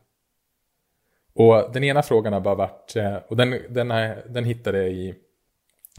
Och 1.34 1.72
den 1.72 1.84
ena 1.84 2.02
frågan 2.02 2.32
har 2.32 2.40
bara 2.40 2.54
varit, 2.54 2.96
eh, 2.96 3.16
och 3.16 3.36
den, 3.36 3.58
den, 3.68 3.90
är, 3.90 4.24
den 4.28 4.44
hittade 4.44 4.78
jag 4.78 4.88
i 4.88 5.14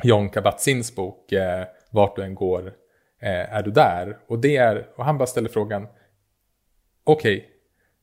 John 0.03 0.29
Kabat-Zinns 0.29 0.95
bok 0.95 1.31
eh, 1.31 1.65
Vart 1.91 2.15
du 2.15 2.23
än 2.23 2.35
går 2.35 2.67
eh, 3.19 3.53
är 3.53 3.63
du 3.63 3.71
där. 3.71 4.17
Och, 4.27 4.39
det 4.39 4.57
är, 4.57 4.88
och 4.95 5.05
han 5.05 5.17
bara 5.17 5.27
ställer 5.27 5.49
frågan, 5.49 5.88
okej, 7.03 7.38
okay, 7.38 7.49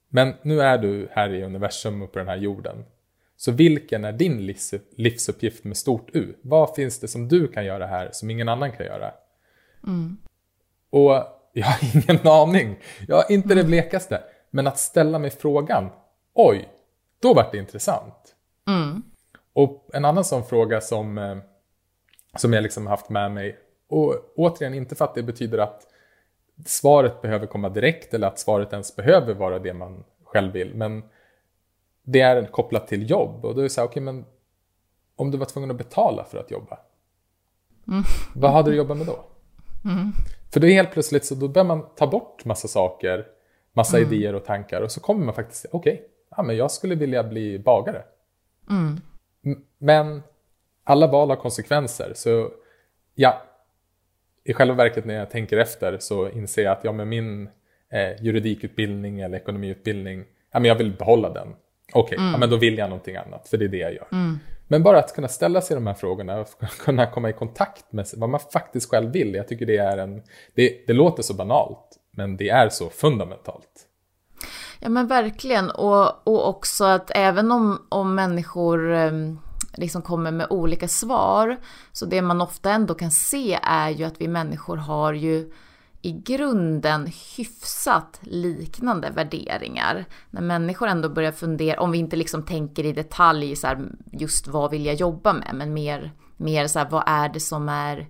men 0.09 0.35
nu 0.43 0.61
är 0.61 0.79
du 0.79 1.09
här 1.11 1.31
i 1.31 1.43
universum 1.43 2.03
och 2.03 2.13
på 2.13 2.19
den 2.19 2.29
här 2.29 2.37
jorden. 2.37 2.85
Så 3.37 3.53
vilken 3.53 4.05
är 4.05 4.13
din 4.13 4.47
livs, 4.47 4.75
livsuppgift 4.97 5.65
med 5.65 5.77
stort 5.77 6.11
U? 6.13 6.35
Vad 6.43 6.75
finns 6.75 7.01
det 7.01 7.09
som 7.09 7.29
du 7.29 7.49
kan 7.49 7.65
göra 7.65 7.87
här 7.87 8.09
som 8.13 8.31
ingen 8.31 8.49
annan 8.49 8.73
kan 8.73 8.87
göra? 8.87 9.15
Mm. 9.87 10.17
Och 10.95 11.27
jag 11.53 11.67
har 11.67 11.79
ingen 11.95 12.27
aning. 12.29 12.77
Jag 13.09 13.17
har 13.17 13.33
inte 13.33 13.53
mm. 13.53 13.59
det 13.59 13.65
blekaste. 13.65 14.23
Men 14.51 14.67
att 14.67 14.79
ställa 14.79 15.19
mig 15.19 15.31
frågan, 15.31 15.91
oj, 16.35 16.69
då 17.21 17.35
vart 17.35 17.53
det 17.53 17.59
intressant. 17.59 18.35
Mm. 18.67 19.03
Och 19.53 19.89
en 19.93 20.05
annan 20.05 20.25
sån 20.25 20.45
fråga 20.45 20.81
som, 20.81 21.19
eh, 21.19 21.37
som 22.37 22.53
jag 22.53 22.63
liksom 22.63 22.87
haft 22.87 23.09
med 23.09 23.33
mig, 23.33 23.59
och 23.89 24.15
återigen 24.37 24.75
inte 24.75 24.95
för 24.95 25.05
att 25.05 25.15
det 25.15 25.23
betyder 25.23 25.59
att 25.59 25.87
svaret 26.67 27.23
behöver 27.23 27.47
komma 27.47 27.69
direkt 27.69 28.15
eller 28.15 28.27
att 28.27 28.39
svaret 28.39 28.73
ens 28.73 28.97
behöver 28.97 29.35
vara 29.35 29.59
det 29.59 29.75
man 29.75 30.05
själv 30.25 30.53
vill, 30.53 30.75
men 30.75 31.03
det 32.03 32.21
är 32.21 32.47
kopplat 32.47 32.89
till 32.89 33.11
jobb 33.11 33.45
och 33.45 33.55
då 33.55 33.61
är 33.61 33.63
det 33.63 33.71
så 33.71 33.81
här, 33.81 33.89
okej 33.89 34.03
okay, 34.03 34.13
men 34.13 34.25
om 35.17 35.31
du 35.31 35.39
var 35.39 35.47
tvungen 35.47 35.71
att 35.71 35.79
betala 35.79 36.25
för 36.25 36.39
att 36.39 36.51
jobba, 36.51 36.79
mm. 37.89 38.03
vad 38.35 38.53
hade 38.53 38.71
du 38.71 38.77
jobbat 38.77 38.97
med 38.97 39.07
då? 39.07 39.25
Mm. 39.85 40.13
För 40.55 40.61
då 40.61 40.67
helt 40.67 40.93
plötsligt 40.93 41.25
så 41.25 41.35
då 41.35 41.49
börjar 41.49 41.67
man 41.67 41.87
ta 41.97 42.07
bort 42.07 42.45
massa 42.45 42.69
saker, 42.69 43.27
massa 43.73 43.99
mm. 43.99 44.13
idéer 44.13 44.35
och 44.35 44.45
tankar 44.45 44.81
och 44.81 44.93
så 44.93 45.01
kommer 45.01 45.25
man 45.25 45.35
faktiskt, 45.35 45.67
okej, 45.73 45.93
okay, 45.93 46.07
ja, 46.37 46.43
men 46.43 46.57
jag 46.57 46.71
skulle 46.71 46.95
vilja 46.95 47.23
bli 47.23 47.59
bagare. 47.59 48.03
Mm. 48.71 49.01
Men 49.79 50.23
alla 50.85 51.07
val 51.07 51.29
har 51.29 51.37
konsekvenser. 51.37 52.13
Så 52.15 52.51
ja, 53.15 53.43
i 54.45 54.53
själva 54.53 54.75
verket 54.75 55.05
när 55.05 55.15
jag 55.15 55.31
tänker 55.31 55.57
efter 55.57 55.99
så 55.99 56.29
inser 56.29 56.63
jag 56.63 56.73
att 56.73 56.85
ja, 56.85 56.93
med 56.93 57.07
min 57.07 57.49
eh, 57.93 58.23
juridikutbildning 58.23 59.21
eller 59.21 59.37
ekonomiutbildning, 59.37 60.25
ja, 60.53 60.61
men 60.61 60.69
jag 60.69 60.75
vill 60.75 60.93
behålla 60.93 61.31
den. 61.31 61.55
Okej, 61.93 62.03
okay, 62.03 62.19
mm. 62.19 62.33
ja, 62.33 62.39
men 62.39 62.51
då 62.51 62.57
vill 62.57 62.79
jag 62.79 62.89
någonting 62.89 63.17
annat, 63.17 63.49
för 63.49 63.57
det 63.57 63.65
är 63.65 63.69
det 63.69 63.77
jag 63.77 63.95
gör. 63.95 64.09
Mm. 64.13 64.39
Men 64.69 64.83
bara 64.83 64.99
att 64.99 65.15
kunna 65.15 65.29
ställa 65.29 65.61
sig 65.61 65.75
de 65.75 65.87
här 65.87 65.95
frågorna 65.95 66.41
och 66.41 66.49
kunna 66.85 67.07
komma 67.07 67.31
i 67.31 67.33
kontakt 67.33 67.93
med 67.93 68.07
vad 68.17 68.29
man 68.29 68.41
faktiskt 68.53 68.91
själv 68.91 69.13
vill. 69.13 69.35
Jag 69.35 69.49
tycker 69.49 69.67
det 69.67 69.77
är 69.77 69.99
en, 69.99 70.23
det, 70.55 70.87
det 70.87 70.93
låter 70.93 71.23
så 71.23 71.35
banalt, 71.35 71.89
men 72.17 72.37
det 72.37 72.49
är 72.49 72.69
så 72.69 72.91
fundamentalt. 72.91 73.89
Ja 74.81 74.89
men 74.89 75.07
verkligen 75.07 75.71
och, 75.71 76.29
och 76.29 76.49
också 76.49 76.85
att 76.85 77.11
även 77.15 77.53
om, 77.53 77.87
om 77.89 78.15
människor 78.15 78.93
ehm, 78.93 79.39
liksom 79.75 80.03
kommer 80.03 80.31
med 80.31 80.47
olika 80.51 80.89
svar 80.89 81.57
så 81.93 82.07
det 82.07 82.23
man 82.23 82.41
ofta 82.41 82.71
ändå 82.71 82.95
kan 82.95 83.11
se 83.11 83.59
är 83.63 83.91
ju 83.91 84.05
att 84.05 84.21
vi 84.21 84.29
människor 84.29 84.77
har 84.77 85.13
ju 85.13 85.53
i 86.05 86.13
grunden 86.13 87.07
hyfsat 87.37 88.21
liknande 88.23 89.11
värderingar. 89.11 90.05
När 90.31 90.43
människor 90.43 90.89
ändå 90.89 91.09
börjar 91.09 91.33
fundera, 91.33 91.81
om 91.81 91.93
vi 91.93 91.99
inte 91.99 92.17
liksom 92.17 92.43
tänker 92.43 92.87
i 92.87 92.93
detalj 92.93 93.57
så 93.57 93.67
här, 93.67 93.89
just 94.13 94.47
vad 94.47 94.71
vill 94.71 94.87
jag 94.87 94.95
jobba 94.95 95.33
med, 95.33 95.51
men 95.55 95.75
mer, 95.75 96.13
mer 96.37 96.67
så 96.67 96.79
här, 96.79 96.91
vad 96.91 97.03
är 97.07 97.29
det 97.29 97.41
som 97.41 97.69
är 97.69 98.07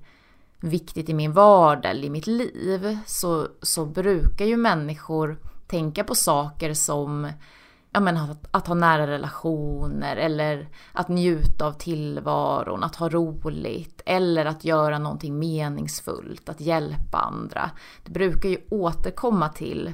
viktigt 0.60 1.08
i 1.08 1.14
min 1.14 1.32
vardag 1.32 1.90
eller 1.90 2.04
i 2.04 2.10
mitt 2.10 2.26
liv, 2.26 2.98
så, 3.06 3.48
så 3.62 3.86
brukar 3.86 4.44
ju 4.44 4.56
människor 4.56 5.38
tänka 5.66 6.04
på 6.04 6.14
saker 6.14 6.74
som 6.74 7.32
ja, 7.94 8.00
men 8.00 8.16
att, 8.16 8.46
att, 8.50 8.66
ha 8.66 8.74
nära 8.74 9.06
relationer 9.06 10.16
eller 10.16 10.68
att 10.92 11.08
njuta 11.08 11.66
av 11.66 11.72
tillvaron, 11.72 12.84
att 12.84 12.96
ha 12.96 13.08
roligt 13.08 14.02
eller 14.06 14.44
att 14.44 14.64
göra 14.64 14.98
någonting 14.98 15.38
meningsfullt, 15.38 16.48
att 16.48 16.60
hjälpa 16.60 17.18
andra. 17.18 17.70
Det 18.04 18.12
brukar 18.12 18.48
ju 18.48 18.58
återkomma 18.70 19.48
till 19.48 19.92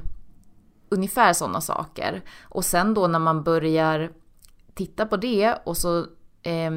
ungefär 0.89 1.33
sådana 1.33 1.61
saker. 1.61 2.21
Och 2.41 2.65
sen 2.65 2.93
då 2.93 3.07
när 3.07 3.19
man 3.19 3.43
börjar 3.43 4.11
titta 4.73 5.05
på 5.05 5.17
det 5.17 5.55
och 5.63 5.77
så 5.77 5.99
eh, 6.43 6.71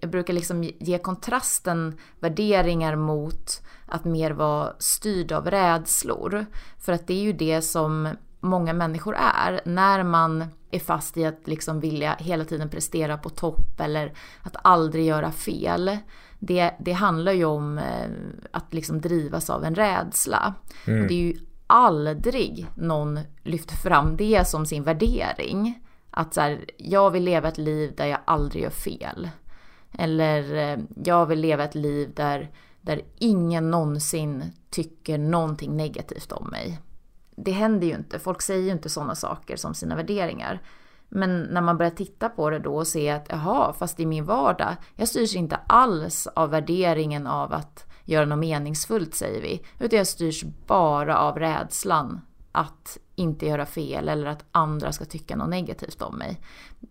jag 0.00 0.10
brukar 0.10 0.32
liksom 0.32 0.62
ge 0.62 0.98
kontrasten 0.98 1.98
värderingar 2.20 2.96
mot 2.96 3.62
att 3.86 4.04
mer 4.04 4.30
vara 4.30 4.72
styrd 4.78 5.32
av 5.32 5.50
rädslor. 5.50 6.46
För 6.78 6.92
att 6.92 7.06
det 7.06 7.14
är 7.14 7.22
ju 7.22 7.32
det 7.32 7.62
som 7.62 8.08
många 8.44 8.72
människor 8.72 9.16
är. 9.16 9.60
När 9.64 10.02
man 10.02 10.44
är 10.70 10.78
fast 10.78 11.16
i 11.16 11.24
att 11.24 11.40
liksom 11.44 11.80
vilja 11.80 12.16
hela 12.18 12.44
tiden 12.44 12.68
prestera 12.68 13.18
på 13.18 13.30
topp 13.30 13.80
eller 13.80 14.12
att 14.42 14.56
aldrig 14.62 15.06
göra 15.06 15.32
fel. 15.32 15.98
Det, 16.38 16.70
det 16.80 16.92
handlar 16.92 17.32
ju 17.32 17.44
om 17.44 17.78
eh, 17.78 18.10
att 18.50 18.74
liksom 18.74 19.00
drivas 19.00 19.50
av 19.50 19.64
en 19.64 19.74
rädsla. 19.74 20.54
Mm. 20.86 21.02
Och 21.02 21.08
det 21.08 21.14
är 21.14 21.22
ju 21.22 21.38
aldrig 21.66 22.66
någon 22.76 23.20
lyfter 23.42 23.76
fram 23.76 24.16
det 24.16 24.48
som 24.48 24.66
sin 24.66 24.82
värdering. 24.82 25.80
Att 26.10 26.34
så 26.34 26.40
här, 26.40 26.64
jag 26.76 27.10
vill 27.10 27.24
leva 27.24 27.48
ett 27.48 27.58
liv 27.58 27.92
där 27.96 28.06
jag 28.06 28.18
aldrig 28.24 28.62
gör 28.62 28.70
fel. 28.70 29.28
Eller 29.92 30.54
eh, 30.54 30.78
jag 31.04 31.26
vill 31.26 31.40
leva 31.40 31.64
ett 31.64 31.74
liv 31.74 32.12
där, 32.14 32.50
där 32.80 33.02
ingen 33.18 33.70
någonsin 33.70 34.44
tycker 34.70 35.18
någonting 35.18 35.76
negativt 35.76 36.32
om 36.32 36.48
mig 36.48 36.80
det 37.36 37.50
händer 37.50 37.86
ju 37.86 37.94
inte. 37.94 38.18
Folk 38.18 38.42
säger 38.42 38.62
ju 38.62 38.70
inte 38.70 38.88
sådana 38.88 39.14
saker 39.14 39.56
som 39.56 39.74
sina 39.74 39.96
värderingar. 39.96 40.62
Men 41.08 41.42
när 41.42 41.60
man 41.60 41.78
börjar 41.78 41.90
titta 41.90 42.28
på 42.28 42.50
det 42.50 42.58
då 42.58 42.76
och 42.76 42.86
se 42.86 43.10
att 43.10 43.26
jaha, 43.28 43.72
fast 43.72 44.00
i 44.00 44.06
min 44.06 44.24
vardag, 44.24 44.76
jag 44.96 45.08
styrs 45.08 45.36
inte 45.36 45.56
alls 45.56 46.26
av 46.26 46.50
värderingen 46.50 47.26
av 47.26 47.52
att 47.52 47.86
göra 48.04 48.24
något 48.24 48.38
meningsfullt 48.38 49.14
säger 49.14 49.42
vi, 49.42 49.64
utan 49.78 49.96
jag 49.96 50.06
styrs 50.06 50.44
bara 50.66 51.18
av 51.18 51.38
rädslan 51.38 52.20
att 52.52 52.98
inte 53.14 53.46
göra 53.46 53.66
fel 53.66 54.08
eller 54.08 54.26
att 54.26 54.44
andra 54.52 54.92
ska 54.92 55.04
tycka 55.04 55.36
något 55.36 55.48
negativt 55.48 56.02
om 56.02 56.18
mig. 56.18 56.40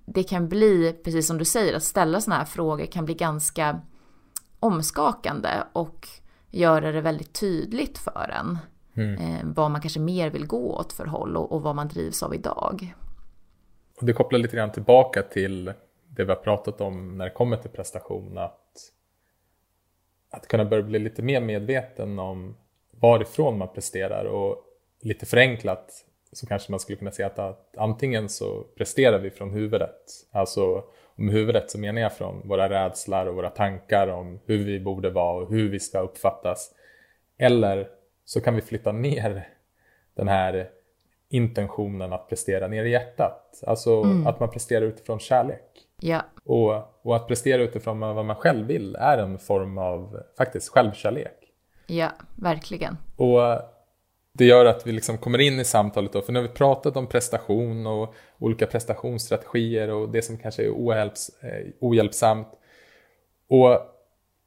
Det 0.05 0.23
kan 0.23 0.49
bli, 0.49 0.93
precis 1.03 1.27
som 1.27 1.37
du 1.37 1.45
säger, 1.45 1.73
att 1.73 1.83
ställa 1.83 2.21
sådana 2.21 2.39
här 2.39 2.45
frågor 2.45 2.85
kan 2.85 3.05
bli 3.05 3.13
ganska 3.13 3.81
omskakande 4.59 5.49
och 5.73 6.07
göra 6.51 6.91
det 6.91 7.01
väldigt 7.01 7.33
tydligt 7.33 7.97
för 7.97 8.35
en. 8.39 8.57
Mm. 8.95 9.13
Eh, 9.15 9.53
vad 9.55 9.71
man 9.71 9.81
kanske 9.81 9.99
mer 9.99 10.29
vill 10.29 10.47
gå 10.47 10.75
åt 10.75 10.93
för 10.93 11.05
håll 11.05 11.37
och, 11.37 11.51
och 11.51 11.61
vad 11.61 11.75
man 11.75 11.87
drivs 11.87 12.23
av 12.23 12.35
idag. 12.35 12.95
Och 13.99 14.05
det 14.05 14.13
kopplar 14.13 14.39
lite 14.39 14.55
grann 14.55 14.71
tillbaka 14.71 15.21
till 15.21 15.65
det 16.07 16.23
vi 16.23 16.29
har 16.29 16.35
pratat 16.35 16.81
om 16.81 17.17
när 17.17 17.25
det 17.25 17.31
kommer 17.31 17.57
till 17.57 17.69
prestation. 17.69 18.37
Att, 18.37 18.91
att 20.31 20.47
kunna 20.47 20.65
börja 20.65 20.83
bli 20.83 20.99
lite 20.99 21.21
mer 21.21 21.41
medveten 21.41 22.19
om 22.19 22.55
varifrån 22.91 23.57
man 23.57 23.73
presterar 23.73 24.25
och 24.25 24.57
lite 25.01 25.25
förenklat 25.25 26.05
så 26.31 26.47
kanske 26.47 26.71
man 26.71 26.79
skulle 26.79 26.97
kunna 26.97 27.11
säga 27.11 27.27
att, 27.27 27.39
att 27.39 27.77
antingen 27.77 28.29
så 28.29 28.63
presterar 28.77 29.19
vi 29.19 29.29
från 29.29 29.51
huvudet. 29.51 29.97
Alltså 30.31 30.83
om 31.15 31.29
huvudet 31.29 31.71
så 31.71 31.79
menar 31.79 32.01
jag 32.01 32.13
från 32.13 32.47
våra 32.47 32.69
rädslor 32.69 33.25
och 33.25 33.35
våra 33.35 33.49
tankar 33.49 34.07
om 34.07 34.39
hur 34.45 34.65
vi 34.65 34.79
borde 34.79 35.09
vara 35.09 35.43
och 35.43 35.51
hur 35.51 35.69
vi 35.69 35.79
ska 35.79 35.99
uppfattas. 35.99 36.71
Eller 37.37 37.89
så 38.25 38.41
kan 38.41 38.55
vi 38.55 38.61
flytta 38.61 38.91
ner 38.91 39.47
den 40.15 40.27
här 40.27 40.69
intentionen 41.29 42.13
att 42.13 42.29
prestera 42.29 42.67
ner 42.67 42.85
i 42.85 42.89
hjärtat. 42.89 43.63
Alltså 43.67 44.03
mm. 44.03 44.27
att 44.27 44.39
man 44.39 44.49
presterar 44.49 44.85
utifrån 44.85 45.19
kärlek. 45.19 45.87
Ja. 45.99 46.21
Och, 46.45 47.01
och 47.01 47.15
att 47.15 47.27
prestera 47.27 47.61
utifrån 47.61 47.99
vad 47.99 48.25
man 48.25 48.35
själv 48.35 48.67
vill 48.67 48.95
är 48.95 49.17
en 49.17 49.39
form 49.39 49.77
av 49.77 50.19
faktiskt 50.37 50.69
självkärlek. 50.69 51.37
Ja, 51.87 52.11
verkligen. 52.35 52.97
Och 53.15 53.39
det 54.33 54.45
gör 54.45 54.65
att 54.65 54.87
vi 54.87 54.91
liksom 54.91 55.17
kommer 55.17 55.41
in 55.41 55.59
i 55.59 55.65
samtalet 55.65 56.13
då, 56.13 56.21
för 56.21 56.33
nu 56.33 56.39
har 56.39 56.47
vi 56.47 56.53
pratat 56.53 56.97
om 56.97 57.07
prestation 57.07 57.87
och 57.87 58.13
olika 58.39 58.65
prestationsstrategier 58.65 59.89
och 59.89 60.09
det 60.09 60.21
som 60.21 60.37
kanske 60.37 60.63
är 60.63 60.69
ohjälps, 60.69 61.43
eh, 61.43 61.67
ohjälpsamt. 61.79 62.47
Och 63.47 63.92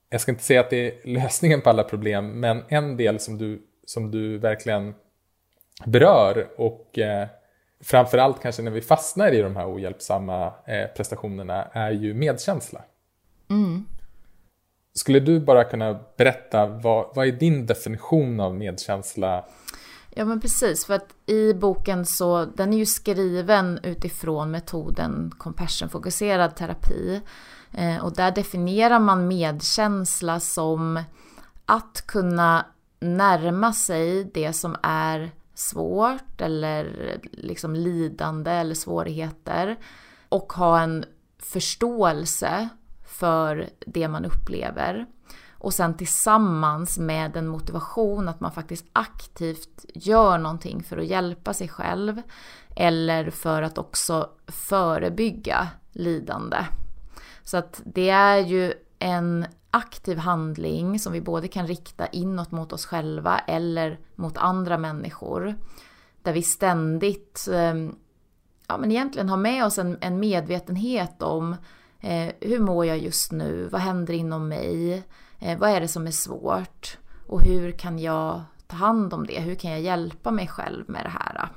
jag 0.09 0.20
ska 0.20 0.32
inte 0.32 0.44
säga 0.44 0.61
att 0.61 0.70
det 0.70 0.86
är 0.86 1.09
lösningen 1.09 1.61
på 1.61 1.70
alla 1.70 1.84
problem, 1.84 2.40
men 2.40 2.62
en 2.68 2.96
del 2.96 3.20
som 3.20 3.38
du, 3.38 3.62
som 3.84 4.11
du 4.11 4.38
verkligen 4.38 4.94
berör 5.84 6.48
och 6.57 6.98
eh, 6.98 7.28
framförallt 7.80 8.42
kanske 8.42 8.62
när 8.62 8.70
vi 8.70 8.80
fastnar 8.80 9.32
i 9.32 9.42
de 9.42 9.57
här 9.57 9.74
ohjälpsamma 9.74 10.46
eh, 10.46 10.86
prestationerna 10.96 11.64
är 11.64 11.90
ju 11.90 12.14
medkänsla. 12.14 12.82
Mm. 13.50 13.84
Skulle 14.94 15.20
du 15.20 15.40
bara 15.40 15.64
kunna 15.64 16.00
berätta, 16.16 16.66
vad, 16.66 17.14
vad 17.14 17.26
är 17.26 17.32
din 17.32 17.66
definition 17.66 18.40
av 18.40 18.54
medkänsla? 18.54 19.44
Ja 20.11 20.24
men 20.24 20.40
precis, 20.40 20.86
för 20.86 20.94
att 20.94 21.09
i 21.26 21.54
boken 21.54 22.07
så, 22.07 22.44
den 22.44 22.72
är 22.72 22.78
ju 22.78 22.86
skriven 22.86 23.80
utifrån 23.82 24.50
metoden 24.50 25.30
compassion-fokuserad 25.38 26.57
terapi. 26.57 27.20
Eh, 27.72 28.04
och 28.04 28.14
där 28.14 28.30
definierar 28.30 28.98
man 28.98 29.28
medkänsla 29.28 30.40
som 30.40 31.02
att 31.66 32.04
kunna 32.06 32.66
närma 33.00 33.72
sig 33.72 34.24
det 34.24 34.52
som 34.52 34.76
är 34.82 35.30
svårt 35.54 36.40
eller 36.40 37.16
liksom 37.32 37.74
lidande 37.74 38.50
eller 38.50 38.74
svårigheter 38.74 39.76
och 40.28 40.52
ha 40.52 40.80
en 40.80 41.04
förståelse 41.38 42.68
för 43.06 43.68
det 43.86 44.08
man 44.08 44.24
upplever. 44.24 45.06
Och 45.58 45.74
sen 45.74 45.96
tillsammans 45.96 46.98
med 46.98 47.36
en 47.36 47.46
motivation 47.46 48.28
att 48.28 48.40
man 48.40 48.52
faktiskt 48.52 48.86
aktivt 48.92 49.84
gör 49.94 50.38
någonting 50.38 50.82
för 50.82 50.98
att 50.98 51.06
hjälpa 51.06 51.54
sig 51.54 51.68
själv 51.68 52.22
eller 52.76 53.30
för 53.30 53.62
att 53.62 53.78
också 53.78 54.30
förebygga 54.46 55.68
lidande. 55.92 56.56
Så 57.47 57.57
att 57.57 57.82
det 57.84 58.11
är 58.11 58.38
ju 58.38 58.72
en 58.99 59.47
aktiv 59.70 60.18
handling 60.18 60.99
som 60.99 61.12
vi 61.12 61.20
både 61.20 61.49
kan 61.49 61.66
rikta 61.66 62.07
inåt 62.07 62.51
mot 62.51 62.72
oss 62.72 62.86
själva 62.86 63.38
eller 63.38 63.99
mot 64.14 64.36
andra 64.36 64.78
människor. 64.78 65.55
Där 66.22 66.32
vi 66.32 66.42
ständigt, 66.42 67.49
ehm, 67.53 67.94
ja 68.68 68.78
men 68.78 68.90
egentligen 68.92 69.28
har 69.28 69.36
med 69.36 69.64
oss 69.64 69.78
en, 69.78 69.99
en 70.01 70.20
medvetenhet 70.20 71.22
om 71.22 71.57
eh, 72.01 72.32
hur 72.40 72.61
mår 72.61 72.86
jag 72.86 72.99
just 72.99 73.32
nu, 73.32 73.68
vad 73.72 73.80
händer 73.80 74.14
inom 74.14 74.49
mig, 74.49 75.03
eh, 75.38 75.59
vad 75.59 75.70
är 75.70 75.80
det 75.80 75.88
som 75.88 76.07
är 76.07 76.11
svårt 76.11 76.99
och 77.26 77.42
hur 77.42 77.72
kan 77.72 77.99
jag 77.99 78.42
ta 78.66 78.76
hand 78.76 79.14
om 79.14 79.26
det, 79.26 79.40
hur 79.40 79.55
kan 79.55 79.70
jag 79.70 79.80
hjälpa 79.80 80.30
mig 80.30 80.49
själv 80.49 80.90
med 80.90 81.05
det 81.05 81.12
här. 81.20 81.49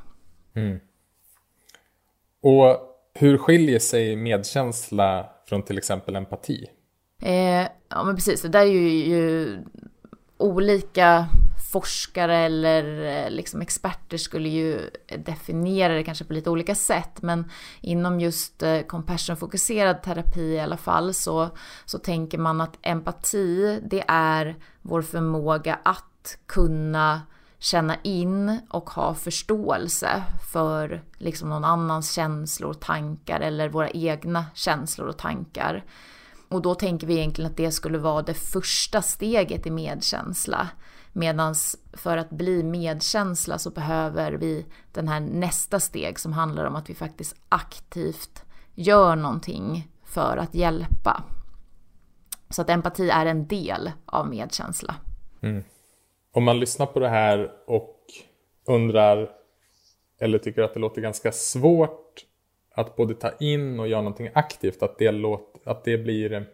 Mm. 0.53 0.79
Och 2.41 2.79
hur 3.13 3.37
skiljer 3.37 3.79
sig 3.79 4.15
medkänsla 4.15 5.29
från 5.49 5.63
till 5.63 5.77
exempel 5.77 6.15
empati? 6.15 6.65
Eh, 7.21 7.67
ja 7.89 8.03
men 8.03 8.15
precis, 8.15 8.41
det 8.41 8.49
där 8.49 8.59
är 8.59 8.65
ju, 8.65 8.89
ju 8.89 9.57
olika 10.37 11.27
forskare 11.71 12.37
eller 12.37 13.05
eh, 13.05 13.31
liksom 13.31 13.61
experter 13.61 14.17
skulle 14.17 14.49
ju 14.49 14.89
definiera 15.17 15.93
det 15.93 16.03
kanske 16.03 16.25
på 16.25 16.33
lite 16.33 16.49
olika 16.49 16.75
sätt. 16.75 17.21
Men 17.21 17.51
inom 17.81 18.19
just 18.19 18.63
eh, 18.63 18.79
compassion-fokuserad 18.79 20.03
terapi 20.03 20.41
i 20.41 20.59
alla 20.59 20.77
fall 20.77 21.13
så, 21.13 21.49
så 21.85 21.99
tänker 21.99 22.37
man 22.37 22.61
att 22.61 22.77
empati 22.81 23.79
det 23.83 24.03
är 24.07 24.55
vår 24.81 25.01
förmåga 25.01 25.79
att 25.83 26.37
kunna 26.45 27.21
känna 27.59 27.95
in 28.03 28.59
och 28.69 28.89
ha 28.89 29.15
förståelse 29.15 30.23
för 30.51 31.03
liksom 31.17 31.49
någon 31.49 31.63
annans 31.63 32.11
känslor 32.11 32.69
och 32.69 32.79
tankar 32.79 33.39
eller 33.39 33.69
våra 33.69 33.89
egna 33.89 34.45
känslor 34.53 35.07
och 35.07 35.17
tankar. 35.17 35.85
Och 36.49 36.61
då 36.61 36.75
tänker 36.75 37.07
vi 37.07 37.17
egentligen 37.17 37.51
att 37.51 37.57
det 37.57 37.71
skulle 37.71 37.97
vara 37.97 38.21
det 38.21 38.33
första 38.33 39.01
steget 39.01 39.65
i 39.65 39.71
medkänsla. 39.71 40.69
Medan 41.13 41.55
för 41.93 42.17
att 42.17 42.29
bli 42.29 42.63
medkänsla 42.63 43.57
så 43.57 43.69
behöver 43.69 44.31
vi 44.31 44.65
den 44.91 45.07
här 45.07 45.19
nästa 45.19 45.79
steg 45.79 46.19
som 46.19 46.33
handlar 46.33 46.65
om 46.65 46.75
att 46.75 46.89
vi 46.89 46.95
faktiskt 46.95 47.35
aktivt 47.49 48.43
gör 48.73 49.15
någonting 49.15 49.91
för 50.03 50.37
att 50.37 50.55
hjälpa. 50.55 51.23
Så 52.49 52.61
att 52.61 52.69
empati 52.69 53.09
är 53.09 53.25
en 53.25 53.47
del 53.47 53.91
av 54.05 54.29
medkänsla. 54.29 54.95
Mm. 55.41 55.63
Om 56.39 56.45
man 56.45 56.59
lyssnar 56.59 56.85
på 56.85 56.99
det 56.99 57.09
här 57.09 57.51
och 57.65 57.97
undrar 58.65 59.31
eller 60.19 60.37
tycker 60.37 60.61
att 60.61 60.73
det 60.73 60.79
låter 60.79 61.01
ganska 61.01 61.31
svårt 61.31 62.25
att 62.75 62.95
både 62.95 63.13
ta 63.13 63.31
in 63.39 63.79
och 63.79 63.87
göra 63.87 64.01
någonting 64.01 64.29
aktivt, 64.33 64.83
att 64.83 64.97
det, 64.97 65.11
låt, 65.11 65.61
att 65.65 65.83
det 65.83 65.97
blir 65.97 66.45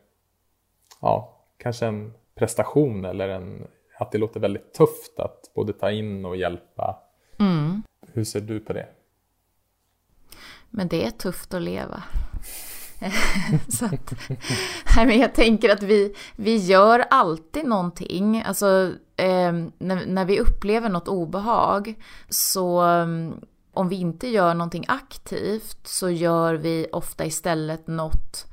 ja, 1.02 1.42
kanske 1.58 1.86
en 1.86 2.14
prestation 2.36 3.06
eller 3.06 3.30
en, 3.30 3.68
att 3.98 4.12
det 4.12 4.18
låter 4.18 4.40
väldigt 4.40 4.74
tufft 4.74 5.20
att 5.20 5.52
både 5.56 5.74
ta 5.74 5.92
in 5.92 6.26
och 6.26 6.38
hjälpa. 6.38 7.00
Mm. 7.40 7.84
Hur 8.14 8.24
ser 8.24 8.42
du 8.42 8.60
på 8.60 8.74
det? 8.74 8.88
Men 10.70 10.88
det 10.88 11.06
är 11.06 11.12
tufft 11.12 11.54
att 11.54 11.62
leva. 11.62 12.04
så 13.70 13.86
att, 13.86 14.14
nej, 14.96 15.06
men 15.06 15.20
jag 15.20 15.36
tänker 15.36 15.70
att 15.70 15.84
vi, 15.84 16.16
vi 16.36 16.58
gör 16.58 17.00
alltid 17.10 17.66
någonting. 17.66 18.42
Alltså, 18.46 18.94
eh, 19.18 19.54
när, 19.78 20.06
när 20.06 20.26
vi 20.26 20.40
upplever 20.40 20.90
något 20.90 21.08
obehag 21.08 21.96
så 22.30 22.82
om 23.74 23.90
vi 23.90 23.96
inte 23.96 24.28
gör 24.28 24.54
någonting 24.54 24.86
aktivt 24.88 25.88
så 25.88 26.10
gör 26.10 26.54
vi 26.54 26.88
ofta 26.92 27.26
istället 27.26 27.88
något 27.88 28.46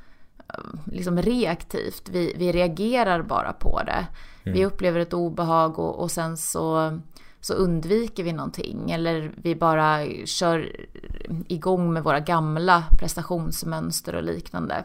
liksom 0.84 1.22
reaktivt. 1.22 2.08
Vi, 2.08 2.34
vi 2.36 2.52
reagerar 2.52 3.22
bara 3.22 3.52
på 3.52 3.82
det. 3.82 4.06
Mm. 4.44 4.58
Vi 4.58 4.64
upplever 4.64 5.00
ett 5.00 5.14
obehag 5.14 5.78
och, 5.78 6.00
och 6.00 6.10
sen 6.10 6.36
så, 6.36 6.98
så 7.40 7.54
undviker 7.54 8.24
vi 8.24 8.32
någonting. 8.32 8.90
Eller 8.90 9.32
vi 9.36 9.54
bara 9.54 10.06
kör 10.24 10.76
igång 11.48 11.92
med 11.92 12.02
våra 12.04 12.20
gamla 12.20 12.84
prestationsmönster 12.98 14.14
och 14.14 14.22
liknande. 14.22 14.84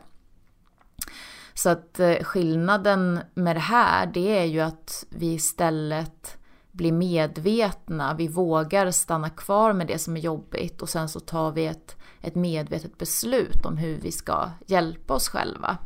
Så 1.58 1.70
att 1.70 1.99
eh, 1.99 2.24
skillnaden 2.24 3.20
med 3.34 3.55
det 3.55 3.60
här 3.60 4.05
det 4.05 4.39
är 4.39 4.45
ju 4.45 4.60
att 4.60 5.05
vi 5.10 5.34
istället 5.34 6.38
blir 6.72 6.91
medvetna, 6.91 8.14
vi 8.14 8.28
vågar 8.28 8.91
stanna 8.91 9.30
kvar 9.30 9.74
med 9.74 9.88
det 9.88 9.99
som 9.99 10.18
är 10.18 10.22
jobbigt 10.22 10.82
och 10.82 10.89
sen 10.89 11.10
så 11.10 11.20
tar 11.20 11.51
vi 11.51 11.66
ett, 11.66 11.95
ett 12.22 12.36
medvetet 12.36 12.97
beslut 12.97 13.66
om 13.66 13.78
hur 13.78 13.97
vi 13.97 14.12
ska 14.12 14.49
hjälpa 14.66 15.14
oss 15.14 15.30
själva. 15.30 15.78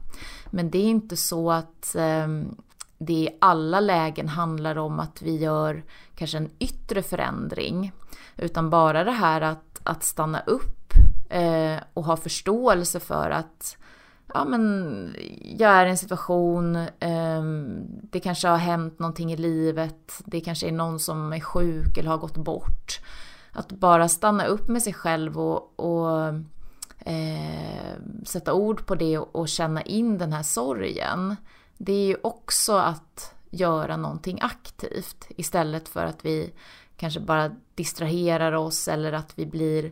Men 0.50 0.70
det 0.70 0.78
är 0.78 0.90
inte 0.90 1.18
så 1.18 1.52
att 1.52 1.96
eh, 1.96 2.28
det 2.98 3.14
i 3.14 3.38
alla 3.42 3.80
lägen 3.80 4.28
handlar 4.28 4.78
om 4.78 5.00
att 5.00 5.22
vi 5.22 5.38
gör 5.38 5.84
kanske 6.16 6.38
en 6.38 6.50
yttre 6.60 7.04
förändring. 7.04 7.92
Utan 8.38 8.70
bara 8.70 9.04
det 9.04 9.12
här 9.12 9.42
att, 9.42 9.82
att 9.84 10.04
stanna 10.04 10.40
upp 10.40 10.94
eh, 11.30 11.78
och 11.94 12.06
ha 12.06 12.18
förståelse 12.18 13.00
för 13.00 13.30
att 13.30 13.78
ja, 14.34 14.46
men 14.46 15.16
jag 15.58 15.72
är 15.72 15.86
i 15.86 15.90
en 15.90 15.98
situation, 15.98 16.76
eh, 16.76 17.44
det 18.02 18.20
kanske 18.20 18.48
har 18.48 18.58
hänt 18.58 19.00
någonting 19.00 19.32
i 19.32 19.38
livet, 19.38 20.22
det 20.26 20.42
kanske 20.42 20.68
är 20.68 20.72
någon 20.72 21.00
som 21.00 21.34
är 21.34 21.40
sjuk 21.40 21.98
eller 21.98 22.10
har 22.10 22.18
gått 22.18 22.38
bort. 22.38 23.00
Att 23.52 23.72
bara 23.72 24.08
stanna 24.08 24.46
upp 24.46 24.68
med 24.68 24.84
sig 24.84 24.94
själv 24.94 25.40
och, 25.40 25.80
och 25.80 26.28
eh, 27.06 27.96
sätta 28.26 28.54
ord 28.54 28.86
på 28.86 28.96
det 28.96 29.18
och, 29.18 29.36
och 29.36 29.50
känna 29.50 29.82
in 29.82 30.18
den 30.18 30.34
här 30.34 30.44
sorgen. 30.44 31.36
Det 31.78 31.94
är 31.94 32.06
ju 32.06 32.18
också 32.24 32.74
att 32.74 33.34
göra 33.50 33.98
någonting 33.98 34.40
aktivt 34.42 35.26
istället 35.30 35.90
för 35.90 36.06
att 36.06 36.26
vi 36.26 36.54
kanske 36.98 37.20
bara 37.20 37.52
distraherar 37.76 38.52
oss 38.52 38.88
eller 38.88 39.14
att 39.14 39.34
vi 39.36 39.46
blir 39.46 39.92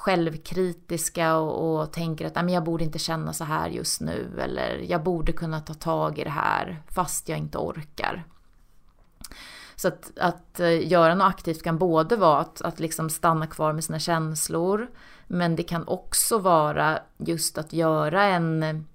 självkritiska 0.00 1.36
och, 1.36 1.80
och 1.80 1.92
tänker 1.92 2.26
att 2.26 2.50
jag 2.50 2.64
borde 2.64 2.84
inte 2.84 2.98
känna 2.98 3.32
så 3.32 3.44
här 3.44 3.68
just 3.68 4.00
nu 4.00 4.40
eller 4.40 4.78
jag 4.88 5.02
borde 5.02 5.32
kunna 5.32 5.60
ta 5.60 5.74
tag 5.74 6.18
i 6.18 6.24
det 6.24 6.30
här 6.30 6.82
fast 6.94 7.28
jag 7.28 7.38
inte 7.38 7.58
orkar. 7.58 8.24
Så 9.76 9.88
att, 9.88 10.18
att 10.18 10.60
eh, 10.60 10.88
göra 10.88 11.14
något 11.14 11.26
aktivt 11.26 11.62
kan 11.62 11.78
både 11.78 12.16
vara 12.16 12.40
att, 12.40 12.62
att 12.62 12.80
liksom 12.80 13.10
stanna 13.10 13.46
kvar 13.46 13.72
med 13.72 13.84
sina 13.84 13.98
känslor 13.98 14.90
men 15.26 15.56
det 15.56 15.62
kan 15.62 15.88
också 15.88 16.38
vara 16.38 16.98
just 17.18 17.58
att 17.58 17.72
göra 17.72 18.24
en 18.24 18.86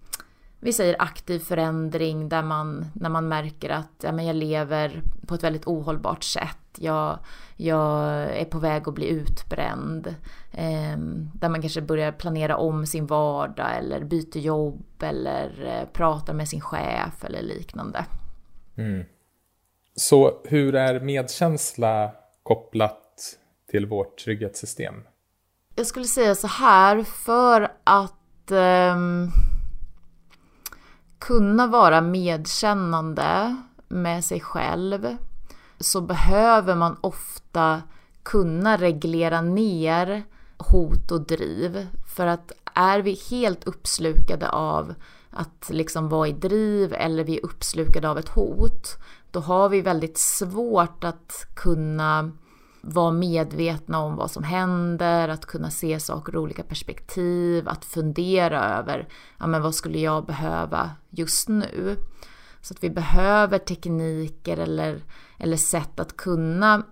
vi 0.66 0.74
säger 0.74 0.96
aktiv 1.00 1.40
förändring 1.40 2.30
där 2.30 2.44
man, 2.44 2.86
när 2.94 3.10
man 3.10 3.28
märker 3.28 3.70
att 3.70 3.92
ja, 4.02 4.12
men 4.12 4.26
jag 4.26 4.36
lever 4.36 5.02
på 5.28 5.36
ett 5.36 5.44
väldigt 5.44 5.68
ohållbart 5.68 6.24
sätt. 6.24 6.58
Jag, 6.78 7.20
jag 7.56 8.02
är 8.38 8.46
på 8.46 8.60
väg 8.60 8.88
att 8.88 8.94
bli 8.94 9.08
utbränd. 9.08 10.08
Eh, 10.52 10.98
där 11.34 11.50
man 11.50 11.62
kanske 11.62 11.82
börjar 11.82 12.12
planera 12.12 12.58
om 12.58 12.86
sin 12.86 13.06
vardag 13.06 13.78
eller 13.78 14.04
byter 14.04 14.38
jobb 14.38 15.04
eller 15.04 15.66
eh, 15.66 15.94
pratar 15.94 16.34
med 16.34 16.50
sin 16.50 16.62
chef 16.62 17.24
eller 17.24 17.42
liknande. 17.42 18.06
Mm. 18.76 19.06
Så 19.96 20.42
hur 20.44 20.76
är 20.76 21.00
medkänsla 21.00 22.12
kopplat 22.44 23.38
till 23.72 23.86
vårt 23.86 24.18
trygghetssystem? 24.18 24.96
Jag 25.76 25.88
skulle 25.88 26.06
säga 26.06 26.36
så 26.36 26.48
här, 26.48 27.04
för 27.04 27.72
att 27.84 28.52
eh, 28.52 28.96
kunna 31.26 31.68
vara 31.68 32.02
medkännande 32.02 33.56
med 33.88 34.26
sig 34.26 34.42
själv 34.42 35.18
så 35.80 36.02
behöver 36.02 36.76
man 36.76 36.98
ofta 37.02 37.82
kunna 38.24 38.78
reglera 38.78 39.42
ner 39.42 40.24
hot 40.58 41.12
och 41.12 41.22
driv. 41.22 41.88
För 42.16 42.28
att 42.28 42.52
är 42.74 43.00
vi 43.00 43.20
helt 43.30 43.64
uppslukade 43.64 44.50
av 44.50 44.94
att 45.30 45.70
liksom 45.70 46.10
vara 46.10 46.28
i 46.28 46.32
driv 46.32 46.94
eller 46.94 47.24
vi 47.24 47.38
är 47.38 47.46
uppslukade 47.46 48.10
av 48.10 48.18
ett 48.18 48.30
hot, 48.30 48.98
då 49.32 49.40
har 49.40 49.70
vi 49.70 49.82
väldigt 49.82 50.18
svårt 50.18 51.04
att 51.04 51.48
kunna 51.54 52.32
vara 52.88 53.12
medvetna 53.12 54.00
om 54.00 54.16
vad 54.16 54.32
som 54.32 54.44
händer, 54.44 55.30
att 55.30 55.46
kunna 55.46 55.70
se 55.70 56.00
saker 56.00 56.34
ur 56.34 56.38
olika 56.38 56.64
perspektiv, 56.64 57.70
att 57.70 57.86
fundera 57.86 58.78
över 58.78 59.08
ja, 59.40 59.48
men 59.48 59.62
vad 59.62 59.76
skulle 59.76 60.00
jag 60.00 60.26
behöva 60.26 60.92
just 61.10 61.50
nu. 61.50 61.98
Så 62.62 62.74
att 62.74 62.84
vi 62.84 62.90
behöver 62.90 63.58
tekniker 63.58 64.58
eller, 64.58 65.04
eller 65.38 65.58
sätt 65.58 66.00
att 66.00 66.18
kunna 66.18 66.84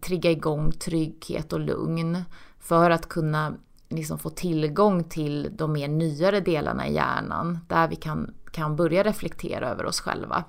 trigga 0.00 0.30
igång 0.30 0.72
trygghet 0.72 1.52
och 1.52 1.60
lugn 1.60 2.22
för 2.58 2.90
att 2.90 3.08
kunna 3.08 3.54
liksom 3.88 4.18
få 4.18 4.30
tillgång 4.30 5.04
till 5.04 5.50
de 5.56 5.72
mer 5.72 5.88
nyare 5.88 6.40
delarna 6.40 6.88
i 6.88 6.94
hjärnan 6.94 7.58
där 7.68 7.88
vi 7.88 7.96
kan, 7.96 8.34
kan 8.52 8.76
börja 8.76 9.02
reflektera 9.02 9.68
över 9.68 9.86
oss 9.86 10.00
själva. 10.00 10.44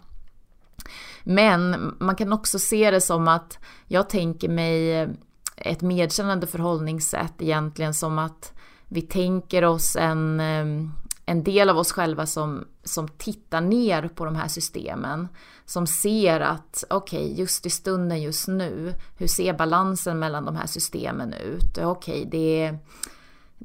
Men 1.23 1.93
man 1.99 2.15
kan 2.15 2.33
också 2.33 2.59
se 2.59 2.91
det 2.91 3.01
som 3.01 3.27
att 3.27 3.59
jag 3.87 4.09
tänker 4.09 4.49
mig 4.49 5.07
ett 5.57 5.81
medkännande 5.81 6.47
förhållningssätt 6.47 7.33
egentligen 7.39 7.93
som 7.93 8.19
att 8.19 8.53
vi 8.87 9.01
tänker 9.01 9.65
oss 9.65 9.95
en, 9.95 10.39
en 11.25 11.43
del 11.43 11.69
av 11.69 11.77
oss 11.77 11.91
själva 11.91 12.25
som, 12.25 12.67
som 12.83 13.07
tittar 13.07 13.61
ner 13.61 14.07
på 14.07 14.25
de 14.25 14.35
här 14.35 14.47
systemen. 14.47 15.27
Som 15.65 15.87
ser 15.87 16.39
att, 16.39 16.83
okej, 16.89 17.25
okay, 17.25 17.39
just 17.39 17.65
i 17.65 17.69
stunden 17.69 18.21
just 18.21 18.47
nu, 18.47 18.93
hur 19.17 19.27
ser 19.27 19.53
balansen 19.53 20.19
mellan 20.19 20.45
de 20.45 20.55
här 20.55 20.67
systemen 20.67 21.33
ut? 21.33 21.77
Okej, 21.77 21.85
okay, 21.85 22.25
det 22.25 22.63
är 22.63 22.79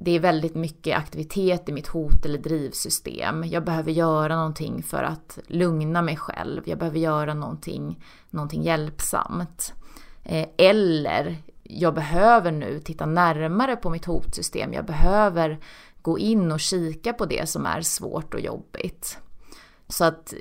det 0.02 0.10
är 0.10 0.20
väldigt 0.20 0.54
mycket 0.54 0.98
aktivitet 0.98 1.68
i 1.68 1.72
mitt 1.72 1.88
hot 1.88 2.24
eller 2.24 2.38
drivsystem. 2.38 3.44
Jag 3.44 3.64
behöver 3.64 3.92
göra 3.92 4.36
någonting 4.36 4.82
för 4.82 5.02
att 5.02 5.38
lugna 5.46 6.02
mig 6.02 6.16
själv. 6.16 6.62
Jag 6.64 6.78
behöver 6.78 6.98
göra 6.98 7.34
någonting, 7.34 8.04
någonting 8.30 8.62
hjälpsamt. 8.62 9.74
Eh, 10.24 10.48
eller 10.56 11.36
jag 11.62 11.94
behöver 11.94 12.52
nu 12.52 12.80
titta 12.80 13.06
närmare 13.06 13.76
på 13.76 13.90
mitt 13.90 14.04
hotsystem. 14.04 14.72
Jag 14.72 14.84
behöver 14.84 15.58
gå 16.02 16.18
in 16.18 16.52
och 16.52 16.60
kika 16.60 17.12
på 17.12 17.26
det 17.26 17.48
som 17.48 17.66
är 17.66 17.80
svårt 17.80 18.34
och 18.34 18.40
jobbigt. 18.40 19.18
Så 19.88 20.04
att, 20.04 20.34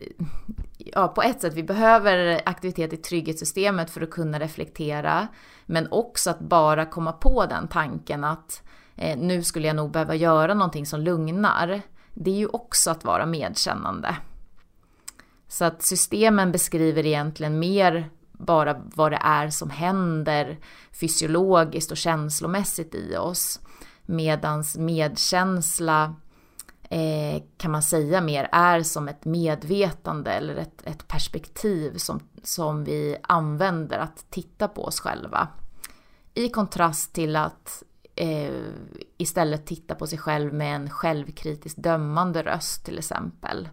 ja, 0.78 1.08
på 1.08 1.22
ett 1.22 1.42
sätt, 1.42 1.54
vi 1.54 1.64
behöver 1.64 2.42
aktivitet 2.46 2.94
i 2.94 2.98
trygghetssystemet 2.98 3.90
för 3.90 4.02
att 4.02 4.12
kunna 4.12 4.40
reflektera. 4.40 5.28
Men 5.66 5.88
också 5.92 6.30
att 6.30 6.40
bara 6.40 6.86
komma 6.86 7.12
på 7.12 7.46
den 7.46 7.68
tanken 7.68 8.24
att 8.24 8.64
eh, 9.00 9.18
nu 9.18 9.44
skulle 9.44 9.68
jag 9.68 9.76
nog 9.76 9.92
behöva 9.92 10.16
göra 10.16 10.54
någonting 10.54 10.86
som 10.86 11.02
lugnar. 11.02 11.82
Det 12.14 12.32
är 12.32 12.36
ju 12.36 12.48
också 12.48 12.92
att 12.92 13.04
vara 13.04 13.26
medkännande. 13.26 14.16
Så 15.48 15.66
att 15.66 15.82
systemen 15.82 16.52
beskriver 16.52 17.06
egentligen 17.06 17.60
mer 17.60 18.10
bara 18.32 18.82
vad 18.96 19.12
det 19.12 19.20
är 19.24 19.50
som 19.50 19.70
händer 19.70 20.58
fysiologiskt 20.92 21.92
och 21.92 21.98
känslomässigt 21.98 22.96
i 22.96 23.18
oss. 23.18 23.60
Medans 24.06 24.78
medkänsla 24.78 26.16
eh, 26.90 27.44
kan 27.58 27.72
man 27.72 27.84
säga 27.84 28.22
mer 28.22 28.50
är 28.52 28.84
som 28.84 29.08
ett 29.08 29.26
medvetande 29.26 30.32
eller 30.32 30.56
ett, 30.56 30.82
ett 30.84 31.08
perspektiv 31.08 31.98
som, 31.98 32.20
som 32.44 32.84
vi 32.84 33.18
använder 33.24 34.00
att 34.00 34.26
titta 34.30 34.68
på 34.68 34.84
oss 34.84 35.00
själva. 35.00 35.48
I 36.34 36.50
kontrast 36.50 37.14
till 37.14 37.36
att 37.36 37.84
eh, 38.20 38.74
istället 39.18 39.66
titta 39.66 39.96
på 39.96 40.08
sig 40.08 40.20
själv 40.20 40.54
med 40.54 40.76
en 40.76 40.90
självkritiskt 40.90 41.84
dömande 41.84 42.44
röst 42.44 42.86
till 42.86 42.98
exempel. 42.98 43.70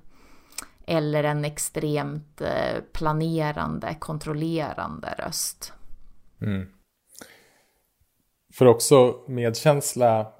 Eller 0.86 1.24
en 1.24 1.44
extremt 1.44 2.40
eh, 2.40 2.82
planerande, 2.92 3.97
kontrollerande 4.01 5.14
röst. 5.18 5.72
Mm. 6.40 6.68
För 8.55 8.66
också 8.66 9.24
medkänsla, 9.28 10.32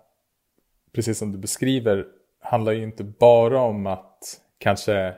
precis 0.95 1.19
som 1.19 1.33
du 1.33 1.39
beskriver, 1.39 2.07
handlar 2.41 2.73
ju 2.73 2.83
inte 2.83 3.05
bara 3.05 3.61
om 3.61 3.87
att 3.87 4.41
kanske 4.59 5.15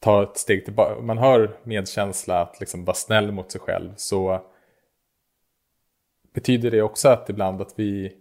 ta 0.00 0.22
ett 0.22 0.36
steg 0.36 0.64
tillbaka. 0.64 1.00
Man 1.00 1.18
har 1.18 1.56
medkänsla, 1.64 2.40
att 2.40 2.60
liksom 2.60 2.84
vara 2.84 2.94
snäll 2.94 3.32
mot 3.32 3.52
sig 3.52 3.60
själv, 3.60 3.92
så 3.96 4.50
betyder 6.34 6.70
det 6.70 6.82
också 6.82 7.08
att 7.08 7.30
ibland 7.30 7.60
att 7.60 7.72
vi, 7.76 8.12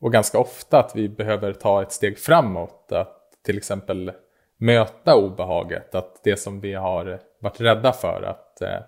och 0.00 0.12
ganska 0.12 0.38
ofta 0.38 0.78
att 0.78 0.96
vi 0.96 1.08
behöver 1.08 1.52
ta 1.52 1.82
ett 1.82 1.92
steg 1.92 2.18
framåt. 2.18 2.92
Att 2.92 3.42
till 3.42 3.58
exempel 3.58 4.12
möta 4.56 5.16
obehaget, 5.16 5.94
att 5.94 6.24
det 6.24 6.36
som 6.36 6.60
vi 6.60 6.74
har 6.74 7.20
varit 7.40 7.60
rädda 7.60 7.92
för, 7.92 8.22
att, 8.22 8.62
eh, 8.62 8.80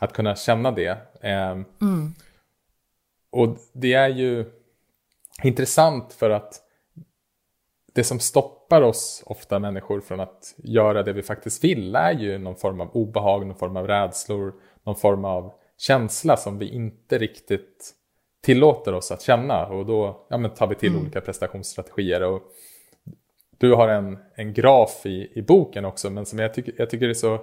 att 0.00 0.12
kunna 0.12 0.36
känna 0.36 0.70
det. 0.70 0.98
Ehm, 1.20 1.64
mm. 1.80 2.14
Och 3.30 3.56
det 3.72 3.92
är 3.92 4.08
ju 4.08 4.44
intressant 5.42 6.12
för 6.12 6.30
att 6.30 6.60
det 7.94 8.04
som 8.04 8.18
stoppar 8.18 8.82
oss, 8.82 9.22
ofta 9.26 9.58
människor, 9.58 10.00
från 10.00 10.20
att 10.20 10.54
göra 10.56 11.02
det 11.02 11.12
vi 11.12 11.22
faktiskt 11.22 11.64
vill 11.64 11.96
är 11.96 12.12
ju 12.12 12.38
någon 12.38 12.56
form 12.56 12.80
av 12.80 12.90
obehag, 12.96 13.46
någon 13.46 13.56
form 13.56 13.76
av 13.76 13.86
rädslor, 13.86 14.54
någon 14.82 14.96
form 14.96 15.24
av 15.24 15.52
känsla 15.78 16.36
som 16.36 16.58
vi 16.58 16.68
inte 16.68 17.18
riktigt 17.18 17.94
tillåter 18.42 18.94
oss 18.94 19.12
att 19.12 19.22
känna 19.22 19.66
och 19.66 19.86
då 19.86 20.26
ja, 20.28 20.38
men 20.38 20.50
tar 20.50 20.66
vi 20.66 20.74
till 20.74 20.88
mm. 20.88 21.02
olika 21.02 21.20
prestationsstrategier. 21.20 22.22
Och 22.22 22.42
du 23.58 23.74
har 23.74 23.88
en, 23.88 24.18
en 24.34 24.54
graf 24.54 25.06
i, 25.06 25.32
i 25.34 25.42
boken 25.42 25.84
också 25.84 26.10
men 26.10 26.26
som 26.26 26.38
jag, 26.38 26.54
tycker, 26.54 26.74
jag 26.76 26.90
tycker 26.90 27.06
det 27.06 27.12
är 27.12 27.14
så 27.14 27.38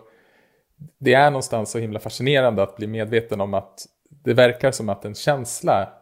det 0.98 1.14
är 1.14 1.32
någonstans 1.32 1.72
så 1.72 1.80
himla 1.80 2.00
fascinerande 2.00 2.64
att 2.64 2.78
bli 2.78 2.88
medveten 2.88 3.42
om 3.42 3.54
att 3.54 3.86
det 4.10 4.34
verkar 4.34 4.72
som 4.72 4.90
att 4.90 5.06
en 5.06 5.16
känsla, 5.16 5.94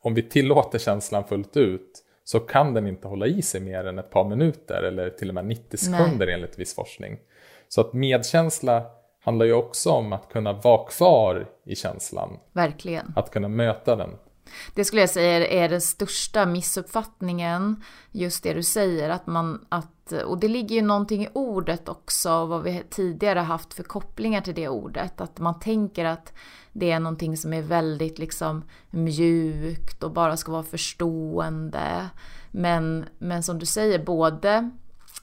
om 0.00 0.14
vi 0.14 0.22
tillåter 0.22 0.78
känslan 0.78 1.24
fullt 1.24 1.56
ut, 1.56 2.04
så 2.24 2.40
kan 2.40 2.74
den 2.74 2.86
inte 2.86 3.08
hålla 3.08 3.26
i 3.26 3.42
sig 3.42 3.60
mer 3.60 3.84
än 3.86 3.98
ett 3.98 4.10
par 4.10 4.24
minuter 4.24 4.82
eller 4.82 5.10
till 5.10 5.28
och 5.28 5.34
med 5.34 5.46
90 5.46 5.76
sekunder 5.76 6.26
Nej. 6.26 6.34
enligt 6.34 6.58
viss 6.58 6.74
forskning. 6.74 7.18
Så 7.68 7.80
att 7.80 7.92
medkänsla 7.92 8.84
handlar 9.20 9.46
ju 9.46 9.52
också 9.52 9.90
om 9.90 10.12
att 10.12 10.28
kunna 10.28 10.52
vara 10.52 10.84
kvar 10.84 11.46
i 11.64 11.76
känslan. 11.76 12.38
Verkligen. 12.52 13.12
Att 13.16 13.30
kunna 13.30 13.48
möta 13.48 13.96
den. 13.96 14.10
Det 14.74 14.84
skulle 14.84 15.02
jag 15.02 15.10
säga 15.10 15.48
är 15.48 15.68
den 15.68 15.80
största 15.80 16.46
missuppfattningen, 16.46 17.82
just 18.10 18.42
det 18.42 18.52
du 18.52 18.62
säger, 18.62 19.10
att 19.10 19.26
man, 19.26 19.66
att, 19.68 20.12
och 20.12 20.38
det 20.38 20.48
ligger 20.48 20.76
ju 20.76 20.82
någonting 20.82 21.24
i 21.24 21.28
ordet 21.32 21.88
också, 21.88 22.46
vad 22.46 22.62
vi 22.62 22.82
tidigare 22.90 23.38
haft 23.38 23.74
för 23.74 23.82
kopplingar 23.82 24.40
till 24.40 24.54
det 24.54 24.68
ordet, 24.68 25.20
att 25.20 25.38
man 25.38 25.60
tänker 25.60 26.04
att 26.04 26.32
det 26.72 26.90
är 26.90 27.00
någonting 27.00 27.36
som 27.36 27.52
är 27.52 27.62
väldigt 27.62 28.18
liksom 28.18 28.64
mjukt 28.90 30.02
och 30.02 30.10
bara 30.10 30.36
ska 30.36 30.52
vara 30.52 30.62
förstående. 30.62 32.08
Men, 32.50 33.04
men 33.18 33.42
som 33.42 33.58
du 33.58 33.66
säger, 33.66 34.04
både 34.04 34.70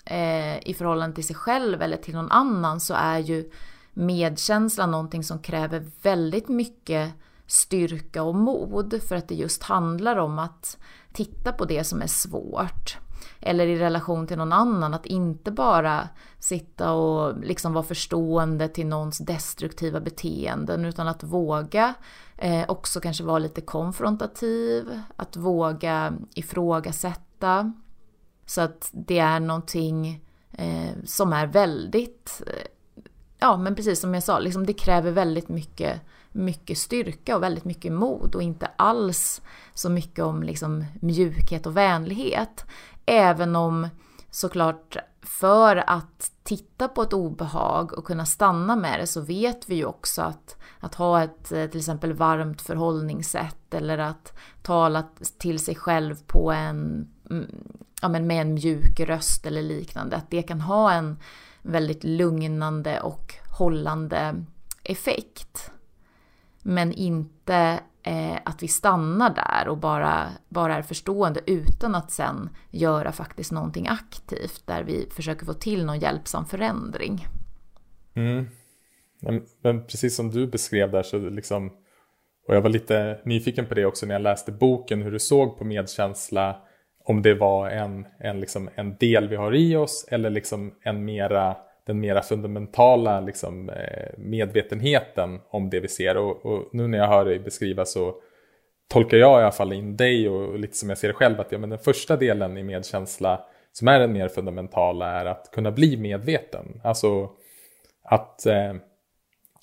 eh, 0.05 0.67
i 0.67 0.75
förhållande 0.77 1.15
till 1.15 1.27
sig 1.27 1.35
själv 1.35 1.81
eller 1.81 1.97
till 1.97 2.15
någon 2.15 2.31
annan 2.31 2.79
så 2.79 2.93
är 2.93 3.19
ju 3.19 3.51
medkänsla 3.93 4.85
någonting 4.85 5.23
som 5.23 5.39
kräver 5.39 5.85
väldigt 6.01 6.47
mycket 6.47 7.13
styrka 7.47 8.23
och 8.23 8.35
mod 8.35 9.01
för 9.07 9.15
att 9.15 9.27
det 9.27 9.35
just 9.35 9.63
handlar 9.63 10.17
om 10.17 10.39
att 10.39 10.77
titta 11.13 11.51
på 11.51 11.65
det 11.65 11.83
som 11.83 12.01
är 12.01 12.07
svårt. 12.07 12.97
Eller 13.39 13.67
i 13.67 13.79
relation 13.79 14.27
till 14.27 14.37
någon 14.37 14.53
annan, 14.53 14.93
att 14.93 15.05
inte 15.05 15.51
bara 15.51 16.09
sitta 16.39 16.93
och 16.93 17.39
liksom 17.39 17.73
vara 17.73 17.83
förstående 17.83 18.67
till 18.67 18.87
någons 18.87 19.17
destruktiva 19.17 19.99
beteenden 19.99 20.85
utan 20.85 21.07
att 21.07 21.23
våga 21.23 21.93
eh, 22.37 22.65
också 22.67 22.99
kanske 22.99 23.23
vara 23.23 23.39
lite 23.39 23.61
konfrontativ, 23.61 25.01
att 25.15 25.35
våga 25.35 26.13
ifrågasätta. 26.33 27.73
Så 28.45 28.61
att 28.61 28.89
det 28.91 29.19
är 29.19 29.39
någonting 29.39 30.25
eh, 30.51 30.91
som 31.05 31.33
är 31.33 31.47
väldigt, 31.47 32.41
eh, 32.47 32.67
ja 33.39 33.57
men 33.57 33.75
precis 33.75 33.99
som 33.99 34.13
jag 34.13 34.23
sa, 34.23 34.39
liksom 34.39 34.65
det 34.65 34.73
kräver 34.73 35.11
väldigt 35.11 35.49
mycket 35.49 36.01
mycket 36.31 36.77
styrka 36.77 37.35
och 37.35 37.43
väldigt 37.43 37.65
mycket 37.65 37.91
mod 37.91 38.35
och 38.35 38.41
inte 38.41 38.71
alls 38.75 39.41
så 39.73 39.89
mycket 39.89 40.25
om 40.25 40.43
liksom 40.43 40.85
mjukhet 41.01 41.65
och 41.65 41.77
vänlighet. 41.77 42.65
Även 43.05 43.55
om 43.55 43.87
såklart 44.31 44.97
för 45.21 45.89
att 45.89 46.31
titta 46.43 46.87
på 46.87 47.01
ett 47.01 47.13
obehag 47.13 47.93
och 47.93 48.05
kunna 48.05 48.25
stanna 48.25 48.75
med 48.75 48.99
det 48.99 49.07
så 49.07 49.21
vet 49.21 49.69
vi 49.69 49.75
ju 49.75 49.85
också 49.85 50.21
att, 50.21 50.57
att 50.79 50.95
ha 50.95 51.23
ett 51.23 51.47
till 51.47 51.77
exempel 51.77 52.13
varmt 52.13 52.61
förhållningssätt 52.61 53.73
eller 53.73 53.97
att 53.97 54.37
tala 54.61 55.03
till 55.37 55.59
sig 55.59 55.75
själv 55.75 56.15
på 56.27 56.51
en, 56.51 57.07
mm, 57.29 57.45
ja 58.01 58.09
men 58.09 58.27
med 58.27 58.41
en 58.41 58.53
mjuk 58.53 58.99
röst 58.99 59.45
eller 59.45 59.61
liknande, 59.61 60.15
att 60.15 60.31
det 60.31 60.41
kan 60.41 60.61
ha 60.61 60.91
en 60.91 61.17
väldigt 61.61 62.03
lugnande 62.03 63.01
och 63.01 63.33
hållande 63.57 64.45
effekt. 64.83 65.71
Men 66.69 66.93
inte 66.93 67.79
eh, 68.03 68.35
att 68.45 68.63
vi 68.63 68.67
stannar 68.67 69.35
där 69.35 69.67
och 69.67 69.77
bara, 69.77 70.29
bara 70.49 70.75
är 70.75 70.81
förstående 70.81 71.39
utan 71.45 71.95
att 71.95 72.11
sen 72.11 72.49
göra 72.71 73.11
faktiskt 73.11 73.51
någonting 73.51 73.87
aktivt 73.87 74.63
där 74.65 74.83
vi 74.83 75.09
försöker 75.11 75.45
få 75.45 75.53
till 75.53 75.85
någon 75.85 75.99
hjälpsam 75.99 76.45
förändring. 76.45 77.25
Mm. 78.15 78.47
Men, 79.19 79.45
men, 79.61 79.85
precis 79.85 80.15
som 80.15 80.31
du 80.31 80.47
beskrev 80.47 80.91
där 80.91 81.03
så 81.03 81.17
liksom 81.17 81.71
Och 82.47 82.55
jag 82.55 82.61
var 82.61 82.69
lite 82.69 83.19
nyfiken 83.25 83.65
på 83.65 83.73
det 83.73 83.85
också 83.85 84.05
när 84.05 84.15
jag 84.15 84.21
läste 84.21 84.51
boken, 84.51 85.01
hur 85.01 85.11
du 85.11 85.19
såg 85.19 85.57
på 85.57 85.65
medkänsla. 85.65 86.61
Om 87.03 87.21
det 87.21 87.33
var 87.33 87.69
en, 87.69 88.05
en, 88.19 88.39
liksom, 88.39 88.69
en 88.75 88.97
del 88.97 89.27
vi 89.27 89.35
har 89.35 89.55
i 89.55 89.75
oss 89.75 90.07
eller 90.11 90.29
liksom 90.29 90.73
en 90.81 91.05
mera, 91.05 91.57
den 91.87 91.99
mera 91.99 92.21
fundamentala 92.21 93.19
liksom, 93.19 93.69
eh, 93.69 94.09
medvetenheten 94.17 95.39
om 95.49 95.69
det 95.69 95.79
vi 95.79 95.87
ser. 95.87 96.17
Och, 96.17 96.45
och, 96.45 96.69
nu 96.71 96.87
när 96.87 96.97
jag 96.97 97.07
hör 97.07 97.25
dig 97.25 97.39
beskriva 97.39 97.85
så 97.85 98.15
tolkar 98.89 99.17
jag 99.17 99.41
i 99.41 99.43
alla 99.43 99.51
fall 99.51 99.73
in 99.73 99.97
dig 99.97 100.29
och 100.29 100.59
lite 100.59 100.77
som 100.77 100.89
jag 100.89 100.97
ser 100.97 101.07
det 101.07 101.13
själv 101.13 101.39
att 101.39 101.51
ja, 101.51 101.57
men 101.57 101.69
den 101.69 101.79
första 101.79 102.15
delen 102.17 102.57
i 102.57 102.63
medkänsla 102.63 103.45
som 103.71 103.87
är 103.87 103.99
den 103.99 104.13
mer 104.13 104.27
fundamentala 104.27 105.11
är 105.11 105.25
att 105.25 105.51
kunna 105.51 105.71
bli 105.71 105.97
medveten. 105.97 106.81
Alltså 106.83 107.29
att 108.03 108.45
eh, 108.45 108.73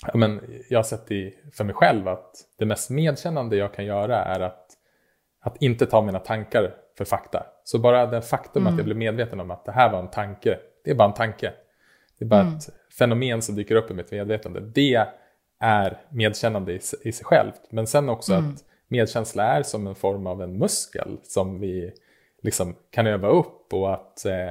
ja, 0.06 0.14
men 0.14 0.40
jag 0.68 0.78
har 0.78 0.84
sett 0.84 1.10
i, 1.10 1.34
för 1.56 1.64
mig 1.64 1.74
själv 1.74 2.08
att 2.08 2.30
det 2.58 2.66
mest 2.66 2.90
medkännande 2.90 3.56
jag 3.56 3.74
kan 3.74 3.84
göra 3.84 4.24
är 4.24 4.40
att, 4.40 4.66
att 5.40 5.62
inte 5.62 5.86
ta 5.86 6.02
mina 6.02 6.18
tankar 6.18 6.74
för 6.98 7.04
fakta. 7.04 7.46
Så 7.64 7.78
bara 7.78 8.06
det 8.06 8.22
faktum 8.22 8.62
mm. 8.62 8.72
att 8.72 8.78
jag 8.78 8.84
blir 8.84 8.96
medveten 8.96 9.40
om 9.40 9.50
att 9.50 9.64
det 9.64 9.72
här 9.72 9.92
var 9.92 9.98
en 9.98 10.10
tanke, 10.10 10.58
det 10.84 10.90
är 10.90 10.94
bara 10.94 11.08
en 11.08 11.14
tanke. 11.14 11.52
Det 12.24 12.36
är 12.36 12.38
bara 12.38 12.40
mm. 12.40 12.56
ett 12.56 12.68
fenomen 12.98 13.42
som 13.42 13.54
dyker 13.54 13.74
upp 13.74 13.90
i 13.90 13.94
mitt 13.94 14.10
medvetande. 14.10 14.60
Det 14.60 15.06
är 15.60 15.98
medkännande 16.08 16.72
i, 16.72 16.80
i 17.02 17.12
sig 17.12 17.24
självt. 17.24 17.60
Men 17.70 17.86
sen 17.86 18.08
också 18.08 18.32
mm. 18.32 18.50
att 18.50 18.64
medkänsla 18.88 19.44
är 19.44 19.62
som 19.62 19.86
en 19.86 19.94
form 19.94 20.26
av 20.26 20.42
en 20.42 20.58
muskel 20.58 21.18
som 21.22 21.60
vi 21.60 21.92
liksom 22.42 22.74
kan 22.90 23.06
öva 23.06 23.28
upp 23.28 23.72
och 23.72 23.94
att 23.94 24.24
eh, 24.24 24.50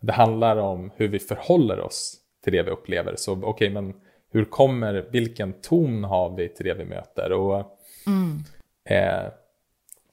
det 0.00 0.12
handlar 0.12 0.56
om 0.56 0.90
hur 0.96 1.08
vi 1.08 1.18
förhåller 1.18 1.80
oss 1.80 2.16
till 2.44 2.52
det 2.52 2.62
vi 2.62 2.70
upplever. 2.70 3.14
Så 3.16 3.32
okej, 3.32 3.48
okay, 3.48 3.70
men 3.70 3.94
hur 4.32 4.44
kommer, 4.44 5.06
vilken 5.10 5.52
ton 5.52 6.04
har 6.04 6.36
vi 6.36 6.48
till 6.48 6.66
det 6.66 6.74
vi 6.74 6.84
möter? 6.84 7.32
Och, 7.32 7.78
mm. 8.06 8.38
eh, 8.84 9.32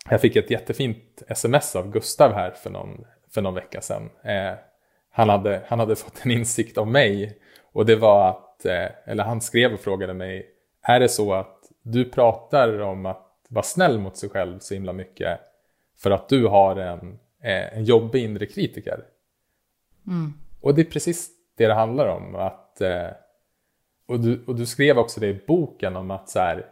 jag 0.10 0.22
fick 0.22 0.36
ett 0.36 0.52
jättefint 0.52 1.24
sms 1.28 1.76
av 1.76 1.92
Gustav 1.92 2.34
här 2.34 2.52
för 2.52 2.70
någon, 2.70 3.06
för 3.34 3.42
någon 3.42 3.54
vecka 3.54 3.82
sedan. 3.82 4.10
Eh, 4.24 4.54
han, 5.12 5.30
hade, 5.30 5.62
han 5.68 5.80
hade 5.80 5.96
fått 5.96 6.26
en 6.26 6.32
insikt 6.32 6.78
av 6.78 6.88
mig 6.88 7.40
och 7.72 7.86
det 7.86 7.96
var 7.96 8.30
att, 8.30 8.66
eh, 8.66 8.88
eller 9.06 9.24
han 9.24 9.42
skrev 9.42 9.74
och 9.74 9.80
frågade 9.80 10.14
mig, 10.14 10.50
är 10.82 11.00
det 11.00 11.10
så 11.10 11.34
att 11.34 11.58
du 11.82 12.10
pratar 12.10 12.80
om 12.80 13.06
att 13.06 13.28
vara 13.48 13.64
snäll 13.64 14.00
mot 14.00 14.18
sig 14.18 14.30
själv 14.30 14.60
så 14.60 14.74
himla 14.74 14.94
mycket 14.94 15.40
för 15.98 16.12
att 16.12 16.30
du 16.30 16.48
har 16.48 16.76
en, 16.76 17.20
eh, 17.44 17.78
en 17.78 17.84
jobbig 17.84 18.24
inre 18.24 18.46
kritiker? 18.46 19.06
Mm. 20.08 20.34
Och 20.62 20.76
det 20.76 20.82
är 20.82 20.86
precis 20.86 21.30
det 21.58 21.68
det 21.68 21.74
handlar 21.74 22.08
om. 22.08 22.36
att 22.36 22.82
eh, 22.82 23.08
och 24.06 24.20
du, 24.20 24.44
och 24.48 24.56
du 24.56 24.66
skrev 24.66 24.98
också 24.98 25.20
det 25.20 25.28
i 25.28 25.42
boken 25.48 25.96
om 25.96 26.12
att 26.12 26.30
så 26.30 26.40
här, 26.40 26.66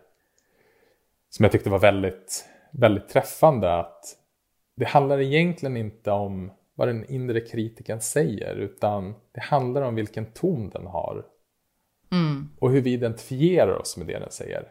som 1.29 1.43
jag 1.43 1.51
tyckte 1.51 1.69
var 1.69 1.79
väldigt, 1.79 2.45
väldigt 2.71 3.09
träffande 3.09 3.75
att 3.75 4.05
det 4.75 4.85
handlar 4.85 5.21
egentligen 5.21 5.77
inte 5.77 6.11
om 6.11 6.51
vad 6.79 6.87
den 6.87 7.05
inre 7.11 7.41
kritiken 7.41 8.01
säger 8.01 8.55
utan 8.55 9.15
det 9.31 9.41
handlar 9.41 9.81
om 9.81 9.95
vilken 9.95 10.25
ton 10.25 10.69
den 10.69 10.87
har. 10.87 11.25
Mm. 12.11 12.49
Och 12.59 12.71
hur 12.71 12.81
vi 12.81 12.93
identifierar 12.93 13.77
oss 13.77 13.97
med 13.97 14.07
det 14.07 14.19
den 14.19 14.31
säger. 14.31 14.67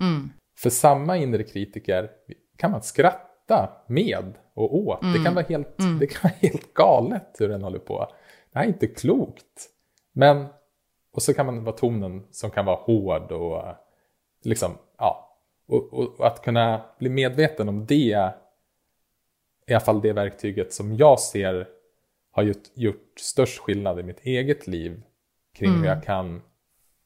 Mm. 0.00 0.30
För 0.58 0.70
samma 0.70 1.16
inre 1.16 1.42
kritiker 1.42 2.10
kan 2.56 2.70
man 2.70 2.82
skratta 2.82 3.70
med 3.86 4.32
och 4.54 4.76
åt. 4.76 5.02
Mm. 5.02 5.12
Det, 5.12 5.24
kan 5.24 5.34
vara 5.34 5.44
helt, 5.48 5.80
mm. 5.80 5.98
det 5.98 6.06
kan 6.06 6.20
vara 6.22 6.34
helt 6.40 6.74
galet 6.74 7.36
hur 7.38 7.48
den 7.48 7.62
håller 7.62 7.78
på. 7.78 8.12
Det 8.52 8.58
här 8.58 8.64
är 8.64 8.68
inte 8.68 8.86
klokt. 8.86 9.68
Men 10.12 10.46
och 11.12 11.22
så 11.22 11.34
kan 11.34 11.46
man 11.46 11.64
vara 11.64 11.76
tonen 11.76 12.26
som 12.30 12.50
kan 12.50 12.64
vara 12.64 12.76
hård 12.76 13.32
och 13.32 13.62
liksom, 14.44 14.72
ja. 14.98 15.38
Och, 15.68 15.92
och, 15.92 16.20
och, 16.20 16.26
att 16.26 16.42
kunna 16.42 16.84
bli 16.98 17.08
medveten 17.08 17.68
om 17.68 17.86
det 17.86 18.32
i 19.68 19.74
alla 19.74 19.84
fall 19.84 20.00
det 20.00 20.12
verktyget 20.12 20.72
som 20.72 20.96
jag 20.96 21.20
ser 21.20 21.68
har 22.32 22.42
gjort, 22.42 22.62
gjort 22.74 23.12
störst 23.20 23.58
skillnad 23.58 24.00
i 24.00 24.02
mitt 24.02 24.20
eget 24.20 24.66
liv 24.66 25.02
kring 25.54 25.68
mm. 25.68 25.80
hur 25.80 25.88
jag 25.88 26.04
kan 26.04 26.42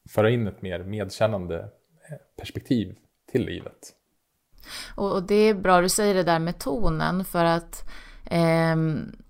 föra 0.09 0.31
in 0.31 0.47
ett 0.47 0.63
mer 0.63 0.79
medkännande 0.79 1.69
perspektiv 2.37 2.97
till 3.33 3.45
livet. 3.45 3.93
Och, 4.97 5.23
det 5.23 5.35
är 5.35 5.55
bra 5.55 5.81
du 5.81 5.89
säger 5.89 6.15
det 6.15 6.23
där 6.23 6.39
med 6.39 6.59
tonen 6.59 7.25
för 7.25 7.45
att 7.45 7.89
eh, 8.25 8.77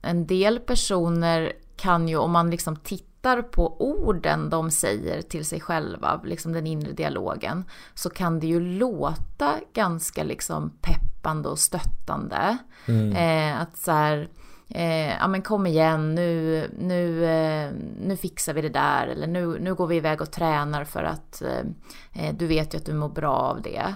en 0.02 0.26
del 0.26 0.60
personer 0.60 1.52
kan 1.76 2.08
ju 2.08 2.16
om 2.16 2.30
man 2.30 2.50
liksom 2.50 2.76
tittar 2.76 3.42
på 3.42 3.82
orden 3.82 4.50
de 4.50 4.70
säger 4.70 5.22
till 5.22 5.44
sig 5.44 5.60
själva, 5.60 6.20
liksom 6.24 6.52
den 6.52 6.66
inre 6.66 6.92
dialogen, 6.92 7.64
så 7.94 8.10
kan 8.10 8.40
det 8.40 8.46
ju 8.46 8.60
låta 8.60 9.60
ganska 9.72 10.24
liksom 10.24 10.78
peppande 11.22 11.48
och 11.48 11.58
stöttande. 11.58 12.58
Mm. 12.88 13.12
Eh, 13.12 13.60
att 13.60 13.76
så 13.76 13.92
här, 13.92 14.28
eh, 14.68 15.16
ja 15.16 15.28
men 15.28 15.42
kom 15.42 15.66
igen, 15.66 16.14
nu, 16.14 16.70
nu, 16.78 17.24
eh, 17.24 17.70
nu 18.00 18.16
fixar 18.16 18.54
vi 18.54 18.62
det 18.62 18.68
där, 18.68 19.06
eller 19.06 19.26
nu, 19.26 19.58
nu 19.60 19.74
går 19.74 19.86
vi 19.86 19.96
iväg 19.96 20.20
och 20.20 20.30
tränar 20.30 20.84
för 20.84 21.02
att 21.02 21.42
eh, 21.42 22.24
eh, 22.24 22.34
du 22.34 22.46
vet 22.46 22.74
ju 22.74 22.78
att 22.78 22.86
du 22.86 22.94
mår 22.94 23.08
bra 23.08 23.34
av 23.34 23.62
det. 23.62 23.94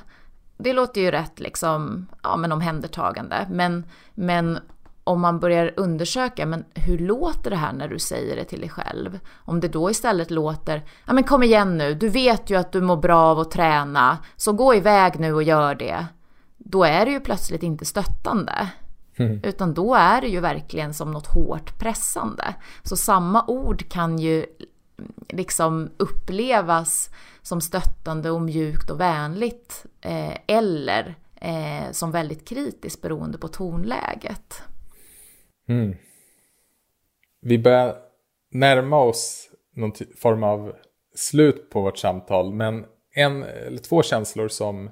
Det 0.59 0.73
låter 0.73 1.01
ju 1.01 1.11
rätt 1.11 1.41
liksom, 1.41 2.07
ja 2.23 2.37
men 2.37 2.53
omhändertagande, 2.53 3.47
men, 3.51 3.85
men 4.15 4.59
om 5.05 5.21
man 5.21 5.41
börjar 5.41 5.73
undersöka, 5.77 6.47
men 6.47 6.65
hur 6.75 6.99
låter 6.99 7.51
det 7.51 7.57
här 7.57 7.73
när 7.73 7.89
du 7.89 7.99
säger 7.99 8.37
det 8.37 8.45
till 8.45 8.61
dig 8.61 8.69
själv? 8.69 9.19
Om 9.45 9.61
det 9.61 9.69
då 9.69 9.91
istället 9.91 10.31
låter, 10.31 10.85
ja 11.07 11.13
men 11.13 11.25
kom 11.25 11.43
igen 11.43 11.79
nu, 11.79 11.95
du 11.95 12.09
vet 12.09 12.51
ju 12.51 12.57
att 12.57 12.73
du 12.73 12.81
mår 12.81 12.97
bra 12.97 13.19
av 13.19 13.39
att 13.39 13.51
träna, 13.51 14.19
så 14.37 14.53
gå 14.53 14.75
iväg 14.75 15.21
nu 15.21 15.35
och 15.35 15.43
gör 15.43 15.75
det. 15.75 16.07
Då 16.71 16.85
är 16.85 17.07
det 17.07 17.13
ju 17.13 17.21
plötsligt 17.21 17.63
inte 17.63 17.85
stöttande. 17.85 18.71
Mm. 19.17 19.41
Utan 19.43 19.75
då 19.75 19.95
är 19.95 20.21
det 20.21 20.29
ju 20.29 20.41
verkligen 20.41 20.95
som 20.95 21.11
något 21.11 21.27
hårt 21.27 21.79
pressande. 21.79 22.55
Så 22.83 22.97
samma 22.97 23.45
ord 23.47 23.89
kan 23.89 24.19
ju 24.19 24.47
liksom 25.29 25.91
upplevas 25.97 27.11
som 27.43 27.61
stöttande 27.61 28.31
och 28.31 28.43
mjukt 28.43 28.91
och 28.91 29.01
vänligt. 29.01 29.87
Eh, 30.01 30.37
eller 30.47 31.15
eh, 31.41 31.91
som 31.93 32.11
väldigt 32.11 32.49
kritiskt 32.49 33.03
beroende 33.03 33.39
på 33.39 33.49
tonläget. 33.49 34.63
Mm. 35.69 35.97
Vi 37.41 37.59
börjar 37.59 37.97
närma 38.51 38.99
oss 39.03 39.51
någon 39.75 39.93
form 40.17 40.43
av 40.43 40.73
slut 41.15 41.71
på 41.71 41.81
vårt 41.81 41.99
samtal. 41.99 42.55
Men 42.55 42.85
en 43.15 43.43
eller 43.43 43.79
två 43.79 44.03
känslor 44.03 44.49
som, 44.49 44.91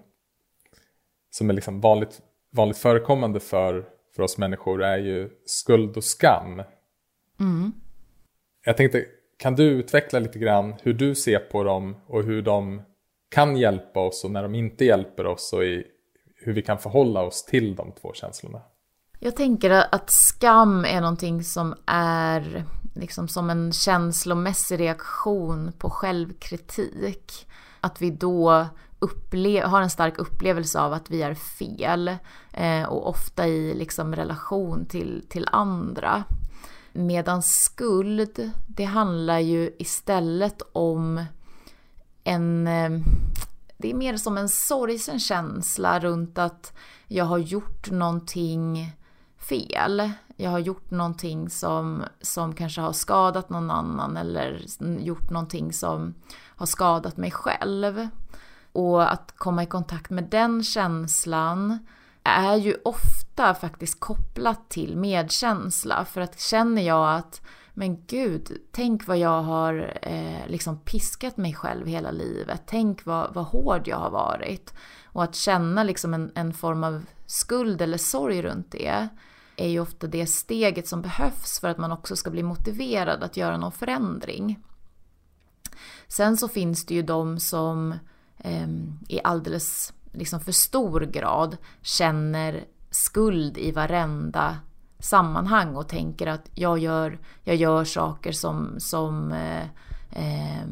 som 1.35 1.51
är 1.51 1.55
liksom 1.55 1.81
vanligt, 1.81 2.21
vanligt 2.51 2.79
förekommande 2.79 3.41
för, 3.41 3.85
för 4.17 4.23
oss 4.23 4.39
människor 4.39 4.83
är 4.83 4.99
ju 4.99 5.31
skuld 5.47 5.97
och 5.97 6.05
skam. 6.05 6.63
Mm. 7.41 7.73
Jag 8.65 8.77
tänkte, 8.77 9.05
kan 9.39 9.55
du 9.55 9.65
utveckla 9.65 10.19
lite 10.19 10.39
grann 10.39 10.75
hur 10.83 10.93
du 10.93 11.15
ser 11.15 11.39
på 11.39 11.65
dem 11.65 11.97
och 12.07 12.23
hur 12.23 12.43
de 12.43 12.83
kan 13.31 13.57
hjälpa 13.57 14.01
oss 14.01 14.25
och 14.25 14.31
när 14.31 14.43
de 14.43 14.55
inte 14.55 14.85
hjälper 14.85 15.27
oss 15.27 15.53
och 15.53 15.65
i, 15.65 15.85
hur 16.37 16.53
vi 16.53 16.63
kan 16.63 16.79
förhålla 16.79 17.23
oss 17.23 17.45
till 17.45 17.77
de 17.77 17.93
två 17.93 18.13
känslorna? 18.15 18.63
Jag 19.19 19.37
tänker 19.37 19.71
att 19.71 20.11
skam 20.11 20.85
är 20.85 21.01
någonting 21.01 21.45
som 21.45 21.75
är 21.87 22.65
liksom 22.95 23.29
som 23.29 23.51
en 23.51 23.73
känslomässig 23.73 24.81
reaktion 24.81 25.73
på 25.79 25.91
självkritik. 25.91 27.47
Att 27.81 28.03
vi 28.03 28.11
då 28.11 28.67
har 29.65 29.81
en 29.81 29.91
stark 29.91 30.19
upplevelse 30.19 30.81
av 30.81 30.93
att 30.93 31.11
vi 31.11 31.23
är 31.23 31.35
fel 31.35 32.17
eh, 32.53 32.85
och 32.85 33.09
ofta 33.09 33.49
i 33.49 33.75
liksom 33.75 34.15
relation 34.17 34.87
till, 34.87 35.27
till 35.29 35.49
andra. 35.53 36.25
Medan 36.93 37.43
skuld, 37.43 38.51
det 38.67 38.85
handlar 38.85 39.39
ju 39.39 39.71
istället 39.79 40.63
om 40.73 41.25
en... 42.25 42.67
Eh, 42.67 42.91
det 43.77 43.91
är 43.91 43.95
mer 43.95 44.17
som 44.17 44.39
en 44.39 44.49
sorgsen 44.49 45.21
känsla 45.21 46.01
runt 46.01 46.39
att 46.39 46.73
jag 47.07 47.25
har 47.25 47.39
gjort 47.39 47.91
någonting 47.91 48.93
fel. 49.37 50.11
Jag 50.37 50.51
har 50.51 50.59
gjort 50.59 50.91
någonting 50.91 51.51
som, 51.51 52.05
som 52.21 52.55
kanske 52.55 52.81
har 52.81 52.93
skadat 52.93 53.51
någon 53.51 53.71
annan 53.71 54.17
eller 54.17 54.65
gjort 55.01 55.31
någonting 55.31 55.73
som 55.73 56.15
har 56.57 56.67
skadat 56.67 57.17
mig 57.17 57.31
själv. 57.31 58.09
Och 58.75 59.13
att 59.13 59.35
komma 59.37 59.63
i 59.63 59.67
kontakt 59.67 60.11
med 60.11 60.25
den 60.25 60.63
känslan 60.63 61.79
är 62.23 62.57
ju 62.57 62.77
ofta 62.85 63.55
faktiskt 63.55 64.01
kopplat 64.01 64.71
till 64.71 64.97
medkänsla. 64.97 66.05
För 66.05 66.21
att 66.21 66.41
känner 66.41 66.83
jag 66.83 67.17
att 67.17 67.43
men 67.75 68.07
gud, 68.07 68.59
tänk 68.73 69.07
vad 69.07 69.19
jag 69.19 69.43
har 69.43 69.99
eh, 70.03 70.49
liksom 70.49 70.79
piskat 70.79 71.37
mig 71.37 71.55
själv 71.55 71.87
hela 71.87 72.11
livet. 72.11 72.63
Tänk 72.67 73.07
vad, 73.07 73.35
vad 73.35 73.45
hård 73.45 73.89
jag 73.89 73.97
har 73.97 74.11
varit. 74.11 74.75
Och 75.05 75.25
att 75.25 75.35
känna 75.35 75.83
liksom 75.83 76.15
en, 76.15 76.33
en 76.35 76.55
form 76.55 76.85
av 76.85 77.05
skuld 77.27 77.83
eller 77.83 77.99
sorg 77.99 78.43
runt 78.43 78.71
det 78.71 79.09
är 79.57 79.69
ju 79.69 79.81
ofta 79.81 80.07
det 80.07 80.27
steget 80.27 80.89
som 80.89 81.03
behövs 81.03 81.61
för 81.61 81.69
att 81.69 81.79
man 81.79 81.93
också 81.93 82.17
ska 82.17 82.31
bli 82.31 82.43
motiverad 82.43 83.23
att 83.23 83.37
göra 83.37 83.57
någon 83.57 83.73
förändring. 83.73 84.59
Sen 86.09 86.37
så 86.37 86.49
finns 86.49 86.87
det 86.87 86.95
ju 86.95 87.03
de 87.03 87.41
som 87.41 87.95
eh, 88.45 89.21
alldeles 89.25 89.93
liksom 90.13 90.41
för 90.41 90.53
stor 90.53 91.01
grad 91.01 91.57
känner 91.83 92.65
skuld 92.91 93.59
i 93.59 93.73
varenda 93.73 94.59
sammanhang 94.99 95.77
och 95.77 95.89
tänker 95.89 96.27
att 96.27 96.51
jag 96.55 96.79
gör, 96.79 97.19
jag 97.43 97.57
gör 97.57 97.85
saker 97.85 98.33
som, 98.33 98.75
som 98.79 99.33
eh, 99.33 99.65
eh, 100.11 100.65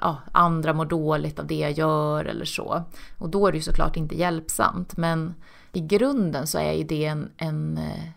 ja, 0.00 0.16
andra 0.32 0.72
mår 0.72 0.84
dåligt 0.84 1.38
av 1.38 1.46
det 1.46 1.54
jag 1.54 1.72
gör 1.72 2.24
eller 2.24 2.44
så. 2.44 2.84
Och 3.18 3.28
då 3.30 3.46
är 3.46 3.52
det 3.52 3.58
ju 3.58 3.62
såklart 3.62 3.96
inte 3.96 4.14
hjälpsamt. 4.14 4.96
Men 4.96 5.34
i 5.72 5.80
grunden 5.80 6.46
så 6.46 6.58
är 6.58 6.72
ju 6.72 6.84
det 6.84 7.04
en, 7.04 7.30
en, 7.36 7.78
eh, 7.78 8.08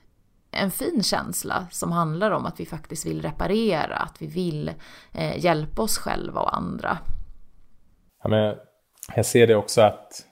en 0.52 0.72
fin 0.72 1.04
känsla 1.04 1.68
som 1.72 1.92
handlar 1.92 2.32
om 2.32 2.46
att 2.46 2.60
vi 2.60 2.66
faktiskt 2.66 3.06
vill 3.06 3.22
reparera, 3.22 3.96
att 3.96 4.22
vi 4.22 4.28
vill 4.28 4.72
eh, 5.12 5.46
hjälpa 5.46 5.82
oss 5.82 5.98
själva 5.98 6.42
och 6.42 6.58
andra. 6.58 6.98
Ja, 8.24 8.30
men 8.30 8.56
jag 9.16 9.26
ser 9.26 9.48
det 9.48 9.56
också 9.56 9.82
att 9.82 10.26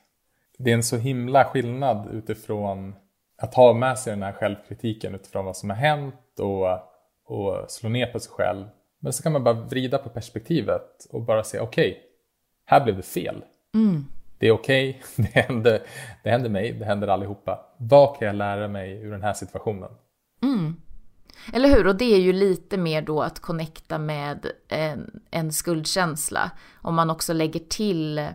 det 0.57 0.71
är 0.71 0.75
en 0.75 0.83
så 0.83 0.97
himla 0.97 1.45
skillnad 1.45 2.09
utifrån 2.11 2.95
att 3.37 3.53
ha 3.53 3.73
med 3.73 3.99
sig 3.99 4.13
den 4.13 4.23
här 4.23 4.33
självkritiken 4.33 5.15
utifrån 5.15 5.45
vad 5.45 5.57
som 5.57 5.69
har 5.69 5.77
hänt 5.77 6.39
och, 6.39 6.67
och 7.25 7.71
slå 7.71 7.89
ner 7.89 8.05
på 8.05 8.19
sig 8.19 8.31
själv. 8.31 8.67
Men 8.99 9.13
så 9.13 9.23
kan 9.23 9.31
man 9.31 9.43
bara 9.43 9.53
vrida 9.53 9.97
på 9.97 10.09
perspektivet 10.09 11.07
och 11.09 11.21
bara 11.21 11.43
säga 11.43 11.63
okej, 11.63 11.91
okay, 11.91 12.01
här 12.65 12.83
blev 12.83 12.97
det 12.97 13.03
fel. 13.03 13.43
Mm. 13.73 14.05
Det 14.39 14.47
är 14.47 14.51
okej, 14.51 14.89
okay. 14.89 15.25
det, 15.33 15.39
händer, 15.39 15.81
det 16.23 16.29
händer 16.29 16.49
mig, 16.49 16.71
det 16.71 16.85
händer 16.85 17.07
allihopa. 17.07 17.59
Vad 17.77 18.19
kan 18.19 18.27
jag 18.27 18.35
lära 18.35 18.67
mig 18.67 19.01
ur 19.01 19.11
den 19.11 19.21
här 19.21 19.33
situationen? 19.33 19.89
Mm. 20.43 20.75
Eller 21.53 21.69
hur? 21.69 21.87
Och 21.87 21.95
det 21.95 22.13
är 22.13 22.19
ju 22.19 22.33
lite 22.33 22.77
mer 22.77 23.01
då 23.01 23.21
att 23.21 23.39
connecta 23.39 23.97
med 23.97 24.51
en, 24.67 25.21
en 25.31 25.51
skuldkänsla. 25.51 26.51
Om 26.81 26.95
man 26.95 27.09
också 27.09 27.33
lägger 27.33 27.59
till 27.59 28.27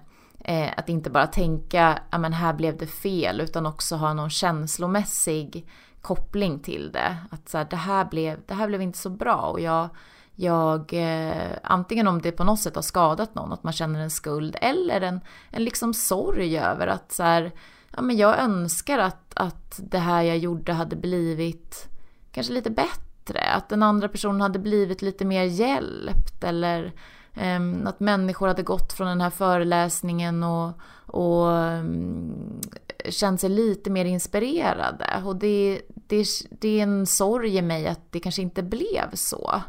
eh, 0.44 0.70
att 0.76 0.88
inte 0.88 1.10
bara 1.10 1.26
tänka, 1.26 1.98
ja 2.10 2.18
men 2.18 2.32
här 2.32 2.52
blev 2.52 2.76
det 2.76 2.86
fel, 2.86 3.40
utan 3.40 3.66
också 3.66 3.96
ha 3.96 4.14
någon 4.14 4.30
känslomässig 4.30 5.66
koppling 6.00 6.58
till 6.58 6.92
det. 6.92 7.16
Att 7.30 7.48
så 7.48 7.58
här, 7.58 7.66
det, 7.70 7.76
här 7.76 8.04
blev, 8.04 8.40
det 8.46 8.54
här 8.54 8.68
blev 8.68 8.82
inte 8.82 8.98
så 8.98 9.10
bra 9.10 9.36
och 9.36 9.60
jag, 9.60 9.88
jag 10.34 10.92
eh, 10.92 11.52
antingen 11.62 12.08
om 12.08 12.22
det 12.22 12.32
på 12.32 12.44
något 12.44 12.60
sätt 12.60 12.74
har 12.74 12.82
skadat 12.82 13.34
någon, 13.34 13.52
att 13.52 13.62
man 13.62 13.72
känner 13.72 14.00
en 14.00 14.10
skuld, 14.10 14.56
eller 14.60 15.00
en, 15.00 15.20
en 15.50 15.64
liksom 15.64 15.94
sorg 15.94 16.58
över 16.58 16.86
att 16.86 17.12
så 17.12 17.22
här, 17.22 17.52
ja 17.96 18.02
men 18.02 18.16
jag 18.16 18.38
önskar 18.38 18.98
att, 18.98 19.32
att 19.34 19.80
det 19.82 19.98
här 19.98 20.22
jag 20.22 20.38
gjorde 20.38 20.72
hade 20.72 20.96
blivit 20.96 21.88
kanske 22.32 22.52
lite 22.52 22.70
bättre, 22.70 23.40
att 23.40 23.68
den 23.68 23.82
andra 23.82 24.08
personen 24.08 24.40
hade 24.40 24.58
blivit 24.58 25.02
lite 25.02 25.24
mer 25.24 25.44
hjälpt 25.44 26.44
eller 26.44 26.92
Ehm, 27.34 27.86
att 27.86 28.00
människor 28.00 28.48
hade 28.48 28.62
gått 28.62 28.92
från 28.92 29.06
den 29.06 29.20
här 29.20 29.30
föreläsningen 29.30 30.42
och, 30.42 30.72
och 31.06 31.46
um, 31.46 32.60
känt 33.08 33.40
sig 33.40 33.50
lite 33.50 33.90
mer 33.90 34.04
inspirerade. 34.04 35.22
Och 35.24 35.36
det, 35.36 35.82
det, 35.88 36.26
det 36.50 36.78
är 36.78 36.82
en 36.82 37.06
sorg 37.06 37.56
i 37.56 37.62
mig 37.62 37.88
att 37.88 38.12
det 38.12 38.20
kanske 38.20 38.42
inte 38.42 38.62
blev 38.62 39.14
så. 39.14 39.62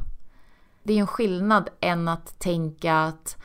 Det 0.84 0.94
är 0.94 0.98
en 0.98 1.08
skillnad 1.08 1.70
än 1.80 2.08
att 2.08 2.40
tänka 2.40 2.96
att 2.96 3.38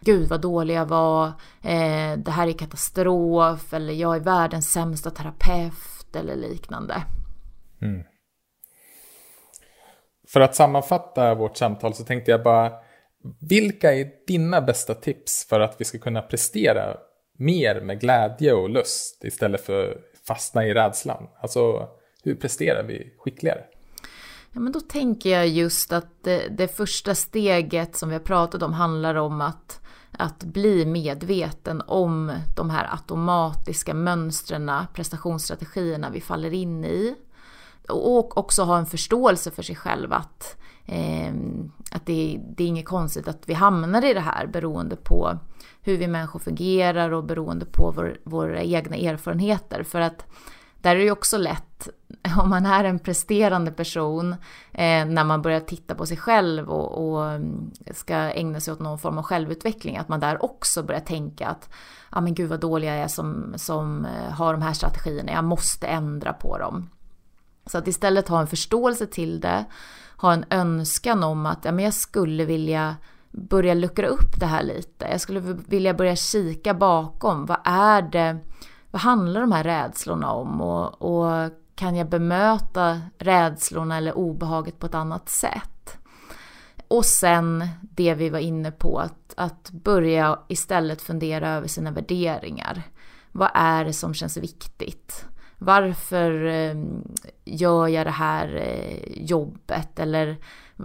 gud 0.00 0.28
vad 0.28 0.40
dålig 0.40 0.74
jag 0.74 0.86
var, 0.86 1.26
eh, 1.62 2.16
det 2.16 2.30
här 2.30 2.48
är 2.48 2.52
katastrof 2.52 3.72
eller 3.74 3.92
jag 3.92 4.16
är 4.16 4.20
världens 4.20 4.72
sämsta 4.72 5.10
terapeut 5.10 6.16
eller 6.16 6.36
liknande. 6.36 7.02
Mm. 7.82 8.02
För 10.28 10.40
att 10.40 10.54
sammanfatta 10.54 11.34
vårt 11.34 11.56
samtal 11.56 11.94
så 11.94 12.04
tänkte 12.04 12.30
jag 12.30 12.42
bara, 12.42 12.72
vilka 13.40 13.94
är 13.94 14.08
dina 14.26 14.60
bästa 14.60 14.94
tips 14.94 15.46
för 15.48 15.60
att 15.60 15.76
vi 15.78 15.84
ska 15.84 15.98
kunna 15.98 16.22
prestera 16.22 16.96
mer 17.38 17.80
med 17.80 18.00
glädje 18.00 18.52
och 18.52 18.70
lust 18.70 19.24
istället 19.24 19.60
för 19.66 19.90
att 19.90 20.26
fastna 20.26 20.66
i 20.66 20.74
rädslan? 20.74 21.28
Alltså, 21.40 21.88
hur 22.22 22.34
presterar 22.34 22.82
vi 22.82 23.14
skickligare? 23.18 23.64
Ja, 24.56 24.60
men 24.60 24.72
då 24.72 24.80
tänker 24.80 25.30
jag 25.30 25.48
just 25.48 25.92
att 25.92 26.24
det, 26.24 26.48
det, 26.48 26.68
första 26.68 27.14
steget 27.14 27.96
som 27.96 28.08
vi 28.08 28.14
har 28.14 28.22
pratat 28.22 28.62
om 28.62 28.72
handlar 28.72 29.14
om 29.14 29.40
att, 29.40 29.80
att 30.10 30.44
bli 30.44 30.86
medveten 30.86 31.82
om 31.86 32.32
de 32.56 32.70
här 32.70 32.88
automatiska 32.92 33.94
mönstren, 33.94 34.70
prestationsstrategierna 34.94 36.10
vi 36.10 36.20
faller 36.20 36.52
in 36.52 36.84
i. 36.84 37.14
Och 37.88 38.38
också 38.38 38.62
ha 38.62 38.78
en 38.78 38.86
förståelse 38.86 39.50
för 39.50 39.62
sig 39.62 39.76
själv 39.76 40.12
att, 40.12 40.56
eh, 40.86 41.34
att 41.90 42.06
det, 42.06 42.40
det 42.56 42.64
är 42.64 42.68
inget 42.68 42.86
konstigt 42.86 43.28
att 43.28 43.42
vi 43.46 43.54
hamnar 43.54 44.04
i 44.04 44.14
det 44.14 44.20
här 44.20 44.46
beroende 44.46 44.96
på 44.96 45.38
hur 45.82 45.96
vi 45.96 46.08
människor 46.08 46.38
fungerar 46.38 47.10
och 47.10 47.24
beroende 47.24 47.66
på 47.66 47.90
vår, 47.90 48.18
våra 48.24 48.62
egna 48.62 48.96
erfarenheter. 48.96 49.82
För 49.82 50.00
att 50.00 50.26
där 50.86 50.90
är 50.90 50.98
det 50.98 51.04
ju 51.04 51.10
också 51.10 51.38
lätt, 51.38 51.88
om 52.42 52.50
man 52.50 52.66
är 52.66 52.84
en 52.84 52.98
presterande 52.98 53.70
person, 53.72 54.32
eh, 54.72 55.04
när 55.04 55.24
man 55.24 55.42
börjar 55.42 55.60
titta 55.60 55.94
på 55.94 56.06
sig 56.06 56.16
själv 56.16 56.68
och, 56.68 57.08
och, 57.08 57.30
mm, 57.30 57.70
ska 57.94 58.14
ägna 58.14 58.60
sig 58.60 58.72
åt 58.72 58.80
någon 58.80 58.98
form 58.98 59.18
av 59.18 59.24
självutveckling, 59.24 59.96
att 59.96 60.08
man 60.08 60.20
där 60.20 60.44
också 60.44 60.82
börjar 60.82 61.00
tänka 61.00 61.48
att 61.48 61.68
ja 62.10 62.18
ah, 62.18 62.20
men 62.20 62.34
gud 62.34 62.50
vad 62.50 62.60
dålig 62.60 62.88
jag 62.88 62.96
är 62.96 63.08
som, 63.08 63.54
som 63.56 64.04
eh, 64.04 64.32
har 64.32 64.52
de 64.52 64.62
här 64.62 64.72
strategierna, 64.72 65.32
jag 65.32 65.44
måste 65.44 65.86
ändra 65.86 66.32
på 66.32 66.58
dem. 66.58 66.90
Så 67.66 67.78
att 67.78 67.88
istället 67.88 68.28
ha 68.28 68.40
en 68.40 68.46
förståelse 68.46 69.06
till 69.06 69.40
det, 69.40 69.64
ha 70.16 70.32
en 70.32 70.44
önskan 70.50 71.22
om 71.22 71.46
att 71.46 71.64
ja, 71.64 71.72
men 71.72 71.84
jag 71.84 71.94
skulle 71.94 72.44
vilja 72.44 72.96
börja 73.30 73.74
luckra 73.74 74.06
upp 74.06 74.40
det 74.40 74.46
här 74.46 74.62
lite. 74.62 75.08
Jag 75.10 75.20
skulle 75.20 75.40
vilja 75.68 75.94
börja 75.94 76.16
kika 76.16 76.74
bakom. 76.74 77.46
Vad 77.46 77.60
är 77.64 78.02
det? 78.02 78.38
Vad 78.90 79.02
handlar 79.02 79.40
de 79.40 79.52
här 79.52 79.64
rädslorna 79.64 80.32
om? 80.32 80.60
Och, 80.60 81.02
och 81.02 81.50
kan 81.74 81.96
jag 81.96 82.08
bemöta 82.08 83.00
rädslorna 83.18 83.96
eller 83.96 84.18
obehaget 84.18 84.78
på 84.78 84.86
ett 84.86 84.94
annat 84.94 85.28
sätt? 85.28 85.98
Och 86.88 87.04
sen 87.04 87.68
det 87.80 88.14
vi 88.14 88.30
var 88.30 88.38
inne 88.38 88.70
på, 88.70 88.98
att, 88.98 89.34
att 89.36 89.70
börja 89.70 90.38
istället 90.48 91.02
fundera 91.02 91.48
över 91.48 91.68
sina 91.68 91.90
värderingar. 91.90 92.82
Vad 93.32 93.50
är 93.54 93.84
det 93.84 93.92
som 93.92 94.14
känns 94.14 94.36
viktigt? 94.36 95.26
Varför 95.58 96.44
ehm, 96.44 97.02
gör 97.44 97.88
jag 97.88 98.06
det 98.06 98.10
här 98.10 98.56
eh, 98.56 99.22
jobbet? 99.24 99.98
Eller 99.98 100.36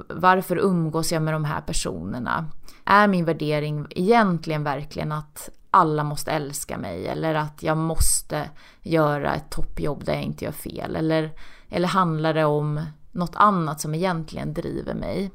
varför 0.10 0.58
umgås 0.58 1.12
jag 1.12 1.22
med 1.22 1.34
de 1.34 1.46
här 1.46 1.62
personerna? 1.62 2.46
Är 2.86 3.08
min 3.08 3.26
värdering 3.26 3.88
egentligen 3.90 4.64
verkligen 4.64 5.12
att 5.12 5.50
alla 5.72 6.04
måste 6.04 6.32
älska 6.32 6.78
mig 6.78 7.08
eller 7.08 7.36
att 7.36 7.64
jag 7.64 7.78
måste 7.78 8.50
göra 8.82 9.36
ett 9.36 9.50
toppjobb 9.50 10.04
där 10.04 10.14
jag 10.14 10.24
inte 10.24 10.46
gör 10.46 10.52
fel? 10.52 10.96
Eller, 10.96 11.32
eller 11.70 11.88
handlar 11.88 12.34
det 12.34 12.46
om 12.46 12.82
något 13.12 13.36
annat 13.36 13.82
som 13.82 13.96
egentligen 13.96 14.54
driver 14.54 14.94
mig? 14.94 15.32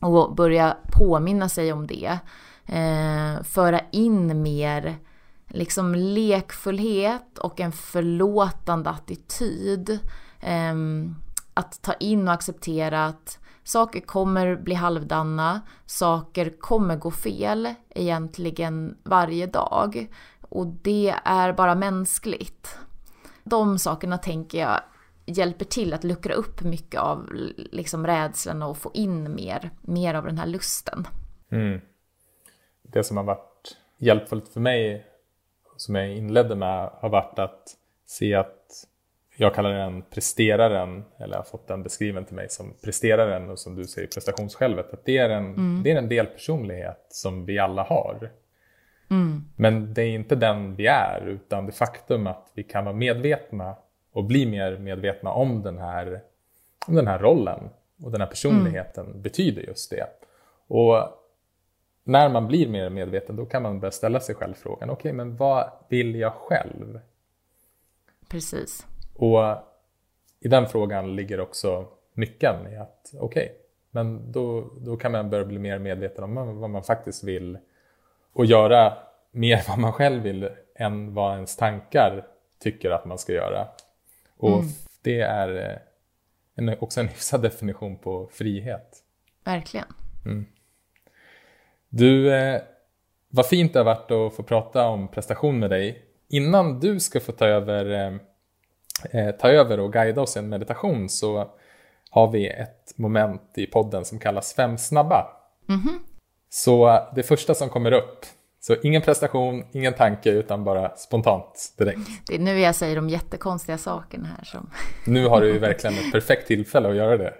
Och 0.00 0.34
börja 0.34 0.76
påminna 0.92 1.48
sig 1.48 1.72
om 1.72 1.86
det. 1.86 2.18
Eh, 2.66 3.42
föra 3.42 3.80
in 3.90 4.42
mer 4.42 4.98
liksom 5.48 5.94
lekfullhet 5.94 7.38
och 7.38 7.60
en 7.60 7.72
förlåtande 7.72 8.90
attityd. 8.90 9.98
Ehm, 10.40 11.14
att 11.54 11.82
ta 11.82 11.92
in 11.92 12.28
och 12.28 12.34
acceptera 12.34 13.06
att 13.06 13.38
saker 13.64 14.00
kommer 14.00 14.56
bli 14.56 14.74
halvdana, 14.74 15.60
saker 15.86 16.52
kommer 16.58 16.96
gå 16.96 17.10
fel 17.10 17.74
egentligen 17.88 18.96
varje 19.02 19.46
dag. 19.46 20.08
Och 20.40 20.66
det 20.66 21.14
är 21.24 21.52
bara 21.52 21.74
mänskligt. 21.74 22.78
De 23.44 23.78
sakerna 23.78 24.18
tänker 24.18 24.58
jag 24.58 24.80
hjälper 25.26 25.64
till 25.64 25.94
att 25.94 26.04
luckra 26.04 26.34
upp 26.34 26.62
mycket 26.62 27.00
av 27.00 27.28
liksom 27.56 28.06
rädslan 28.06 28.62
och 28.62 28.78
få 28.78 28.90
in 28.94 29.34
mer, 29.34 29.70
mer 29.80 30.14
av 30.14 30.24
den 30.24 30.38
här 30.38 30.46
lusten. 30.46 31.06
Mm. 31.50 31.80
Det 32.82 33.04
som 33.04 33.16
har 33.16 33.24
varit 33.24 33.76
hjälpfullt 33.98 34.48
för 34.48 34.60
mig 34.60 35.06
som 35.76 35.94
jag 35.94 36.08
inledde 36.08 36.54
med 36.54 36.90
har 36.92 37.08
varit 37.08 37.38
att 37.38 37.76
se 38.06 38.34
att 38.34 38.86
jag 39.36 39.54
kallar 39.54 39.72
den 39.72 40.02
presteraren, 40.02 41.04
eller 41.18 41.36
har 41.36 41.42
fått 41.42 41.68
den 41.68 41.82
beskriven 41.82 42.24
till 42.24 42.36
mig 42.36 42.48
som 42.48 42.74
presteraren 42.84 43.50
och 43.50 43.58
som 43.58 43.74
du 43.74 43.84
säger 43.84 44.08
prestationssjälvet. 44.08 44.92
Att 44.92 45.04
det 45.04 45.18
är 45.18 45.30
en, 45.30 45.44
mm. 45.44 45.80
det 45.84 45.90
är 45.90 45.96
en 45.96 46.08
del 46.08 46.26
personlighet 46.26 47.06
som 47.08 47.44
vi 47.44 47.58
alla 47.58 47.82
har. 47.82 48.30
Mm. 49.10 49.44
Men 49.56 49.94
det 49.94 50.02
är 50.02 50.08
inte 50.08 50.34
den 50.36 50.76
vi 50.76 50.86
är, 50.86 51.26
utan 51.26 51.66
det 51.66 51.72
faktum 51.72 52.26
att 52.26 52.52
vi 52.54 52.62
kan 52.62 52.84
vara 52.84 52.94
medvetna 52.94 53.76
och 54.12 54.24
bli 54.24 54.46
mer 54.46 54.78
medvetna 54.78 55.30
om 55.30 55.62
den 55.62 55.78
här, 55.78 56.20
om 56.86 56.94
den 56.94 57.06
här 57.06 57.18
rollen 57.18 57.68
och 58.02 58.10
den 58.10 58.20
här 58.20 58.28
personligheten 58.28 59.06
mm. 59.06 59.22
betyder 59.22 59.62
just 59.62 59.90
det. 59.90 60.06
Och 60.68 60.96
när 62.08 62.28
man 62.28 62.46
blir 62.46 62.68
mer 62.68 62.90
medveten 62.90 63.36
då 63.36 63.46
kan 63.46 63.62
man 63.62 63.80
börja 63.80 63.92
ställa 63.92 64.20
sig 64.20 64.34
själv 64.34 64.54
frågan, 64.54 64.90
okej 64.90 65.00
okay, 65.00 65.12
men 65.12 65.36
vad 65.36 65.70
vill 65.88 66.14
jag 66.14 66.32
själv? 66.32 67.00
Precis. 68.28 68.86
Och 69.14 69.40
i 70.40 70.48
den 70.48 70.66
frågan 70.68 71.16
ligger 71.16 71.40
också 71.40 71.86
nyckeln 72.12 72.66
i 72.72 72.76
att 72.76 73.14
okej, 73.14 73.44
okay, 73.44 73.48
men 73.90 74.32
då, 74.32 74.70
då 74.80 74.96
kan 74.96 75.12
man 75.12 75.30
börja 75.30 75.44
bli 75.44 75.58
mer 75.58 75.78
medveten 75.78 76.24
om 76.24 76.60
vad 76.60 76.70
man 76.70 76.82
faktiskt 76.82 77.24
vill 77.24 77.58
och 78.32 78.46
göra 78.46 78.98
mer 79.30 79.62
vad 79.68 79.78
man 79.78 79.92
själv 79.92 80.22
vill 80.22 80.48
än 80.74 81.14
vad 81.14 81.34
ens 81.34 81.56
tankar 81.56 82.26
tycker 82.58 82.90
att 82.90 83.04
man 83.04 83.18
ska 83.18 83.32
göra. 83.32 83.68
Och 84.36 84.58
Mm. 84.58 84.66
det 85.02 85.20
är 85.20 85.70
eh, 85.70 85.78
en, 86.54 86.78
också 86.78 87.00
en 87.00 87.08
hyfsad 87.08 87.42
definition 87.42 87.98
på 87.98 88.28
frihet. 88.32 89.02
Verkligen. 89.44 89.86
Du, 91.96 92.34
eh, 92.34 92.60
vad 93.28 93.46
fint 93.46 93.72
det 93.72 93.78
har 93.78 93.84
varit 93.84 94.10
att 94.10 94.36
få 94.36 94.42
prata 94.42 94.88
om 94.88 95.08
prestation 95.08 95.58
med 95.58 95.70
dig. 95.70 96.02
Innan 96.28 96.80
du 96.80 97.00
ska 97.00 97.20
få 97.20 97.32
ta 97.32 97.46
över, 97.46 97.90
eh, 97.90 98.14
eh, 99.20 99.34
ta 99.34 99.48
över 99.48 99.80
och 99.80 99.92
guida 99.92 100.20
oss 100.20 100.36
i 100.36 100.38
en 100.38 100.48
meditation 100.48 101.08
så 101.08 101.50
har 102.10 102.30
vi 102.30 102.48
ett 102.48 102.98
moment 102.98 103.52
i 103.56 103.66
podden 103.66 104.04
som 104.04 104.18
kallas 104.18 104.54
Fem 104.54 104.78
snabba. 104.78 105.26
Så 106.48 106.88
eh, 106.88 107.00
det 107.14 107.22
första 107.22 107.54
som 107.54 107.68
kommer 107.68 107.92
upp, 107.92 108.26
så 108.60 108.76
ingen 108.82 109.02
prestation, 109.02 109.64
ingen 109.72 109.92
tanke 109.92 110.30
utan 110.30 110.64
bara 110.64 110.96
spontant 110.96 111.74
direkt. 111.78 112.26
Det 112.26 112.34
är 112.34 112.38
nu 112.38 112.60
jag 112.60 112.74
säger 112.74 112.96
de 112.96 113.08
jättekonstiga 113.08 113.78
sakerna 113.78 114.26
här 114.38 114.44
som... 114.44 114.70
Nu 115.06 115.28
har 115.28 115.40
du 115.40 115.52
ju 115.52 115.58
verkligen 115.68 115.96
ett 115.98 116.12
perfekt 116.12 116.46
tillfälle 116.46 116.88
att 116.88 116.96
göra 116.96 117.16
det. 117.16 117.34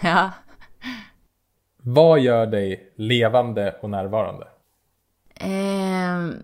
Ja. 0.00 0.30
Vad 1.82 2.20
gör 2.20 2.46
dig 2.46 2.92
levande 2.96 3.76
och 3.82 3.90
närvarande? 3.90 4.46
Ehm. 5.34 6.34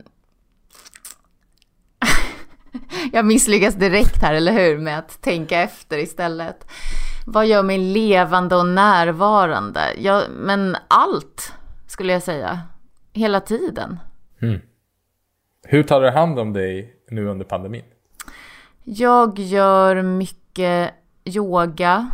Jag 3.12 3.24
misslyckas 3.24 3.74
direkt 3.74 4.22
här, 4.22 4.34
eller 4.34 4.52
hur? 4.52 4.78
Med 4.78 4.98
att 4.98 5.22
tänka 5.22 5.60
efter 5.60 5.98
istället. 5.98 6.66
Vad 7.26 7.46
gör 7.46 7.62
mig 7.62 7.78
levande 7.78 8.56
och 8.56 8.66
närvarande? 8.66 9.80
Ja, 9.98 10.22
men 10.30 10.76
allt, 10.88 11.52
skulle 11.86 12.12
jag 12.12 12.22
säga. 12.22 12.60
Hela 13.12 13.40
tiden. 13.40 13.98
Hur 15.66 15.82
tar 15.82 16.00
du 16.00 16.10
hand 16.10 16.38
om 16.38 16.52
dig 16.52 16.96
nu 17.10 17.26
under 17.28 17.44
pandemin? 17.44 17.84
Jag 18.82 19.38
gör 19.38 20.02
mycket 20.02 20.94
yoga 21.24 22.10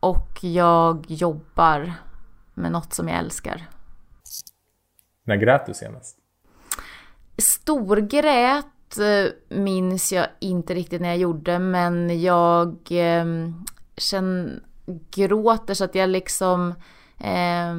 och 0.00 0.38
jag 0.40 1.04
jobbar 1.08 1.92
med 2.58 2.72
något 2.72 2.92
som 2.92 3.08
jag 3.08 3.18
älskar. 3.18 3.68
När 5.24 5.36
grät 5.36 5.66
du 5.66 5.74
senast? 5.74 6.18
Storgrät 7.38 8.98
eh, 8.98 9.56
minns 9.58 10.12
jag 10.12 10.26
inte 10.40 10.74
riktigt 10.74 11.00
när 11.00 11.08
jag 11.08 11.18
gjorde, 11.18 11.58
men 11.58 12.22
jag 12.22 12.68
eh, 12.90 13.24
känn, 13.96 14.60
gråter 15.10 15.74
så 15.74 15.84
att 15.84 15.94
jag 15.94 16.08
liksom 16.08 16.74
eh, 17.18 17.74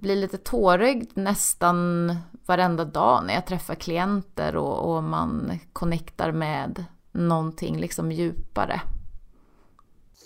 blir 0.00 0.16
lite 0.16 0.38
tårögd 0.38 1.10
nästan 1.14 2.16
varenda 2.46 2.84
dag 2.84 3.24
när 3.26 3.34
jag 3.34 3.46
träffar 3.46 3.74
klienter 3.74 4.56
och, 4.56 4.96
och 4.96 5.02
man 5.02 5.58
connectar 5.72 6.32
med 6.32 6.84
någonting 7.12 7.78
liksom 7.78 8.12
djupare. 8.12 8.80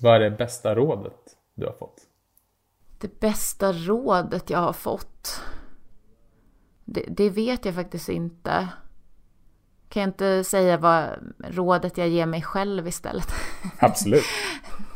Vad 0.00 0.14
är 0.14 0.20
det 0.20 0.30
bästa 0.30 0.74
rådet 0.74 1.36
du 1.54 1.66
har 1.66 1.72
fått? 1.72 2.05
Det 2.98 3.20
bästa 3.20 3.72
rådet 3.72 4.50
jag 4.50 4.58
har 4.58 4.72
fått? 4.72 5.40
Det, 6.84 7.04
det 7.08 7.30
vet 7.30 7.64
jag 7.64 7.74
faktiskt 7.74 8.08
inte. 8.08 8.68
Kan 9.88 10.00
jag 10.00 10.08
inte 10.08 10.44
säga 10.44 10.76
vad 10.76 11.08
rådet 11.38 11.98
jag 11.98 12.08
ger 12.08 12.26
mig 12.26 12.42
själv 12.42 12.88
istället? 12.88 13.28
Absolut. 13.78 14.24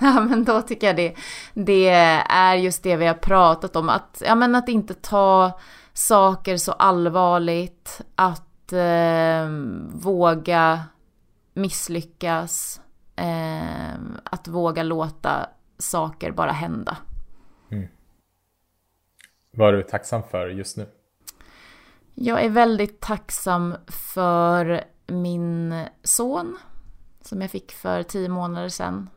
Ja, 0.00 0.20
men 0.20 0.44
då 0.44 0.62
tycker 0.62 0.86
jag 0.86 0.96
det, 0.96 1.14
det 1.54 1.88
är 2.28 2.54
just 2.54 2.82
det 2.82 2.96
vi 2.96 3.06
har 3.06 3.14
pratat 3.14 3.76
om. 3.76 3.88
Att, 3.88 4.22
ja, 4.26 4.34
men 4.34 4.54
att 4.54 4.68
inte 4.68 4.94
ta 4.94 5.58
saker 5.92 6.56
så 6.56 6.72
allvarligt. 6.72 8.00
Att 8.14 8.72
eh, 8.72 9.48
våga 9.92 10.80
misslyckas. 11.54 12.80
Eh, 13.16 13.94
att 14.24 14.48
våga 14.48 14.82
låta 14.82 15.46
saker 15.78 16.32
bara 16.32 16.52
hända. 16.52 16.96
Vad 19.50 19.68
är 19.68 19.72
du 19.72 19.82
tacksam 19.82 20.22
för 20.22 20.48
just 20.48 20.76
nu? 20.76 20.86
Jag 22.14 22.44
är 22.44 22.48
väldigt 22.48 23.00
tacksam 23.00 23.76
för 24.14 24.84
min 25.06 25.84
son 26.02 26.58
som 27.20 27.40
jag 27.40 27.50
fick 27.50 27.72
för 27.72 28.02
tio 28.02 28.28
månader 28.28 28.68
sedan. 28.68 29.10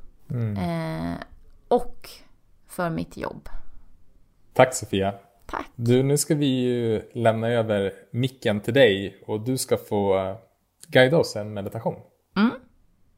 Eh, 0.57 1.13
och 1.67 2.09
för 2.67 2.89
mitt 2.89 3.17
jobb. 3.17 3.49
Tack 4.53 4.75
Sofia. 4.75 5.13
Tack. 5.45 5.69
Du, 5.75 6.03
nu 6.03 6.17
ska 6.17 6.35
vi 6.35 6.45
ju 6.45 7.01
lämna 7.13 7.47
över 7.47 7.93
micken 8.11 8.59
till 8.59 8.73
dig 8.73 9.23
och 9.25 9.41
du 9.41 9.57
ska 9.57 9.77
få 9.77 10.17
eh, 10.17 10.35
guida 10.87 11.17
oss 11.17 11.35
en 11.35 11.53
meditation. 11.53 11.95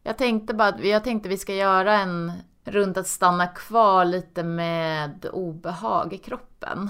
Jag 0.08 0.18
tänkte 0.18 0.54
bara 0.54 0.80
jag 0.80 1.04
tänkte 1.04 1.30
vi 1.30 1.38
ska 1.38 1.54
göra 1.54 2.00
en 2.00 2.32
runt 2.66 2.98
att 2.98 3.08
stanna 3.08 3.48
kvar 3.48 4.06
lite 4.06 4.44
med 4.44 5.26
obehag 5.34 6.14
i 6.14 6.18
kroppen. 6.18 6.90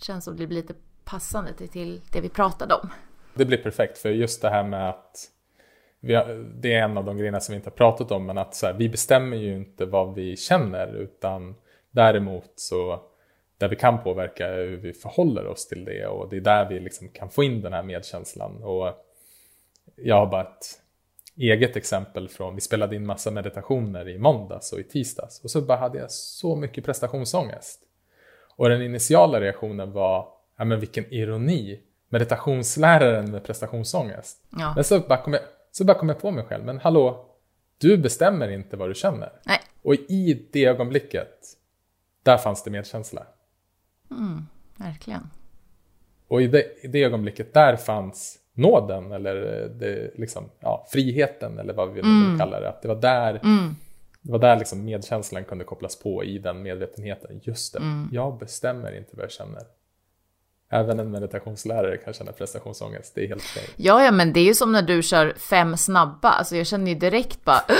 Känns 0.00 0.24
som 0.24 0.36
det 0.36 0.46
blir 0.46 0.56
lite 0.56 0.74
passande 1.04 1.52
till, 1.52 2.00
det 2.12 2.20
vi 2.20 2.28
pratade 2.28 2.74
om. 2.74 2.88
Det 3.34 3.44
blir 3.44 3.58
perfekt 3.58 3.98
för 3.98 4.10
just 4.10 4.42
det 4.42 4.50
här 4.50 4.64
med 4.64 4.88
att 4.88 5.28
vi 6.00 6.14
har, 6.14 6.24
det 6.60 6.74
är 6.74 6.82
en 6.82 6.98
av 6.98 7.04
de 7.04 7.18
grejerna 7.18 7.40
som 7.40 7.52
vi 7.52 7.56
inte 7.56 7.70
har 7.70 7.76
pratat 7.76 8.10
om 8.10 8.26
men 8.26 8.38
att 8.38 8.54
så 8.54 8.66
här, 8.66 8.74
vi 8.74 8.88
bestämmer 8.88 9.36
ju 9.36 9.56
inte 9.56 9.86
vad 9.86 10.14
vi 10.14 10.36
känner 10.36 10.94
utan 10.94 11.54
däremot 11.90 12.52
så 12.56 13.00
där 13.58 13.68
vi 13.68 13.76
kan 13.76 14.02
påverka 14.02 14.48
är 14.48 14.66
hur 14.68 14.76
vi 14.76 14.92
förhåller 14.92 15.46
oss 15.46 15.68
till 15.68 15.84
det 15.84 16.06
och 16.06 16.28
det 16.28 16.36
är 16.36 16.40
där 16.40 16.68
vi 16.68 16.80
liksom 16.80 17.08
kan 17.08 17.30
få 17.30 17.42
in 17.42 17.62
den 17.62 17.72
här 17.72 17.82
medkänslan 17.82 18.62
och 18.62 18.88
jag 19.96 20.16
har 20.16 20.26
bara 20.26 20.42
ett 20.42 20.81
eget 21.36 21.76
exempel 21.76 22.28
från, 22.28 22.54
vi 22.54 22.60
spelade 22.60 22.96
in 22.96 23.06
massa 23.06 23.30
meditationer 23.30 24.08
i 24.08 24.18
måndags 24.18 24.72
och 24.72 24.80
i 24.80 24.84
tisdags 24.84 25.40
och 25.44 25.50
så 25.50 25.60
bara 25.60 25.78
hade 25.78 25.98
jag 25.98 26.10
så 26.10 26.56
mycket 26.56 26.84
prestationsångest. 26.84 27.80
Och 28.56 28.68
den 28.68 28.82
initiala 28.82 29.40
reaktionen 29.40 29.92
var, 29.92 30.28
ja 30.58 30.64
men 30.64 30.80
vilken 30.80 31.12
ironi, 31.14 31.80
meditationsläraren 32.08 33.30
med 33.30 33.44
prestationsångest. 33.44 34.38
Ja. 34.50 34.72
Men 34.74 34.84
så 34.84 35.00
bara, 35.00 35.22
kom 35.22 35.32
jag, 35.32 35.42
så 35.70 35.84
bara 35.84 35.98
kom 35.98 36.08
jag 36.08 36.18
på 36.20 36.30
mig 36.30 36.44
själv, 36.44 36.64
men 36.64 36.78
hallå, 36.78 37.26
du 37.78 37.96
bestämmer 37.96 38.48
inte 38.48 38.76
vad 38.76 38.90
du 38.90 38.94
känner. 38.94 39.32
Nej, 39.44 39.58
Och 39.82 39.94
i 39.94 40.46
det 40.52 40.64
ögonblicket, 40.64 41.38
där 42.22 42.36
fanns 42.38 42.62
det 42.64 42.70
medkänsla. 42.70 43.26
verkligen. 44.76 45.30
Och 46.28 46.42
i 46.42 46.46
det, 46.46 46.84
i 46.84 46.88
det 46.88 47.04
ögonblicket, 47.04 47.54
där 47.54 47.76
fanns 47.76 48.38
nåden 48.54 49.12
eller 49.12 49.34
det, 49.78 50.10
liksom, 50.14 50.50
ja, 50.60 50.86
friheten 50.90 51.58
eller 51.58 51.74
vad 51.74 51.92
vi 51.92 52.02
nu 52.02 52.38
kallar 52.38 52.60
det. 52.60 52.68
Att 52.68 52.82
det 52.82 52.88
var 52.88 53.00
där, 53.00 53.40
det 54.22 54.32
var 54.32 54.38
där 54.38 54.56
liksom 54.56 54.84
medkänslan 54.84 55.44
kunde 55.44 55.64
kopplas 55.64 55.96
på 55.96 56.24
i 56.24 56.38
den 56.38 56.62
medvetenheten. 56.62 57.40
Just 57.42 57.72
det, 57.72 57.80
jag 58.12 58.38
bestämmer 58.38 58.96
inte 58.96 59.10
vad 59.12 59.24
jag 59.24 59.30
känner. 59.30 59.62
Även 60.74 61.00
en 61.00 61.10
meditationslärare 61.10 61.96
kan 61.96 62.12
känna 62.12 62.32
prestationsångest, 62.32 63.14
det 63.14 63.24
är 63.24 63.28
helt 63.28 63.44
okej. 63.52 63.68
Ja, 63.76 64.04
ja, 64.04 64.10
men 64.10 64.32
det 64.32 64.40
är 64.40 64.44
ju 64.44 64.54
som 64.54 64.72
när 64.72 64.82
du 64.82 65.02
kör 65.02 65.34
fem 65.38 65.76
snabba. 65.76 66.28
Alltså 66.28 66.56
jag 66.56 66.66
känner 66.66 66.92
ju 66.92 66.98
direkt 66.98 67.44
bara... 67.44 67.62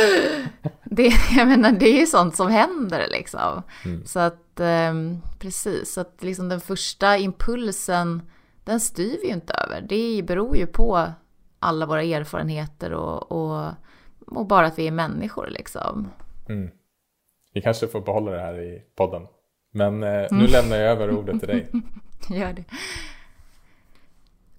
Det, 0.95 1.13
jag 1.37 1.49
menar, 1.49 1.73
det 1.73 1.87
är 1.87 2.01
ju 2.01 2.07
sånt 2.07 2.37
som 2.37 2.51
händer 2.51 3.09
liksom. 3.11 3.63
Så 4.05 4.19
att, 4.19 4.61
ehm, 4.61 5.21
precis. 5.39 5.93
Så 5.93 6.01
att 6.01 6.17
liksom 6.21 6.49
den 6.49 6.61
första 6.61 7.17
impulsen, 7.17 8.23
den 8.65 8.81
styr 8.81 9.19
vi 9.23 9.27
ju 9.29 9.35
inte 9.35 9.55
över. 9.55 9.81
Det 9.81 10.23
beror 10.23 10.57
ju 10.57 10.67
på 10.67 11.13
alla 11.59 11.87
våra 11.87 12.03
erfarenheter 12.03 12.93
och, 12.93 13.33
och, 13.33 13.71
och 14.27 14.47
bara 14.47 14.67
att 14.67 14.79
vi 14.79 14.87
är 14.87 14.93
människor 14.93 15.47
liksom. 15.51 16.09
Vi 17.53 17.63
kanske 17.63 17.87
får 17.87 18.01
behålla 18.01 18.31
det 18.31 18.41
här 18.41 18.61
i 18.61 18.83
podden. 18.97 19.23
Men 19.73 20.03
eh, 20.03 20.27
nu 20.31 20.47
lämnar 20.47 20.77
jag 20.77 20.91
över 20.91 21.11
ordet 21.11 21.41
till 21.41 21.49
dig. 21.49 21.69
Gör 22.29 22.53
det. 22.53 22.65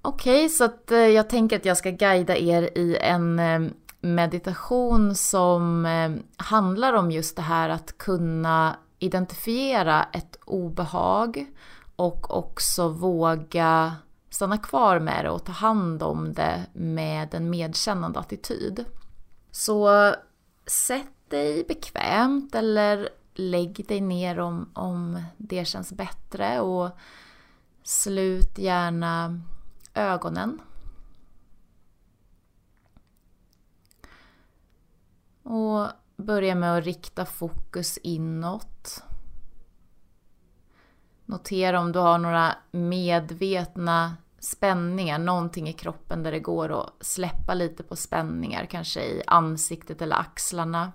Okej, 0.02 0.50
så 0.50 0.64
att 0.64 0.92
eh, 0.92 0.98
jag 0.98 1.30
tänker 1.30 1.56
att 1.56 1.66
jag 1.66 1.78
ska 1.78 1.92
guida 1.92 2.38
er 2.38 2.78
i 2.78 2.98
en 3.02 3.40
eh, 3.40 3.62
meditation 4.02 5.16
som 5.16 5.86
eh, 5.86 6.12
handlar 6.38 6.94
om 6.94 7.12
just 7.12 7.36
det 7.36 7.42
här 7.42 7.70
att 7.70 7.98
kunna 7.98 8.76
identifiera 9.00 10.04
ett 10.14 10.38
obehag 10.46 11.46
och 12.04 12.38
också 12.38 12.90
våga 12.90 13.96
stanna 14.30 14.58
kvar 14.58 15.00
med 15.00 15.26
det 15.26 15.30
och 15.30 15.46
ta 15.46 15.52
hand 15.52 16.04
om 16.04 16.34
det 16.34 16.66
med 16.74 17.34
en 17.34 17.50
medkännande 17.50 18.20
attityd. 18.20 18.86
Så 19.52 20.14
sätt 20.66 21.30
dig 21.30 21.64
bekvämt 21.68 22.56
eller 22.56 23.10
lägg 23.34 23.86
dig 23.88 24.02
ner 24.02 24.40
om, 24.40 24.70
om 24.74 25.24
det 25.38 25.66
känns 25.66 25.94
bättre 25.94 26.60
och 26.60 26.90
slut 27.84 28.58
gärna 28.58 29.42
ögonen. 29.94 30.62
Och 35.44 35.88
börja 36.16 36.56
med 36.56 36.78
att 36.78 36.86
rikta 36.86 37.26
fokus 37.26 37.98
inåt. 37.98 39.04
Notera 41.26 41.80
om 41.80 41.92
du 41.92 42.00
har 42.00 42.18
några 42.18 42.56
medvetna 42.72 44.18
spänningar, 44.40 45.20
någonting 45.20 45.70
i 45.70 45.74
kroppen 45.74 46.24
där 46.24 46.32
det 46.32 46.40
går 46.40 46.82
att 46.82 47.06
släppa 47.06 47.54
lite 47.54 47.84
på 47.84 47.96
spänningar, 47.96 48.66
kanske 48.66 49.02
i 49.02 49.24
ansiktet 49.28 50.02
eller 50.02 50.16
axlarna. 50.16 50.92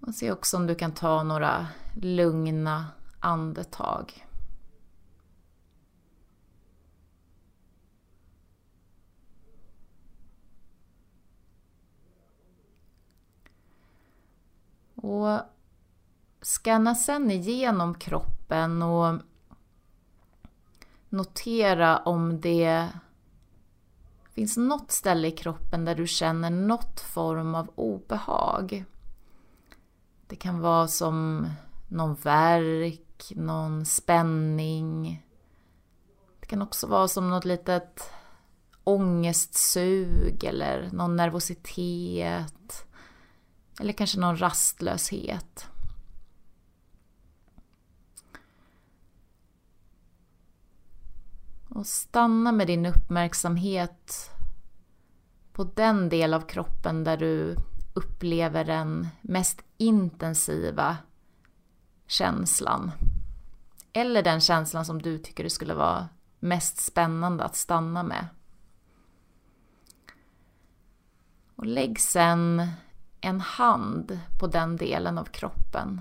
Och 0.00 0.14
se 0.14 0.32
också 0.32 0.56
om 0.56 0.66
du 0.66 0.74
kan 0.74 0.92
ta 0.92 1.22
några 1.22 1.66
lugna 1.94 2.86
andetag. 3.20 4.26
Och 14.94 15.40
scanna 16.42 16.94
sen 16.94 17.30
igenom 17.30 17.94
kroppen 17.94 18.82
och 18.82 19.20
notera 21.08 21.98
om 21.98 22.40
det 22.40 22.88
finns 24.32 24.56
något 24.56 24.90
ställe 24.90 25.28
i 25.28 25.30
kroppen 25.30 25.84
där 25.84 25.94
du 25.94 26.06
känner 26.06 26.50
något 26.50 27.00
form 27.00 27.54
av 27.54 27.70
obehag. 27.74 28.84
Det 30.26 30.36
kan 30.36 30.60
vara 30.60 30.88
som 30.88 31.48
någon 31.88 32.14
värk, 32.14 33.32
någon 33.36 33.86
spänning. 33.86 35.22
Det 36.40 36.46
kan 36.46 36.62
också 36.62 36.86
vara 36.86 37.08
som 37.08 37.30
något 37.30 37.44
litet 37.44 38.12
ångestsug 38.84 40.44
eller 40.44 40.90
någon 40.92 41.16
nervositet. 41.16 42.86
Eller 43.80 43.92
kanske 43.92 44.20
någon 44.20 44.40
rastlöshet. 44.40 45.69
Och 51.70 51.86
stanna 51.86 52.52
med 52.52 52.66
din 52.66 52.86
uppmärksamhet 52.86 54.30
på 55.52 55.64
den 55.64 56.08
del 56.08 56.34
av 56.34 56.40
kroppen 56.40 57.04
där 57.04 57.16
du 57.16 57.56
upplever 57.94 58.64
den 58.64 59.08
mest 59.20 59.62
intensiva 59.76 60.96
känslan. 62.06 62.92
Eller 63.92 64.22
den 64.22 64.40
känslan 64.40 64.84
som 64.84 65.02
du 65.02 65.18
tycker 65.18 65.44
det 65.44 65.50
skulle 65.50 65.74
vara 65.74 66.08
mest 66.38 66.80
spännande 66.80 67.44
att 67.44 67.56
stanna 67.56 68.02
med. 68.02 68.26
Och 71.56 71.66
lägg 71.66 72.00
sen 72.00 72.66
en 73.20 73.40
hand 73.40 74.20
på 74.40 74.46
den 74.46 74.76
delen 74.76 75.18
av 75.18 75.24
kroppen. 75.24 76.00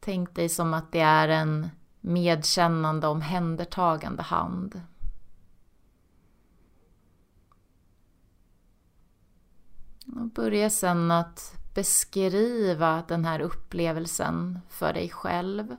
Tänk 0.00 0.34
dig 0.34 0.48
som 0.48 0.74
att 0.74 0.92
det 0.92 1.00
är 1.00 1.28
en 1.28 1.70
medkännande, 2.00 3.06
omhändertagande 3.06 4.22
hand. 4.22 4.80
Och 10.06 10.28
börja 10.28 10.70
sen 10.70 11.10
att 11.10 11.56
beskriva 11.74 13.04
den 13.08 13.24
här 13.24 13.40
upplevelsen 13.40 14.58
för 14.68 14.92
dig 14.92 15.08
själv 15.08 15.76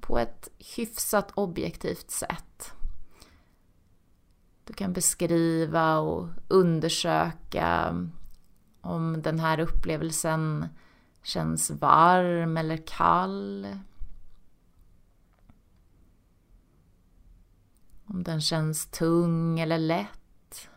på 0.00 0.18
ett 0.18 0.48
hyfsat 0.76 1.30
objektivt 1.34 2.10
sätt. 2.10 2.72
Du 4.64 4.72
kan 4.72 4.92
beskriva 4.92 5.98
och 5.98 6.28
undersöka 6.48 7.96
om 8.80 9.22
den 9.22 9.40
här 9.40 9.60
upplevelsen 9.60 10.68
känns 11.22 11.70
varm 11.70 12.56
eller 12.56 12.76
kall. 12.86 13.78
Om 18.06 18.22
den 18.22 18.40
känns 18.40 18.86
tung 18.86 19.60
eller 19.60 19.78
lätt. 19.78 20.68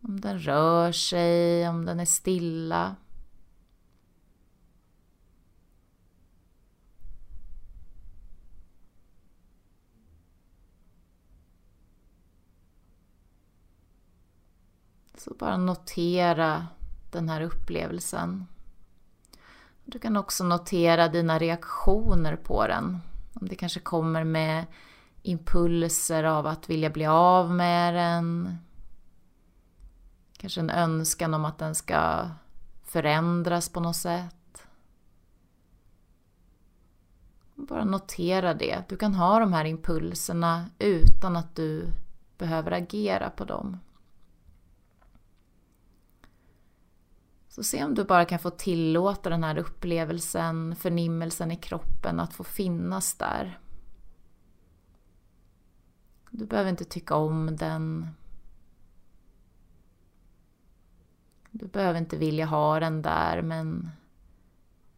Om 0.00 0.20
den 0.20 0.38
rör 0.38 0.92
sig, 0.92 1.68
om 1.68 1.84
den 1.84 2.00
är 2.00 2.04
stilla. 2.04 2.96
Så 15.16 15.34
bara 15.34 15.56
notera 15.56 16.66
den 17.12 17.28
här 17.28 17.40
upplevelsen. 17.40 18.46
Du 19.84 19.98
kan 19.98 20.16
också 20.16 20.44
notera 20.44 21.08
dina 21.08 21.38
reaktioner 21.38 22.36
på 22.36 22.66
den. 22.66 22.98
Om 23.34 23.48
det 23.48 23.54
kanske 23.54 23.80
kommer 23.80 24.24
med 24.24 24.66
impulser 25.22 26.24
av 26.24 26.46
att 26.46 26.70
vilja 26.70 26.90
bli 26.90 27.06
av 27.06 27.50
med 27.50 27.94
den. 27.94 28.58
Kanske 30.36 30.60
en 30.60 30.70
önskan 30.70 31.34
om 31.34 31.44
att 31.44 31.58
den 31.58 31.74
ska 31.74 32.28
förändras 32.84 33.68
på 33.68 33.80
något 33.80 33.96
sätt. 33.96 34.66
Bara 37.54 37.84
notera 37.84 38.54
det. 38.54 38.84
Du 38.88 38.96
kan 38.96 39.14
ha 39.14 39.38
de 39.38 39.52
här 39.52 39.64
impulserna 39.64 40.66
utan 40.78 41.36
att 41.36 41.56
du 41.56 41.92
behöver 42.38 42.72
agera 42.72 43.30
på 43.30 43.44
dem. 43.44 43.78
Så 47.54 47.62
se 47.62 47.84
om 47.84 47.94
du 47.94 48.04
bara 48.04 48.24
kan 48.24 48.38
få 48.38 48.50
tillåta 48.50 49.30
den 49.30 49.44
här 49.44 49.58
upplevelsen, 49.58 50.76
förnimmelsen 50.76 51.50
i 51.50 51.56
kroppen 51.56 52.20
att 52.20 52.34
få 52.34 52.44
finnas 52.44 53.14
där. 53.14 53.58
Du 56.30 56.46
behöver 56.46 56.70
inte 56.70 56.84
tycka 56.84 57.14
om 57.14 57.56
den. 57.56 58.08
Du 61.50 61.66
behöver 61.66 61.98
inte 61.98 62.16
vilja 62.16 62.46
ha 62.46 62.80
den 62.80 63.02
där 63.02 63.42
men 63.42 63.90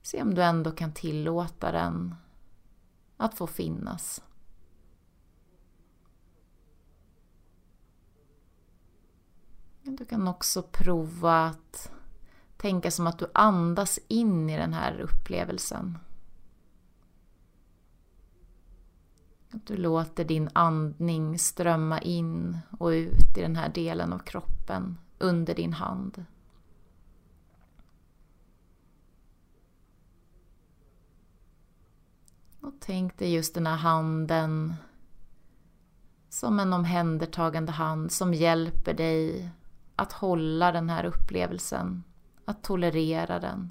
se 0.03 0.23
om 0.23 0.35
du 0.35 0.43
ändå 0.43 0.70
kan 0.70 0.93
tillåta 0.93 1.73
den 1.73 2.15
att 3.16 3.35
få 3.35 3.47
finnas. 3.47 4.23
Du 9.83 10.05
kan 10.05 10.28
också 10.28 10.62
prova 10.62 11.47
att 11.47 11.91
tänka 12.66 12.90
som 12.90 13.06
att 13.06 13.18
du 13.18 13.26
andas 13.34 13.98
in 14.09 14.51
i 14.51 14.56
den 14.56 14.72
här 14.72 15.01
upplevelsen. 15.01 15.98
Att 19.51 19.66
du 19.66 19.76
låter 19.76 20.24
din 20.24 20.51
andning 20.52 21.38
strömma 21.38 22.01
in 22.01 22.59
och 22.78 22.88
ut 22.88 23.38
i 23.38 23.40
den 23.40 23.56
här 23.56 23.68
delen 23.68 24.12
av 24.12 24.18
kroppen 24.18 24.98
under 25.18 25.55
din 25.55 25.72
hand. 25.72 26.24
Och 32.60 32.74
tänk 32.80 33.18
dig 33.18 33.34
just 33.34 33.55
den 33.55 33.66
här 33.66 33.76
handen 33.76 34.74
som 36.28 36.60
en 36.60 36.72
omhändertagande 36.72 37.72
hand 37.72 38.12
som 38.12 38.34
hjälper 38.34 38.94
dig 38.94 39.51
att 39.97 40.12
hålla 40.12 40.72
den 40.72 40.90
här 40.90 41.05
upplevelsen 41.05 42.02
att 42.47 42.62
tolerera 42.62 43.40
den. 43.40 43.70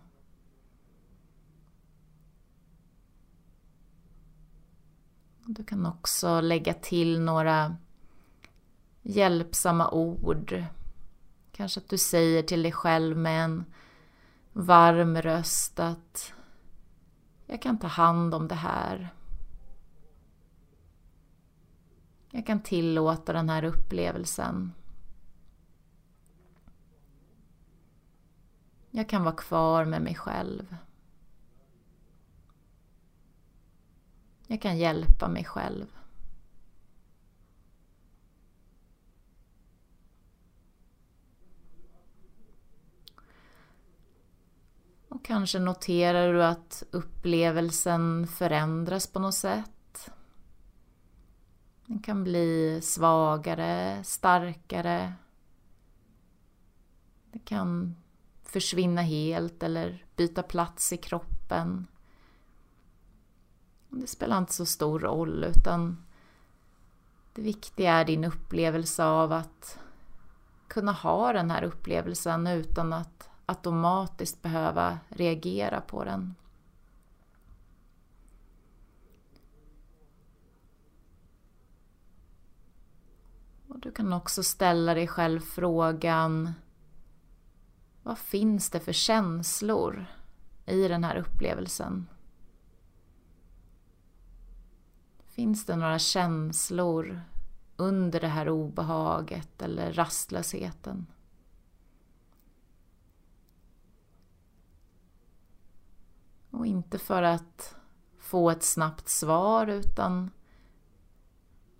Du 5.46 5.64
kan 5.64 5.86
också 5.86 6.42
lägga 6.42 6.74
till 6.74 7.22
några 7.22 7.76
hjälpsamma 9.02 9.90
ord. 9.90 10.64
Kanske 11.52 11.80
att 11.80 11.90
du 11.90 11.98
säger 11.98 12.44
till 12.44 12.64
dig 12.64 12.72
själv 12.72 13.18
med 13.18 13.46
en 13.46 13.66
varm 14.54 15.22
röst 15.22 15.80
att 15.80 16.34
jag 17.46 17.62
kan 17.62 17.80
ta 17.80 17.88
hand 17.88 18.34
om 18.34 18.48
det 18.48 18.56
här. 18.56 19.10
Jag 22.32 22.46
kan 22.46 22.62
tillåta 22.62 23.34
den 23.34 23.50
här 23.50 23.64
upplevelsen. 23.64 24.72
Jag 28.96 29.10
kan 29.10 29.24
vara 29.24 29.36
kvar 29.36 29.86
med 29.86 30.02
mig 30.02 30.16
själv. 30.16 30.76
Jag 34.48 34.62
kan 34.62 34.78
hjälpa 34.78 35.28
mig 35.28 35.44
själv. 35.44 35.86
Och 45.10 45.26
kanske 45.26 45.60
noterar 45.60 46.34
du 46.34 46.44
att 46.44 46.84
upplevelsen 46.92 48.28
förändras 48.28 49.08
på 49.08 49.20
något 49.20 49.36
sätt. 49.36 50.12
Den 51.86 52.00
kan 52.00 52.24
bli 52.24 52.80
svagare, 52.82 54.04
starkare. 54.04 55.14
Det 57.32 57.40
kan 57.40 57.96
försvinna 58.56 59.02
helt 59.02 59.64
eller 59.64 60.06
byta 60.16 60.44
plats 60.44 60.94
i 60.94 60.98
kroppen. 60.98 61.88
Det 63.90 64.08
spelar 64.08 64.38
inte 64.38 64.54
så 64.54 64.66
stor 64.66 65.00
roll 65.00 65.44
utan 65.44 66.06
det 67.34 67.42
viktiga 67.42 67.94
är 67.94 68.06
din 68.06 68.24
upplevelse 68.24 69.04
av 69.04 69.32
att 69.32 69.80
kunna 70.68 70.92
ha 70.92 71.34
den 71.34 71.52
här 71.52 71.64
upplevelsen 71.64 72.48
utan 72.48 72.94
att 72.94 73.30
automatiskt 73.46 74.42
behöva 74.42 75.00
reagera 75.10 75.82
på 75.82 76.04
den. 76.04 76.36
Och 83.68 83.80
du 83.80 83.92
kan 83.92 84.14
också 84.14 84.44
ställa 84.44 84.94
dig 84.94 85.08
själv 85.08 85.40
frågan 85.40 86.54
vad 88.06 88.18
finns 88.18 88.70
det 88.70 88.80
för 88.80 88.94
känslor 88.94 90.06
i 90.66 90.88
den 90.88 91.04
här 91.04 91.16
upplevelsen? 91.16 92.08
Finns 95.26 95.66
det 95.66 95.76
några 95.76 96.00
känslor 96.00 97.22
under 97.76 98.20
det 98.22 98.28
här 98.28 98.50
obehaget 98.50 99.62
eller 99.62 99.94
rastlösheten? 99.94 101.08
Och 106.50 106.66
inte 106.66 107.00
för 107.00 107.24
att 107.24 107.76
få 108.20 108.50
ett 108.50 108.64
snabbt 108.64 109.10
svar 109.10 109.68
utan 109.68 110.32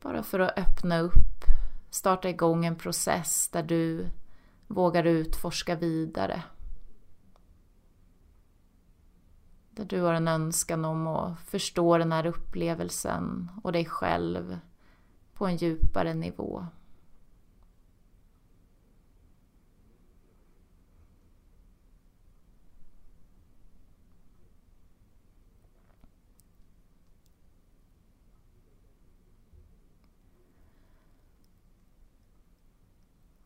bara 0.02 0.24
för 0.24 0.40
att 0.40 0.60
öppna 0.60 1.00
upp, 1.00 1.44
starta 1.90 2.30
igång 2.30 2.66
en 2.66 2.76
process 2.76 3.50
där 3.50 3.64
du 3.64 4.10
vågar 4.68 5.04
utforska 5.04 5.76
vidare. 5.76 6.44
Där 9.70 9.86
du 9.86 10.02
har 10.02 10.14
en 10.14 10.28
önskan 10.28 10.86
om 10.86 11.08
att 11.08 11.40
förstå 11.40 11.98
den 11.98 12.12
här 12.12 12.26
upplevelsen 12.26 13.52
och 13.64 13.72
dig 13.72 13.86
själv 13.86 14.60
på 15.34 15.48
en 15.48 15.58
djupare 15.58 16.14
nivå. 16.14 16.66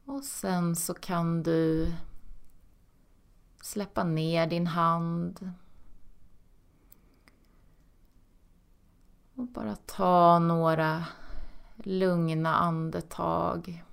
Och 0.09 0.23
sen 0.23 0.75
så 0.75 0.93
kan 0.93 1.43
du 1.43 1.93
släppa 3.61 4.03
ner 4.03 4.47
din 4.47 4.67
hand. 4.67 5.51
Och 9.35 9.47
bara 9.47 9.75
ta 9.75 10.39
några 10.39 11.05
lugna 11.75 12.55
andetag. 12.55 13.83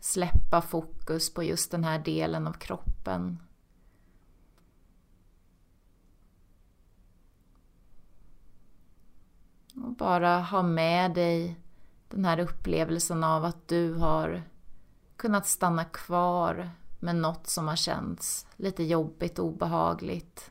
Släppa 0.00 0.62
fokus 0.62 1.34
på 1.34 1.42
just 1.42 1.70
den 1.70 1.84
här 1.84 1.98
delen 1.98 2.46
av 2.46 2.52
kroppen. 2.52 3.38
Och 9.74 9.92
bara 9.92 10.40
ha 10.40 10.62
med 10.62 11.14
dig 11.14 11.60
den 12.08 12.24
här 12.24 12.38
upplevelsen 12.38 13.24
av 13.24 13.44
att 13.44 13.68
du 13.68 13.94
har 13.94 14.51
kunnat 15.22 15.46
stanna 15.46 15.84
kvar 15.84 16.70
med 17.00 17.16
något 17.16 17.46
som 17.46 17.68
har 17.68 17.76
känts 17.76 18.46
lite 18.56 18.82
jobbigt 18.82 19.38
och 19.38 19.46
obehagligt. 19.46 20.50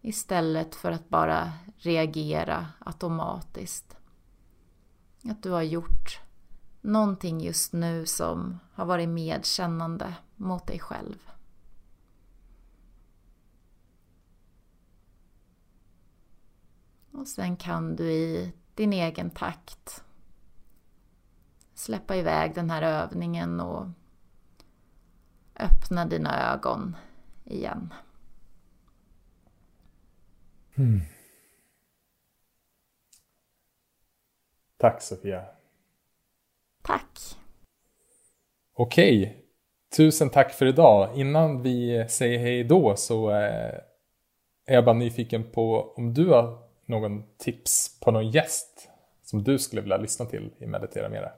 Istället 0.00 0.74
för 0.74 0.92
att 0.92 1.08
bara 1.08 1.52
reagera 1.76 2.66
automatiskt. 2.78 3.96
Att 5.24 5.42
du 5.42 5.50
har 5.50 5.62
gjort 5.62 6.20
någonting 6.80 7.40
just 7.40 7.72
nu 7.72 8.06
som 8.06 8.58
har 8.72 8.84
varit 8.84 9.08
medkännande 9.08 10.14
mot 10.36 10.66
dig 10.66 10.78
själv. 10.78 11.30
Och 17.12 17.28
sen 17.28 17.56
kan 17.56 17.96
du 17.96 18.12
i 18.12 18.52
din 18.74 18.92
egen 18.92 19.30
takt 19.30 20.04
släppa 21.78 22.16
iväg 22.16 22.54
den 22.54 22.70
här 22.70 22.82
övningen 22.82 23.60
och 23.60 23.86
öppna 25.60 26.06
dina 26.06 26.52
ögon 26.54 26.96
igen. 27.44 27.94
Mm. 30.74 31.00
Tack 34.76 35.02
Sofia. 35.02 35.44
Tack. 36.82 37.18
Okej, 38.74 39.44
tusen 39.96 40.30
tack 40.30 40.52
för 40.52 40.66
idag. 40.66 41.18
Innan 41.18 41.62
vi 41.62 42.06
säger 42.08 42.38
hej 42.38 42.64
då 42.64 42.96
så 42.96 43.30
eh, 43.30 43.80
är 44.66 44.74
jag 44.74 44.84
bara 44.84 44.96
nyfiken 44.96 45.50
på 45.50 45.92
om 45.96 46.14
du 46.14 46.28
har 46.28 46.58
någon 46.86 47.36
tips 47.36 48.00
på 48.00 48.10
någon 48.10 48.30
gäst 48.30 48.88
som 49.22 49.44
du 49.44 49.58
skulle 49.58 49.82
vilja 49.82 49.96
lyssna 49.96 50.26
till 50.26 50.54
i 50.58 50.66
Meditera 50.66 51.08
Mera. 51.08 51.32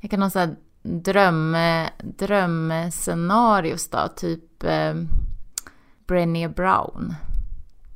Jag 0.00 0.10
kan 0.10 0.22
ha 0.22 0.30
så 0.30 0.38
här 0.38 0.56
dröm, 0.82 1.56
drömscenarios 2.02 3.88
då, 3.88 4.08
typ 4.16 4.64
eh, 4.64 4.94
Brené 6.06 6.48
Brown. 6.48 7.14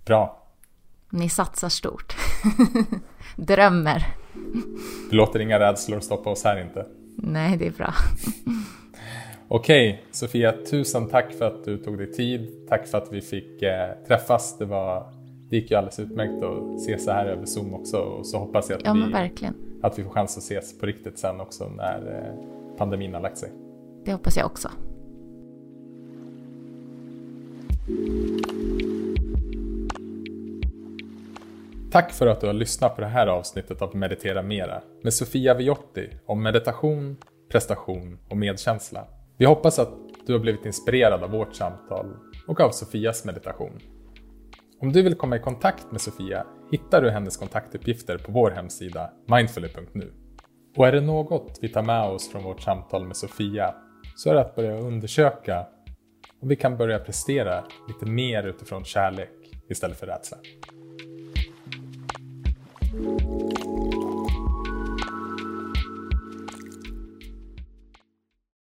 Bra. 0.05 0.47
Ni 1.11 1.29
satsar 1.29 1.69
stort. 1.69 2.17
Drömmer. 3.37 4.07
Du 5.11 5.17
låter 5.17 5.41
inga 5.41 5.61
rädslor 5.61 6.01
stoppa 6.01 6.31
oss 6.31 6.45
här 6.45 6.61
inte. 6.61 6.87
Nej, 7.17 7.57
det 7.57 7.67
är 7.67 7.71
bra. 7.71 7.95
Okej, 9.49 10.05
Sofia, 10.11 10.55
tusen 10.71 11.09
tack 11.09 11.33
för 11.33 11.47
att 11.47 11.65
du 11.65 11.79
tog 11.79 11.99
dig 11.99 12.13
tid. 12.13 12.67
Tack 12.69 12.89
för 12.89 12.99
att 12.99 13.13
vi 13.13 13.21
fick 13.21 13.63
eh, 13.63 13.91
träffas. 14.07 14.59
Det, 14.59 14.65
var, 14.65 15.13
det 15.51 15.57
gick 15.57 15.71
ju 15.71 15.77
alldeles 15.77 16.01
utmärkt 16.01 16.43
att 16.43 16.81
se 16.81 16.99
så 16.99 17.11
här 17.11 17.27
över 17.27 17.47
Zoom 17.47 17.75
också 17.75 17.97
och 17.97 18.27
så 18.27 18.39
hoppas 18.39 18.71
jag 18.71 18.77
att, 18.77 18.85
ja, 18.85 18.93
vi, 19.41 19.51
att 19.83 19.99
vi 19.99 20.05
får 20.05 20.11
chans 20.11 20.37
att 20.37 20.43
ses 20.43 20.79
på 20.79 20.87
riktigt 20.87 21.19
sen 21.19 21.41
också 21.41 21.69
när 21.69 21.99
eh, 21.99 22.77
pandemin 22.79 23.15
har 23.15 23.21
lagt 23.21 23.39
sig. 23.39 23.53
Det 24.05 24.13
hoppas 24.13 24.37
jag 24.37 24.47
också. 24.47 24.71
Tack 31.93 32.13
för 32.13 32.27
att 32.27 32.41
du 32.41 32.47
har 32.47 32.55
lyssnat 32.55 32.95
på 32.95 33.01
det 33.01 33.07
här 33.07 33.27
avsnittet 33.27 33.83
av 33.83 33.97
Meditera 33.97 34.43
Mera 34.43 34.83
med 35.03 35.15
Sofia 35.15 35.55
Viotti 35.55 36.09
om 36.27 36.43
meditation, 36.43 37.17
prestation 37.53 38.19
och 38.29 38.37
medkänsla. 38.37 39.05
Vi 39.37 39.45
hoppas 39.45 39.79
att 39.79 39.93
du 40.27 40.33
har 40.33 40.41
blivit 40.41 40.67
inspirerad 40.67 41.23
av 41.23 41.31
vårt 41.31 41.55
samtal 41.55 42.07
och 42.47 42.61
av 42.61 42.71
Sofias 42.71 43.25
meditation. 43.25 43.81
Om 44.83 44.93
du 44.93 45.03
vill 45.03 45.15
komma 45.15 45.37
i 45.37 45.39
kontakt 45.39 45.93
med 45.93 46.01
Sofia 46.01 46.47
hittar 46.71 47.03
du 47.03 47.11
hennes 47.11 47.37
kontaktuppgifter 47.37 48.19
på 48.19 48.33
vår 48.33 48.51
hemsida 48.51 49.11
mindfully.nu. 49.27 50.13
Och 50.77 50.87
är 50.87 50.93
det 50.93 51.01
något 51.01 51.59
vi 51.63 51.69
tar 51.69 51.83
med 51.83 52.03
oss 52.03 52.29
från 52.29 52.43
vårt 52.43 52.61
samtal 52.61 53.07
med 53.07 53.17
Sofia 53.17 53.75
så 54.17 54.31
är 54.31 54.35
det 54.35 54.41
att 54.41 54.55
börja 54.55 54.79
undersöka 54.79 55.67
om 56.43 56.49
vi 56.49 56.57
kan 56.57 56.77
börja 56.77 56.99
prestera 56.99 57.65
lite 57.89 58.07
mer 58.07 58.43
utifrån 58.43 58.85
kärlek 58.85 59.31
istället 59.69 59.99
för 59.99 60.07
rädsla. 60.07 60.39